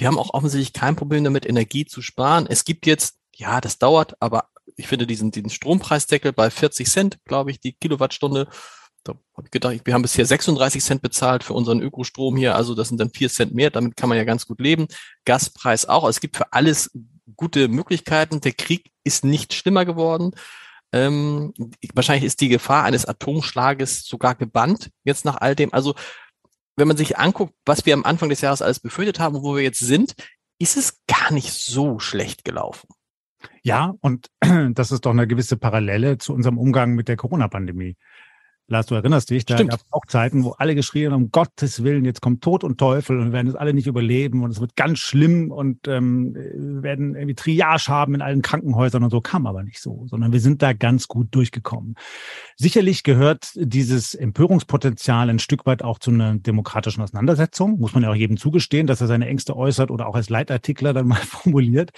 Die 0.00 0.08
haben 0.08 0.18
auch 0.18 0.34
offensichtlich 0.34 0.72
kein 0.72 0.96
Problem 0.96 1.22
damit, 1.22 1.46
Energie 1.46 1.84
zu 1.84 2.02
sparen. 2.02 2.48
Es 2.48 2.64
gibt 2.64 2.86
jetzt, 2.86 3.20
ja, 3.36 3.60
das 3.60 3.78
dauert, 3.78 4.20
aber 4.20 4.48
ich 4.74 4.88
finde 4.88 5.06
diesen, 5.06 5.30
diesen 5.30 5.50
Strompreisdeckel 5.50 6.32
bei 6.32 6.50
40 6.50 6.90
Cent, 6.90 7.18
glaube 7.24 7.52
ich, 7.52 7.60
die 7.60 7.74
Kilowattstunde 7.74 8.48
da 9.08 9.14
habe 9.36 9.46
ich 9.46 9.50
gedacht, 9.50 9.80
wir 9.84 9.94
haben 9.94 10.02
bisher 10.02 10.26
36 10.26 10.82
Cent 10.82 11.02
bezahlt 11.02 11.44
für 11.44 11.54
unseren 11.54 11.80
Ökostrom 11.80 12.36
hier, 12.36 12.54
also 12.54 12.74
das 12.74 12.88
sind 12.88 13.00
dann 13.00 13.10
vier 13.10 13.28
Cent 13.28 13.54
mehr, 13.54 13.70
damit 13.70 13.96
kann 13.96 14.08
man 14.08 14.18
ja 14.18 14.24
ganz 14.24 14.46
gut 14.46 14.60
leben. 14.60 14.86
Gaspreis 15.24 15.86
auch, 15.86 16.04
also 16.04 16.10
es 16.16 16.20
gibt 16.20 16.36
für 16.36 16.52
alles 16.52 16.90
gute 17.36 17.68
Möglichkeiten. 17.68 18.40
Der 18.40 18.52
Krieg 18.52 18.90
ist 19.04 19.24
nicht 19.24 19.54
schlimmer 19.54 19.84
geworden. 19.84 20.32
Ähm, 20.92 21.52
wahrscheinlich 21.94 22.24
ist 22.24 22.40
die 22.40 22.48
Gefahr 22.48 22.84
eines 22.84 23.06
Atomschlages 23.06 24.04
sogar 24.04 24.34
gebannt, 24.34 24.90
jetzt 25.04 25.24
nach 25.24 25.36
all 25.36 25.56
dem. 25.56 25.72
Also 25.72 25.94
wenn 26.76 26.88
man 26.88 26.96
sich 26.96 27.18
anguckt, 27.18 27.54
was 27.64 27.86
wir 27.86 27.94
am 27.94 28.04
Anfang 28.04 28.28
des 28.28 28.40
Jahres 28.40 28.62
alles 28.62 28.80
befürchtet 28.80 29.18
haben 29.18 29.36
und 29.36 29.42
wo 29.42 29.56
wir 29.56 29.62
jetzt 29.62 29.80
sind, 29.80 30.14
ist 30.58 30.76
es 30.76 31.00
gar 31.06 31.32
nicht 31.32 31.52
so 31.52 31.98
schlecht 31.98 32.44
gelaufen. 32.44 32.88
Ja, 33.62 33.94
und 34.00 34.30
das 34.74 34.92
ist 34.92 35.06
doch 35.06 35.10
eine 35.10 35.26
gewisse 35.26 35.56
Parallele 35.56 36.18
zu 36.18 36.32
unserem 36.32 36.58
Umgang 36.58 36.94
mit 36.94 37.08
der 37.08 37.16
Corona-Pandemie. 37.16 37.96
Lars, 38.68 38.86
du 38.86 38.96
erinnerst 38.96 39.30
dich, 39.30 39.44
da 39.44 39.62
gab 39.62 39.78
es 39.78 39.86
auch 39.92 40.04
Zeiten, 40.06 40.42
wo 40.42 40.50
alle 40.50 40.74
geschrien 40.74 41.12
haben, 41.12 41.24
um 41.24 41.30
Gottes 41.30 41.84
Willen, 41.84 42.04
jetzt 42.04 42.20
kommt 42.20 42.42
Tod 42.42 42.64
und 42.64 42.78
Teufel 42.78 43.20
und 43.20 43.26
wir 43.26 43.32
werden 43.32 43.46
es 43.46 43.54
alle 43.54 43.72
nicht 43.72 43.86
überleben 43.86 44.42
und 44.42 44.50
es 44.50 44.60
wird 44.60 44.74
ganz 44.74 44.98
schlimm 44.98 45.52
und 45.52 45.86
ähm, 45.86 46.34
wir 46.34 46.82
werden 46.82 47.14
irgendwie 47.14 47.36
Triage 47.36 47.86
haben 47.88 48.16
in 48.16 48.22
allen 48.22 48.42
Krankenhäusern 48.42 49.04
und 49.04 49.10
so, 49.10 49.20
kam 49.20 49.46
aber 49.46 49.62
nicht 49.62 49.80
so, 49.80 50.06
sondern 50.08 50.32
wir 50.32 50.40
sind 50.40 50.62
da 50.62 50.72
ganz 50.72 51.06
gut 51.06 51.28
durchgekommen. 51.30 51.94
Sicherlich 52.56 53.04
gehört 53.04 53.52
dieses 53.54 54.14
Empörungspotenzial 54.14 55.30
ein 55.30 55.38
Stück 55.38 55.64
weit 55.66 55.84
auch 55.84 56.00
zu 56.00 56.10
einer 56.10 56.34
demokratischen 56.34 57.02
Auseinandersetzung, 57.02 57.78
muss 57.78 57.94
man 57.94 58.02
ja 58.02 58.10
auch 58.10 58.16
jedem 58.16 58.36
zugestehen, 58.36 58.88
dass 58.88 59.00
er 59.00 59.06
seine 59.06 59.28
Ängste 59.28 59.56
äußert 59.56 59.92
oder 59.92 60.08
auch 60.08 60.16
als 60.16 60.28
Leitartikler 60.28 60.92
dann 60.92 61.06
mal 61.06 61.16
formuliert. 61.22 61.92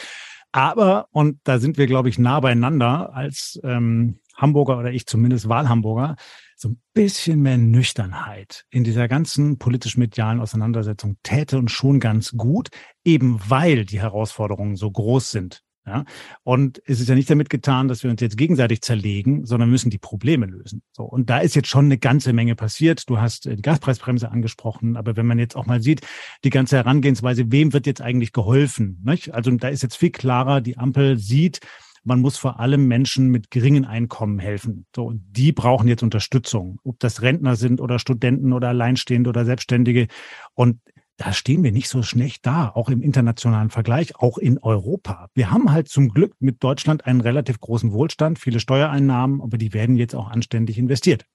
Aber, 0.52 1.09
und 1.12 1.40
da 1.44 1.59
sind 1.59 1.78
wir, 1.78 1.87
glaube 1.87 2.09
ich, 2.09 2.18
nah 2.18 2.40
beieinander 2.40 3.14
als 3.14 3.61
ähm, 3.64 4.18
Hamburger 4.38 4.79
oder 4.79 4.92
ich 4.92 5.07
zumindest 5.07 5.48
Wahlhamburger, 5.48 6.16
so 6.57 6.70
ein 6.70 6.81
bisschen 6.94 7.42
mehr 7.42 7.59
Nüchternheit 7.59 8.64
in 8.70 8.85
dieser 8.85 9.07
ganzen 9.07 9.59
politisch-medialen 9.59 10.40
Auseinandersetzung 10.40 11.16
täte 11.22 11.59
uns 11.59 11.72
schon 11.72 12.01
ganz 12.01 12.33
gut, 12.33 12.70
eben 13.05 13.38
weil 13.46 13.85
die 13.85 14.01
Herausforderungen 14.01 14.77
so 14.77 14.90
groß 14.90 15.31
sind. 15.31 15.62
Ja? 15.88 16.05
Und 16.44 16.83
es 16.87 17.01
ist 17.01 17.09
ja 17.09 17.14
nicht 17.14 17.31
damit 17.31 17.51
getan, 17.51 17.88
dass 17.88 18.03
wir 18.03 18.11
uns 18.11 18.20
jetzt 18.20 18.37
gegenseitig 18.37 18.83
zerlegen, 18.83 19.46
sondern 19.46 19.70
müssen 19.70 19.90
die 19.90 19.98
Probleme 19.98 20.46
lösen. 20.46 20.83
So. 20.92 21.05
Und 21.05 21.31
da 21.31 21.38
ist 21.38 21.57
jetzt 21.57 21.68
schon 21.68 21.87
eine 21.87 21.98
ganze 21.98 22.33
Menge 22.33 22.55
passiert. 22.55 23.09
Du 23.09 23.18
hast 23.18 23.46
äh, 23.46 23.57
die 23.57 23.62
Gaspreisbremse 23.62 24.31
angesprochen, 24.31 24.96
aber 24.96 25.16
wenn 25.16 25.27
man 25.27 25.38
jetzt 25.38 25.57
auch 25.57 25.66
mal 25.66 25.83
sieht, 25.83 26.03
die 26.44 26.51
ganze 26.51 26.77
Herangehensweise, 26.77 27.51
wem 27.51 27.72
wird 27.72 27.87
jetzt 27.87 28.03
eigentlich 28.03 28.33
geholfen? 28.33 29.01
Nicht? 29.05 29.35
Also 29.35 29.51
da 29.51 29.68
ist 29.68 29.83
jetzt 29.83 29.96
viel 29.96 30.11
klarer, 30.11 30.61
die 30.61 30.77
Ampel 30.77 31.18
sieht, 31.18 31.61
man 32.09 32.21
muss 32.21 32.38
vor 32.38 32.59
allem 32.59 32.88
Menschen 32.88 33.29
mit 33.29 33.51
geringen 33.51 33.85
Einkommen 33.85 34.38
helfen. 34.38 34.87
So, 34.97 35.12
die 35.14 35.53
brauchen 35.53 35.88
jetzt 35.88 36.03
Unterstützung, 36.03 36.81
ob 36.83 36.99
das 37.01 37.21
Rentner 37.21 37.55
sind 37.55 37.83
oder 37.83 37.99
Studenten 37.99 38.55
oder 38.55 38.68
Alleinstehende 38.68 39.29
oder 39.29 39.44
Selbstständige. 39.44 40.09
Und 40.55 40.81
da 41.18 41.35
stehen 41.35 41.62
wir 41.62 41.71
nicht 41.71 41.90
so 41.90 42.03
schlecht 42.03 42.47
da, 42.47 42.71
auch 42.71 42.88
im 42.88 43.03
internationalen 43.03 43.68
Vergleich, 43.68 44.16
auch 44.16 44.38
in 44.38 44.57
Europa. 44.59 45.29
Wir 45.35 45.51
haben 45.51 45.71
halt 45.71 45.88
zum 45.88 46.09
Glück 46.09 46.35
mit 46.40 46.64
Deutschland 46.64 47.05
einen 47.07 47.21
relativ 47.21 47.61
großen 47.61 47.92
Wohlstand, 47.92 48.38
viele 48.38 48.59
Steuereinnahmen, 48.59 49.42
aber 49.42 49.59
die 49.59 49.75
werden 49.75 49.97
jetzt 49.97 50.14
auch 50.14 50.31
anständig 50.31 50.79
investiert. 50.79 51.27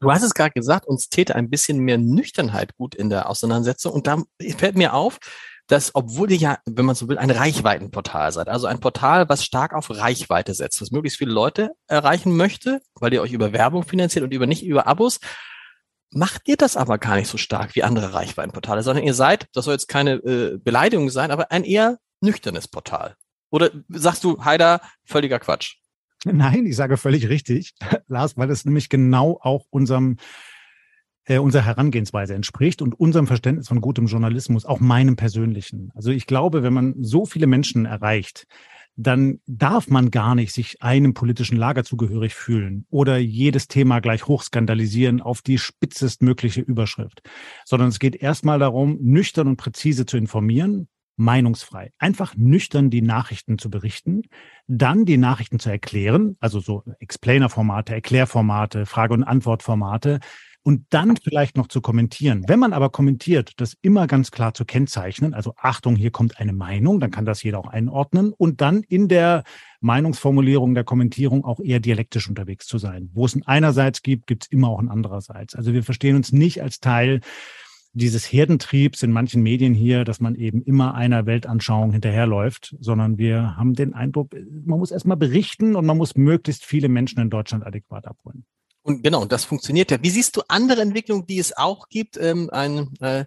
Du 0.00 0.10
hast 0.10 0.22
es 0.22 0.32
gerade 0.32 0.52
gesagt, 0.52 0.86
uns 0.86 1.10
täte 1.10 1.34
ein 1.34 1.50
bisschen 1.50 1.80
mehr 1.80 1.98
Nüchternheit 1.98 2.74
gut 2.76 2.94
in 2.94 3.10
der 3.10 3.28
Auseinandersetzung. 3.28 3.92
Und 3.92 4.06
da 4.06 4.22
fällt 4.56 4.76
mir 4.76 4.94
auf, 4.94 5.18
dass, 5.66 5.94
obwohl 5.94 6.30
ihr 6.30 6.36
ja, 6.36 6.58
wenn 6.66 6.84
man 6.84 6.94
so 6.94 7.08
will, 7.08 7.18
ein 7.18 7.30
Reichweitenportal 7.30 8.32
seid, 8.32 8.48
also 8.48 8.66
ein 8.66 8.80
Portal, 8.80 9.28
was 9.28 9.44
stark 9.44 9.72
auf 9.72 9.90
Reichweite 9.90 10.54
setzt, 10.54 10.80
was 10.80 10.90
möglichst 10.90 11.18
viele 11.18 11.32
Leute 11.32 11.70
erreichen 11.86 12.36
möchte, 12.36 12.80
weil 12.94 13.14
ihr 13.14 13.22
euch 13.22 13.32
über 13.32 13.52
Werbung 13.52 13.84
finanziert 13.84 14.24
und 14.24 14.32
über 14.32 14.46
nicht 14.46 14.64
über 14.64 14.86
Abos, 14.86 15.20
macht 16.10 16.42
ihr 16.48 16.56
das 16.56 16.76
aber 16.76 16.98
gar 16.98 17.16
nicht 17.16 17.28
so 17.28 17.38
stark 17.38 17.74
wie 17.74 17.82
andere 17.82 18.12
Reichweitenportale, 18.12 18.82
sondern 18.82 19.04
ihr 19.04 19.14
seid, 19.14 19.48
das 19.54 19.64
soll 19.64 19.74
jetzt 19.74 19.88
keine 19.88 20.14
äh, 20.14 20.58
Beleidigung 20.58 21.10
sein, 21.10 21.30
aber 21.30 21.50
ein 21.50 21.64
eher 21.64 21.98
nüchternes 22.20 22.68
Portal. 22.68 23.16
Oder 23.50 23.70
sagst 23.88 24.24
du, 24.24 24.44
Heider, 24.44 24.80
völliger 25.04 25.38
Quatsch? 25.38 25.76
Nein, 26.24 26.66
ich 26.66 26.76
sage 26.76 26.96
völlig 26.96 27.28
richtig, 27.28 27.74
Lars, 28.06 28.36
weil 28.36 28.50
es 28.50 28.64
nämlich 28.64 28.88
genau 28.88 29.38
auch 29.42 29.66
unserem 29.70 30.16
äh, 31.26 31.38
unserer 31.38 31.64
Herangehensweise 31.64 32.34
entspricht 32.34 32.82
und 32.82 32.98
unserem 32.98 33.26
Verständnis 33.26 33.68
von 33.68 33.80
gutem 33.80 34.06
Journalismus, 34.06 34.64
auch 34.64 34.80
meinem 34.80 35.16
persönlichen. 35.16 35.90
Also 35.94 36.10
ich 36.10 36.26
glaube, 36.26 36.62
wenn 36.62 36.72
man 36.72 36.94
so 37.00 37.26
viele 37.26 37.46
Menschen 37.46 37.86
erreicht, 37.86 38.46
dann 38.96 39.40
darf 39.46 39.88
man 39.88 40.10
gar 40.10 40.34
nicht 40.34 40.52
sich 40.52 40.80
einem 40.82 41.14
politischen 41.14 41.56
Lager 41.56 41.84
zugehörig 41.84 42.34
fühlen 42.34 42.86
oder 42.90 43.18
jedes 43.18 43.66
Thema 43.66 44.00
gleich 44.00 44.26
hochskandalisieren 44.26 45.20
auf 45.20 45.42
die 45.42 45.58
spitzestmögliche 45.58 46.60
Überschrift, 46.60 47.22
sondern 47.64 47.88
es 47.88 47.98
geht 47.98 48.16
erstmal 48.16 48.58
darum, 48.58 48.98
nüchtern 49.00 49.48
und 49.48 49.56
präzise 49.56 50.06
zu 50.06 50.16
informieren, 50.16 50.88
meinungsfrei, 51.16 51.92
einfach 51.98 52.34
nüchtern 52.36 52.90
die 52.90 53.02
Nachrichten 53.02 53.58
zu 53.58 53.70
berichten, 53.70 54.22
dann 54.66 55.04
die 55.04 55.16
Nachrichten 55.16 55.58
zu 55.58 55.70
erklären, 55.70 56.36
also 56.40 56.60
so 56.60 56.82
Explainer-Formate, 56.98 57.94
Erklärformate, 57.94 58.86
Frage- 58.86 59.14
und 59.14 59.24
Antwortformate, 59.24 60.20
und 60.64 60.86
dann 60.90 61.16
vielleicht 61.16 61.56
noch 61.56 61.68
zu 61.68 61.82
kommentieren. 61.82 62.44
Wenn 62.48 62.58
man 62.58 62.72
aber 62.72 62.88
kommentiert, 62.88 63.52
das 63.58 63.76
immer 63.82 64.06
ganz 64.06 64.30
klar 64.30 64.54
zu 64.54 64.64
kennzeichnen, 64.64 65.34
also 65.34 65.52
Achtung, 65.58 65.94
hier 65.94 66.10
kommt 66.10 66.40
eine 66.40 66.54
Meinung, 66.54 67.00
dann 67.00 67.10
kann 67.10 67.26
das 67.26 67.42
jeder 67.42 67.58
auch 67.58 67.68
einordnen 67.68 68.32
und 68.32 68.62
dann 68.62 68.82
in 68.82 69.06
der 69.08 69.44
Meinungsformulierung 69.80 70.74
der 70.74 70.84
Kommentierung 70.84 71.44
auch 71.44 71.60
eher 71.60 71.80
dialektisch 71.80 72.28
unterwegs 72.28 72.66
zu 72.66 72.78
sein. 72.78 73.10
Wo 73.12 73.26
es 73.26 73.36
ein 73.36 73.46
einerseits 73.46 74.02
gibt, 74.02 74.26
gibt 74.26 74.44
es 74.44 74.50
immer 74.50 74.68
auch 74.70 74.78
ein 74.78 74.88
andererseits. 74.88 75.54
Also 75.54 75.74
wir 75.74 75.84
verstehen 75.84 76.16
uns 76.16 76.32
nicht 76.32 76.62
als 76.62 76.80
Teil 76.80 77.20
dieses 77.92 78.24
Herdentriebs 78.24 79.02
in 79.02 79.12
manchen 79.12 79.42
Medien 79.42 79.74
hier, 79.74 80.04
dass 80.04 80.18
man 80.18 80.34
eben 80.34 80.62
immer 80.62 80.94
einer 80.94 81.26
Weltanschauung 81.26 81.92
hinterherläuft, 81.92 82.74
sondern 82.80 83.18
wir 83.18 83.56
haben 83.56 83.74
den 83.74 83.92
Eindruck, 83.92 84.34
man 84.64 84.78
muss 84.78 84.90
erstmal 84.90 85.18
berichten 85.18 85.76
und 85.76 85.84
man 85.84 85.98
muss 85.98 86.16
möglichst 86.16 86.64
viele 86.64 86.88
Menschen 86.88 87.20
in 87.20 87.28
Deutschland 87.30 87.66
adäquat 87.66 88.06
abholen. 88.06 88.46
Und 88.84 89.02
genau, 89.02 89.24
das 89.24 89.44
funktioniert 89.44 89.90
ja. 89.90 90.02
Wie 90.02 90.10
siehst 90.10 90.36
du 90.36 90.42
andere 90.46 90.82
Entwicklungen, 90.82 91.26
die 91.26 91.38
es 91.38 91.56
auch 91.56 91.88
gibt? 91.88 92.18
Ähm, 92.18 92.50
ein 92.52 92.94
äh, 93.00 93.24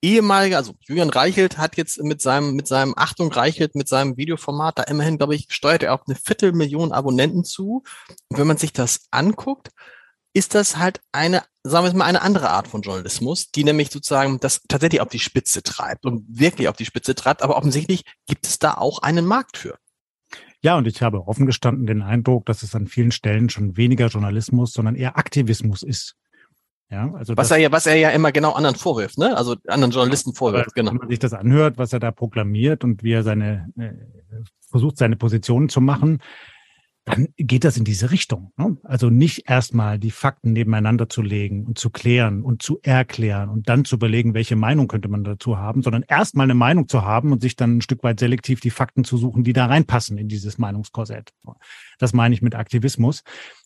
ehemaliger, 0.00 0.58
also 0.58 0.74
Julian 0.80 1.10
Reichelt 1.10 1.58
hat 1.58 1.76
jetzt 1.76 2.00
mit 2.02 2.22
seinem, 2.22 2.54
mit 2.54 2.68
seinem 2.68 2.94
Achtung 2.96 3.32
Reichelt, 3.32 3.74
mit 3.74 3.88
seinem 3.88 4.16
Videoformat 4.16 4.78
da 4.78 4.82
immerhin, 4.84 5.18
glaube 5.18 5.34
ich, 5.34 5.46
steuert 5.50 5.82
er 5.82 5.94
auf 5.94 6.02
eine 6.06 6.16
Viertelmillion 6.16 6.92
Abonnenten 6.92 7.44
zu. 7.44 7.82
Und 8.28 8.38
wenn 8.38 8.46
man 8.46 8.58
sich 8.58 8.72
das 8.72 9.06
anguckt, 9.10 9.70
ist 10.34 10.54
das 10.54 10.76
halt 10.76 11.00
eine, 11.10 11.42
sagen 11.64 11.84
wir 11.84 11.88
es 11.88 11.94
mal, 11.94 12.04
eine 12.04 12.22
andere 12.22 12.50
Art 12.50 12.68
von 12.68 12.82
Journalismus, 12.82 13.50
die 13.50 13.64
nämlich 13.64 13.90
sozusagen 13.90 14.38
das 14.38 14.62
tatsächlich 14.68 15.00
auf 15.00 15.08
die 15.08 15.18
Spitze 15.18 15.64
treibt 15.64 16.06
und 16.06 16.24
wirklich 16.28 16.68
auf 16.68 16.76
die 16.76 16.86
Spitze 16.86 17.16
treibt. 17.16 17.42
Aber 17.42 17.56
offensichtlich 17.56 18.04
gibt 18.26 18.46
es 18.46 18.60
da 18.60 18.74
auch 18.74 19.00
einen 19.00 19.26
Markt 19.26 19.56
für. 19.56 19.78
Ja, 20.62 20.78
und 20.78 20.86
ich 20.86 21.02
habe 21.02 21.26
offen 21.26 21.46
gestanden 21.46 21.86
den 21.86 22.02
Eindruck, 22.02 22.46
dass 22.46 22.62
es 22.62 22.74
an 22.74 22.86
vielen 22.86 23.10
Stellen 23.10 23.50
schon 23.50 23.76
weniger 23.76 24.06
Journalismus, 24.06 24.72
sondern 24.72 24.94
eher 24.94 25.18
Aktivismus 25.18 25.82
ist. 25.82 26.14
Ja, 26.88 27.10
also 27.14 27.36
was 27.36 27.50
er 27.50 27.56
ja, 27.56 27.72
was 27.72 27.86
er 27.86 27.96
ja 27.96 28.10
immer 28.10 28.32
genau 28.32 28.52
anderen 28.52 28.76
vorwirft, 28.76 29.16
ne? 29.16 29.34
Also 29.34 29.56
anderen 29.66 29.92
Journalisten 29.92 30.34
vorwirft, 30.34 30.74
genau. 30.74 30.90
Wenn 30.90 30.98
man 30.98 31.08
sich 31.08 31.18
das 31.18 31.32
anhört, 31.32 31.78
was 31.78 31.92
er 31.94 32.00
da 32.00 32.10
proklamiert 32.10 32.84
und 32.84 33.02
wie 33.02 33.12
er 33.12 33.22
seine 33.22 33.70
äh, 33.78 33.92
versucht, 34.70 34.98
seine 34.98 35.16
Position 35.16 35.70
zu 35.70 35.80
machen, 35.80 36.20
dann 37.04 37.28
geht 37.36 37.64
das 37.64 37.76
in 37.76 37.84
diese 37.84 38.12
Richtung. 38.12 38.52
Ne? 38.56 38.76
Also 38.84 39.10
nicht 39.10 39.50
erstmal 39.50 39.98
die 39.98 40.12
Fakten 40.12 40.52
nebeneinander 40.52 41.08
zu 41.08 41.20
legen 41.20 41.66
und 41.66 41.78
zu 41.78 41.90
klären 41.90 42.42
und 42.42 42.62
zu 42.62 42.78
erklären 42.82 43.48
und 43.48 43.68
dann 43.68 43.84
zu 43.84 43.96
überlegen, 43.96 44.34
welche 44.34 44.54
Meinung 44.54 44.86
könnte 44.86 45.08
man 45.08 45.24
dazu 45.24 45.58
haben, 45.58 45.82
sondern 45.82 46.04
erstmal 46.06 46.44
eine 46.44 46.54
Meinung 46.54 46.88
zu 46.88 47.02
haben 47.02 47.32
und 47.32 47.42
sich 47.42 47.56
dann 47.56 47.78
ein 47.78 47.82
Stück 47.82 48.04
weit 48.04 48.20
selektiv 48.20 48.60
die 48.60 48.70
Fakten 48.70 49.02
zu 49.02 49.16
suchen, 49.16 49.42
die 49.42 49.52
da 49.52 49.66
reinpassen 49.66 50.16
in 50.16 50.28
dieses 50.28 50.58
Meinungskorsett. 50.58 51.32
Das 51.98 52.12
meine 52.12 52.34
ich 52.34 52.42
mit 52.42 52.54
Aktivismus. 52.54 53.24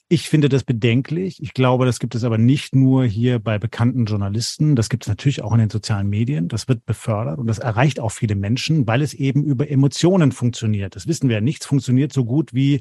Ich 0.08 0.28
finde 0.28 0.48
das 0.48 0.62
bedenklich. 0.62 1.42
Ich 1.42 1.52
glaube, 1.52 1.84
das 1.84 1.98
gibt 1.98 2.14
es 2.14 2.22
aber 2.22 2.38
nicht 2.38 2.76
nur 2.76 3.04
hier 3.04 3.40
bei 3.40 3.58
bekannten 3.58 4.04
Journalisten. 4.04 4.76
Das 4.76 4.88
gibt 4.88 5.02
es 5.02 5.08
natürlich 5.08 5.42
auch 5.42 5.52
in 5.52 5.58
den 5.58 5.70
sozialen 5.70 6.08
Medien. 6.08 6.46
Das 6.46 6.68
wird 6.68 6.86
befördert 6.86 7.38
und 7.38 7.48
das 7.48 7.58
erreicht 7.58 7.98
auch 7.98 8.12
viele 8.12 8.36
Menschen, 8.36 8.86
weil 8.86 9.02
es 9.02 9.14
eben 9.14 9.42
über 9.44 9.68
Emotionen 9.68 10.30
funktioniert. 10.30 10.94
Das 10.94 11.08
wissen 11.08 11.28
wir. 11.28 11.40
Nichts 11.40 11.66
funktioniert 11.66 12.12
so 12.12 12.24
gut 12.24 12.54
wie 12.54 12.80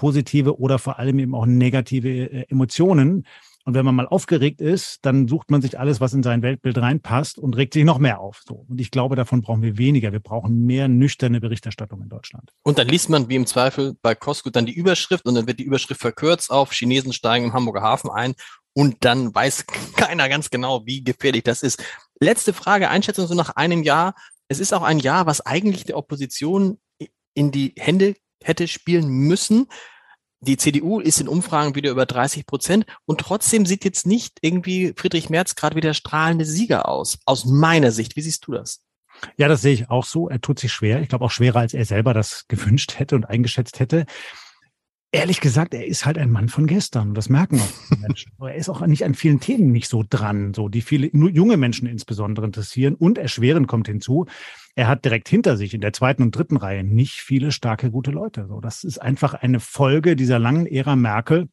positive 0.00 0.58
oder 0.58 0.78
vor 0.78 0.98
allem 0.98 1.18
eben 1.18 1.34
auch 1.34 1.44
negative 1.44 2.08
äh, 2.08 2.46
Emotionen. 2.48 3.26
Und 3.66 3.74
wenn 3.74 3.84
man 3.84 3.94
mal 3.94 4.08
aufgeregt 4.08 4.62
ist, 4.62 5.00
dann 5.02 5.28
sucht 5.28 5.50
man 5.50 5.60
sich 5.60 5.78
alles, 5.78 6.00
was 6.00 6.14
in 6.14 6.22
sein 6.22 6.40
Weltbild 6.40 6.78
reinpasst 6.78 7.38
und 7.38 7.54
regt 7.54 7.74
sich 7.74 7.84
noch 7.84 7.98
mehr 7.98 8.18
auf. 8.18 8.40
So. 8.48 8.64
Und 8.66 8.80
ich 8.80 8.90
glaube, 8.90 9.14
davon 9.14 9.42
brauchen 9.42 9.60
wir 9.60 9.76
weniger. 9.76 10.10
Wir 10.10 10.20
brauchen 10.20 10.64
mehr 10.64 10.88
nüchterne 10.88 11.38
Berichterstattung 11.38 12.00
in 12.00 12.08
Deutschland. 12.08 12.50
Und 12.62 12.78
dann 12.78 12.88
liest 12.88 13.10
man 13.10 13.28
wie 13.28 13.36
im 13.36 13.44
Zweifel 13.44 13.94
bei 14.00 14.14
Costco 14.14 14.48
dann 14.48 14.64
die 14.64 14.72
Überschrift 14.72 15.26
und 15.26 15.34
dann 15.34 15.46
wird 15.46 15.58
die 15.58 15.64
Überschrift 15.64 16.00
verkürzt 16.00 16.50
auf 16.50 16.72
Chinesen 16.72 17.12
steigen 17.12 17.44
im 17.44 17.52
Hamburger 17.52 17.82
Hafen 17.82 18.08
ein 18.08 18.32
und 18.72 19.04
dann 19.04 19.34
weiß 19.34 19.66
keiner 19.96 20.30
ganz 20.30 20.48
genau, 20.48 20.86
wie 20.86 21.04
gefährlich 21.04 21.42
das 21.42 21.62
ist. 21.62 21.84
Letzte 22.20 22.54
Frage, 22.54 22.88
Einschätzung 22.88 23.26
so 23.26 23.34
nach 23.34 23.50
einem 23.56 23.82
Jahr. 23.82 24.14
Es 24.48 24.60
ist 24.60 24.72
auch 24.72 24.82
ein 24.82 24.98
Jahr, 24.98 25.26
was 25.26 25.44
eigentlich 25.44 25.84
der 25.84 25.98
Opposition 25.98 26.78
in 27.34 27.50
die 27.50 27.74
Hände 27.76 28.14
hätte 28.42 28.68
spielen 28.68 29.08
müssen 29.08 29.66
die 30.42 30.56
CDU 30.56 31.00
ist 31.00 31.20
in 31.20 31.28
Umfragen 31.28 31.74
wieder 31.74 31.90
über 31.90 32.06
30 32.06 32.46
Prozent 32.46 32.86
und 33.04 33.20
trotzdem 33.20 33.66
sieht 33.66 33.84
jetzt 33.84 34.06
nicht 34.06 34.38
irgendwie 34.40 34.94
Friedrich 34.96 35.28
Merz 35.28 35.54
gerade 35.54 35.76
wie 35.76 35.82
der 35.82 35.92
strahlende 35.92 36.46
Sieger 36.46 36.88
aus. 36.88 37.18
Aus 37.26 37.44
meiner 37.44 37.92
Sicht. 37.92 38.16
Wie 38.16 38.22
siehst 38.22 38.46
du 38.46 38.52
das? 38.52 38.80
Ja, 39.36 39.48
das 39.48 39.60
sehe 39.60 39.74
ich 39.74 39.90
auch 39.90 40.04
so. 40.04 40.30
Er 40.30 40.40
tut 40.40 40.58
sich 40.58 40.72
schwer. 40.72 41.02
Ich 41.02 41.10
glaube 41.10 41.26
auch 41.26 41.30
schwerer, 41.30 41.58
als 41.58 41.74
er 41.74 41.84
selber 41.84 42.14
das 42.14 42.46
gewünscht 42.48 42.98
hätte 42.98 43.16
und 43.16 43.26
eingeschätzt 43.26 43.80
hätte. 43.80 44.06
Ehrlich 45.12 45.40
gesagt, 45.40 45.74
er 45.74 45.86
ist 45.86 46.06
halt 46.06 46.18
ein 46.18 46.30
Mann 46.30 46.48
von 46.48 46.68
gestern. 46.68 47.14
Das 47.14 47.28
merken 47.28 47.60
auch 47.60 47.72
die 47.90 47.98
Menschen. 48.00 48.32
er 48.40 48.54
ist 48.54 48.68
auch 48.68 48.86
nicht 48.86 49.04
an 49.04 49.14
vielen 49.14 49.40
Themen 49.40 49.72
nicht 49.72 49.88
so 49.88 50.04
dran, 50.08 50.54
so 50.54 50.68
die 50.68 50.82
viele 50.82 51.10
nur 51.12 51.30
junge 51.30 51.56
Menschen 51.56 51.88
insbesondere 51.88 52.46
interessieren. 52.46 52.94
Und 52.94 53.18
erschwerend 53.18 53.66
kommt 53.66 53.88
hinzu, 53.88 54.26
er 54.76 54.86
hat 54.86 55.04
direkt 55.04 55.28
hinter 55.28 55.56
sich 55.56 55.74
in 55.74 55.80
der 55.80 55.92
zweiten 55.92 56.22
und 56.22 56.36
dritten 56.36 56.56
Reihe 56.56 56.84
nicht 56.84 57.20
viele 57.20 57.50
starke, 57.50 57.90
gute 57.90 58.12
Leute. 58.12 58.46
So, 58.46 58.60
das 58.60 58.84
ist 58.84 58.98
einfach 58.98 59.34
eine 59.34 59.58
Folge 59.58 60.14
dieser 60.14 60.38
langen 60.38 60.66
Ära 60.66 60.94
Merkel, 60.94 61.48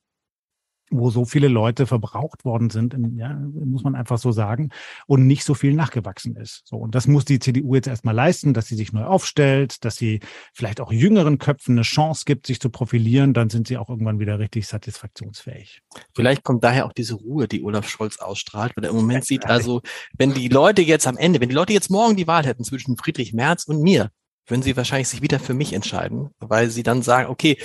wo 0.90 1.10
so 1.10 1.26
viele 1.26 1.48
Leute 1.48 1.86
verbraucht 1.86 2.46
worden 2.46 2.70
sind, 2.70 2.96
ja, 3.18 3.34
muss 3.34 3.84
man 3.84 3.96
einfach 3.96 4.18
so 4.18 4.32
sagen, 4.32 4.70
und 5.06 5.28
nicht 5.28 5.44
so 5.44 5.54
viel 5.54 5.74
nachgewachsen 5.74 6.36
ist. 6.36 6.62
So, 6.66 6.78
und 6.78 6.96
das 6.96 7.08
muss 7.08 7.26
die 7.26 7.40
CDU 7.40 7.76
jetzt 7.76 7.88
erstmal 7.88 8.16
leisten, 8.16 8.54
dass 8.54 8.68
sie 8.68 8.76
sich 8.76 8.94
neu 8.94 9.04
aufstellt, 9.04 9.84
dass 9.86 9.96
sie 9.96 10.22
vielleicht 10.54 10.80
auch 10.80 10.92
jüngeren 10.92 11.38
Köpfen 11.38 11.76
eine 11.76 11.82
Chance 11.82 12.24
gibt, 12.26 12.48
sich 12.48 12.60
zu 12.60 12.70
profilieren, 12.70 13.34
dann 13.34 13.50
sind 13.50 13.68
sie 13.68 13.78
auch 13.78 13.90
irgendwann 13.90 14.20
wieder 14.20 14.40
richtig 14.40 14.68
satisfaktionsfähig. 14.68 15.82
Vielleicht 16.14 16.44
kommt 16.44 16.64
daher 16.64 16.86
auch 16.86 16.94
diese 16.94 17.16
Ruhe, 17.16 17.48
die 17.48 17.64
Olaf 17.64 17.90
Scholz 17.90 18.20
ausstrahlt, 18.20 18.74
weil 18.76 18.86
er 18.86 18.92
im 18.92 18.96
Moment 18.96 19.26
sieht 19.26 19.46
also, 19.46 19.82
wenn 20.18 20.34
die 20.34 20.48
Leute 20.48 20.82
jetzt 20.82 21.08
am 21.08 21.18
Ende, 21.18 21.42
wenn 21.42 21.50
die 21.50 21.56
Leute 21.56 21.74
jetzt 21.74 21.90
morgen 21.90 22.16
die 22.16 22.28
Wahl 22.28 22.46
hätten 22.46 22.64
zwischen 22.64 22.98
Friedrich 22.98 23.34
Merz 23.34 23.66
und 23.66 23.82
mir, 23.82 24.12
würden 24.48 24.62
sie 24.62 24.78
wahrscheinlich 24.78 25.08
sich 25.08 25.22
wieder 25.22 25.39
für 25.39 25.54
mich 25.54 25.74
entscheiden, 25.74 26.32
weil 26.39 26.70
sie 26.70 26.84
dann 26.84 27.02
sagen, 27.02 27.30
okay, 27.30 27.58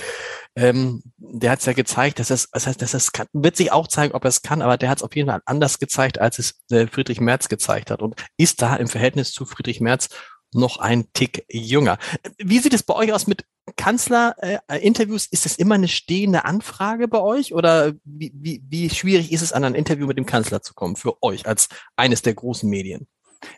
ähm, 0.55 1.01
der 1.17 1.51
hat 1.51 1.59
es 1.59 1.65
ja 1.65 1.73
gezeigt, 1.73 2.19
dass 2.19 2.29
es, 2.29 2.49
das 2.51 2.67
heißt, 2.67 2.81
dass 2.81 2.93
es 2.93 3.11
kann, 3.11 3.27
wird 3.33 3.55
sich 3.55 3.71
auch 3.71 3.87
zeigen, 3.87 4.13
ob 4.13 4.25
er 4.25 4.29
es 4.29 4.41
kann, 4.41 4.61
aber 4.61 4.77
der 4.77 4.89
hat 4.89 4.99
es 4.99 5.03
auf 5.03 5.15
jeden 5.15 5.29
Fall 5.29 5.41
anders 5.45 5.79
gezeigt, 5.79 6.19
als 6.19 6.39
es 6.39 6.61
äh, 6.71 6.87
Friedrich 6.87 7.21
Merz 7.21 7.49
gezeigt 7.49 7.89
hat 7.89 8.01
und 8.01 8.15
ist 8.37 8.61
da 8.61 8.75
im 8.75 8.87
Verhältnis 8.87 9.31
zu 9.31 9.45
Friedrich 9.45 9.81
Merz 9.81 10.09
noch 10.53 10.77
ein 10.77 11.11
Tick 11.13 11.45
jünger. 11.49 11.97
Wie 12.37 12.59
sieht 12.59 12.73
es 12.73 12.83
bei 12.83 12.93
euch 12.93 13.13
aus 13.13 13.27
mit 13.27 13.45
Kanzlerinterviews? 13.75 15.25
Äh, 15.25 15.29
ist 15.31 15.45
das 15.45 15.55
immer 15.55 15.75
eine 15.75 15.87
stehende 15.87 16.45
Anfrage 16.45 17.07
bei 17.07 17.19
euch 17.19 17.53
oder 17.53 17.93
wie, 18.03 18.31
wie, 18.35 18.63
wie 18.67 18.89
schwierig 18.89 19.31
ist 19.31 19.41
es, 19.41 19.53
an 19.53 19.63
ein 19.63 19.75
Interview 19.75 20.05
mit 20.05 20.17
dem 20.17 20.25
Kanzler 20.25 20.61
zu 20.61 20.73
kommen 20.73 20.95
für 20.95 21.21
euch 21.23 21.47
als 21.47 21.69
eines 21.95 22.21
der 22.21 22.33
großen 22.33 22.69
Medien? 22.69 23.07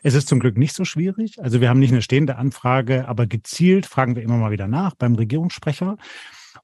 Es 0.02 0.14
ist 0.14 0.28
zum 0.28 0.40
Glück 0.40 0.56
nicht 0.56 0.74
so 0.74 0.84
schwierig. 0.84 1.42
Also 1.42 1.60
wir 1.60 1.68
haben 1.68 1.80
nicht 1.80 1.92
eine 1.92 2.02
stehende 2.02 2.36
Anfrage, 2.36 3.08
aber 3.08 3.26
gezielt 3.26 3.86
fragen 3.86 4.16
wir 4.16 4.22
immer 4.22 4.36
mal 4.36 4.50
wieder 4.50 4.68
nach 4.68 4.94
beim 4.94 5.14
Regierungssprecher 5.14 5.96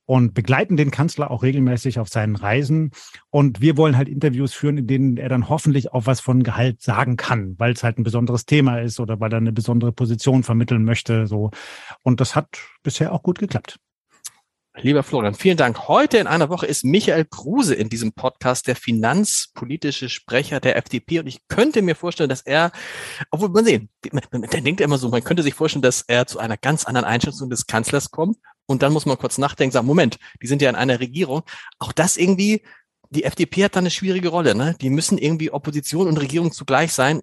und 0.05 0.35
begleiten 0.35 0.77
den 0.77 0.91
Kanzler 0.91 1.31
auch 1.31 1.43
regelmäßig 1.43 1.99
auf 1.99 2.09
seinen 2.09 2.37
Reisen. 2.37 2.91
Und 3.31 3.61
wir 3.61 3.77
wollen 3.77 3.97
halt 3.97 4.09
Interviews 4.09 4.53
führen, 4.53 4.79
in 4.79 4.87
denen 4.87 5.17
er 5.17 5.29
dann 5.29 5.49
hoffentlich 5.49 5.93
auch 5.93 6.07
was 6.07 6.21
von 6.21 6.43
Gehalt 6.43 6.83
sagen 6.83 7.17
kann, 7.17 7.55
weil 7.59 7.73
es 7.73 7.85
halt 7.85 7.99
ein 7.99 8.03
besonderes 8.05 8.45
Thema 8.45 8.81
ist 8.81 9.01
oder 9.01 9.21
weil 9.21 9.33
er 9.33 9.39
eine 9.39 9.53
besondere 9.53 9.93
Position 9.93 10.43
vermitteln 10.43 10.85
möchte. 10.85 11.27
So. 11.27 11.51
Und 12.03 12.21
das 12.21 12.35
hat 12.37 12.59
bisher 12.83 13.13
auch 13.13 13.23
gut 13.23 13.39
geklappt. 13.39 13.79
Lieber 14.75 15.03
Florian, 15.03 15.35
vielen 15.35 15.59
Dank. 15.59 15.87
Heute 15.87 16.17
in 16.17 16.27
einer 16.27 16.49
Woche 16.49 16.65
ist 16.65 16.83
Michael 16.83 17.27
Kruse 17.27 17.75
in 17.75 17.91
diesem 17.91 18.13
Podcast 18.15 18.67
der 18.67 18.75
finanzpolitische 18.75 20.09
Sprecher 20.09 20.61
der 20.61 20.77
FDP. 20.77 21.19
Und 21.19 21.27
ich 21.27 21.47
könnte 21.47 21.83
mir 21.83 21.95
vorstellen, 21.95 22.31
dass 22.31 22.41
er, 22.41 22.73
obwohl 23.31 23.51
man 23.51 23.67
sehen, 23.67 23.91
der 24.03 24.61
denkt 24.63 24.81
immer 24.81 24.97
so, 24.97 25.11
man 25.11 25.23
könnte 25.23 25.43
sich 25.43 25.53
vorstellen, 25.53 25.83
dass 25.83 26.01
er 26.01 26.27
zu 26.27 26.39
einer 26.39 26.57
ganz 26.57 26.85
anderen 26.85 27.05
Einschätzung 27.05 27.51
des 27.51 27.67
Kanzlers 27.67 28.11
kommt. 28.11 28.39
Und 28.65 28.83
dann 28.83 28.95
muss 28.95 29.05
man 29.05 29.19
kurz 29.19 29.37
nachdenken, 29.37 29.73
sagen, 29.73 29.87
Moment, 29.87 30.19
die 30.41 30.47
sind 30.47 30.63
ja 30.63 30.71
in 30.71 30.77
einer 30.77 31.01
Regierung. 31.01 31.43
Auch 31.79 31.93
das 31.93 32.17
irgendwie, 32.17 32.63
die 33.11 33.25
FDP 33.25 33.65
hat 33.65 33.77
da 33.77 33.81
eine 33.81 33.91
schwierige 33.91 34.29
Rolle. 34.29 34.55
Ne? 34.55 34.75
Die 34.81 34.89
müssen 34.89 35.19
irgendwie 35.19 35.51
Opposition 35.51 36.09
und 36.09 36.17
Regierung 36.17 36.51
zugleich 36.51 36.95
sein, 36.95 37.21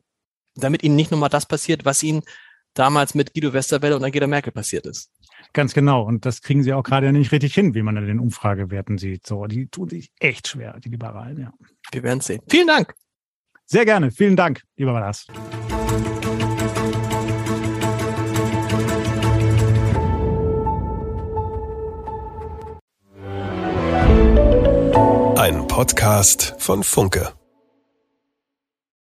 damit 0.53 0.83
ihnen 0.83 0.95
nicht 0.95 1.09
nochmal 1.09 1.29
das 1.29 1.47
passiert, 1.47 1.83
was 1.83 2.03
ihnen 2.03 2.21
damals 2.75 3.15
mit 3.15 3.33
Guido 3.33 3.53
Westerwelle 3.53 3.95
und 3.95 4.03
Angela 4.03 4.27
Merkel 4.27 4.53
passiert 4.53 4.85
ist. 4.85 5.09
Ganz 5.53 5.73
genau. 5.73 6.03
Und 6.03 6.25
das 6.25 6.41
kriegen 6.41 6.63
sie 6.63 6.73
auch 6.73 6.83
gerade 6.83 7.11
nicht 7.11 7.31
richtig 7.31 7.53
hin, 7.53 7.73
wie 7.73 7.81
man 7.81 7.97
in 7.97 8.05
den 8.05 8.19
Umfragewerten 8.19 8.97
sieht. 8.97 9.25
So, 9.25 9.45
die 9.45 9.67
tun 9.67 9.89
sich 9.89 10.11
echt 10.19 10.47
schwer, 10.47 10.79
die 10.79 10.89
Liberalen, 10.89 11.39
ja. 11.39 11.51
Wir 11.91 12.03
werden 12.03 12.21
sehen. 12.21 12.41
Vielen 12.47 12.67
Dank. 12.67 12.93
Sehr 13.65 13.85
gerne. 13.85 14.11
Vielen 14.11 14.35
Dank, 14.35 14.63
lieber 14.77 14.93
Lars. 14.93 15.27
Ein 25.37 25.67
Podcast 25.67 26.55
von 26.59 26.83
Funke. 26.83 27.38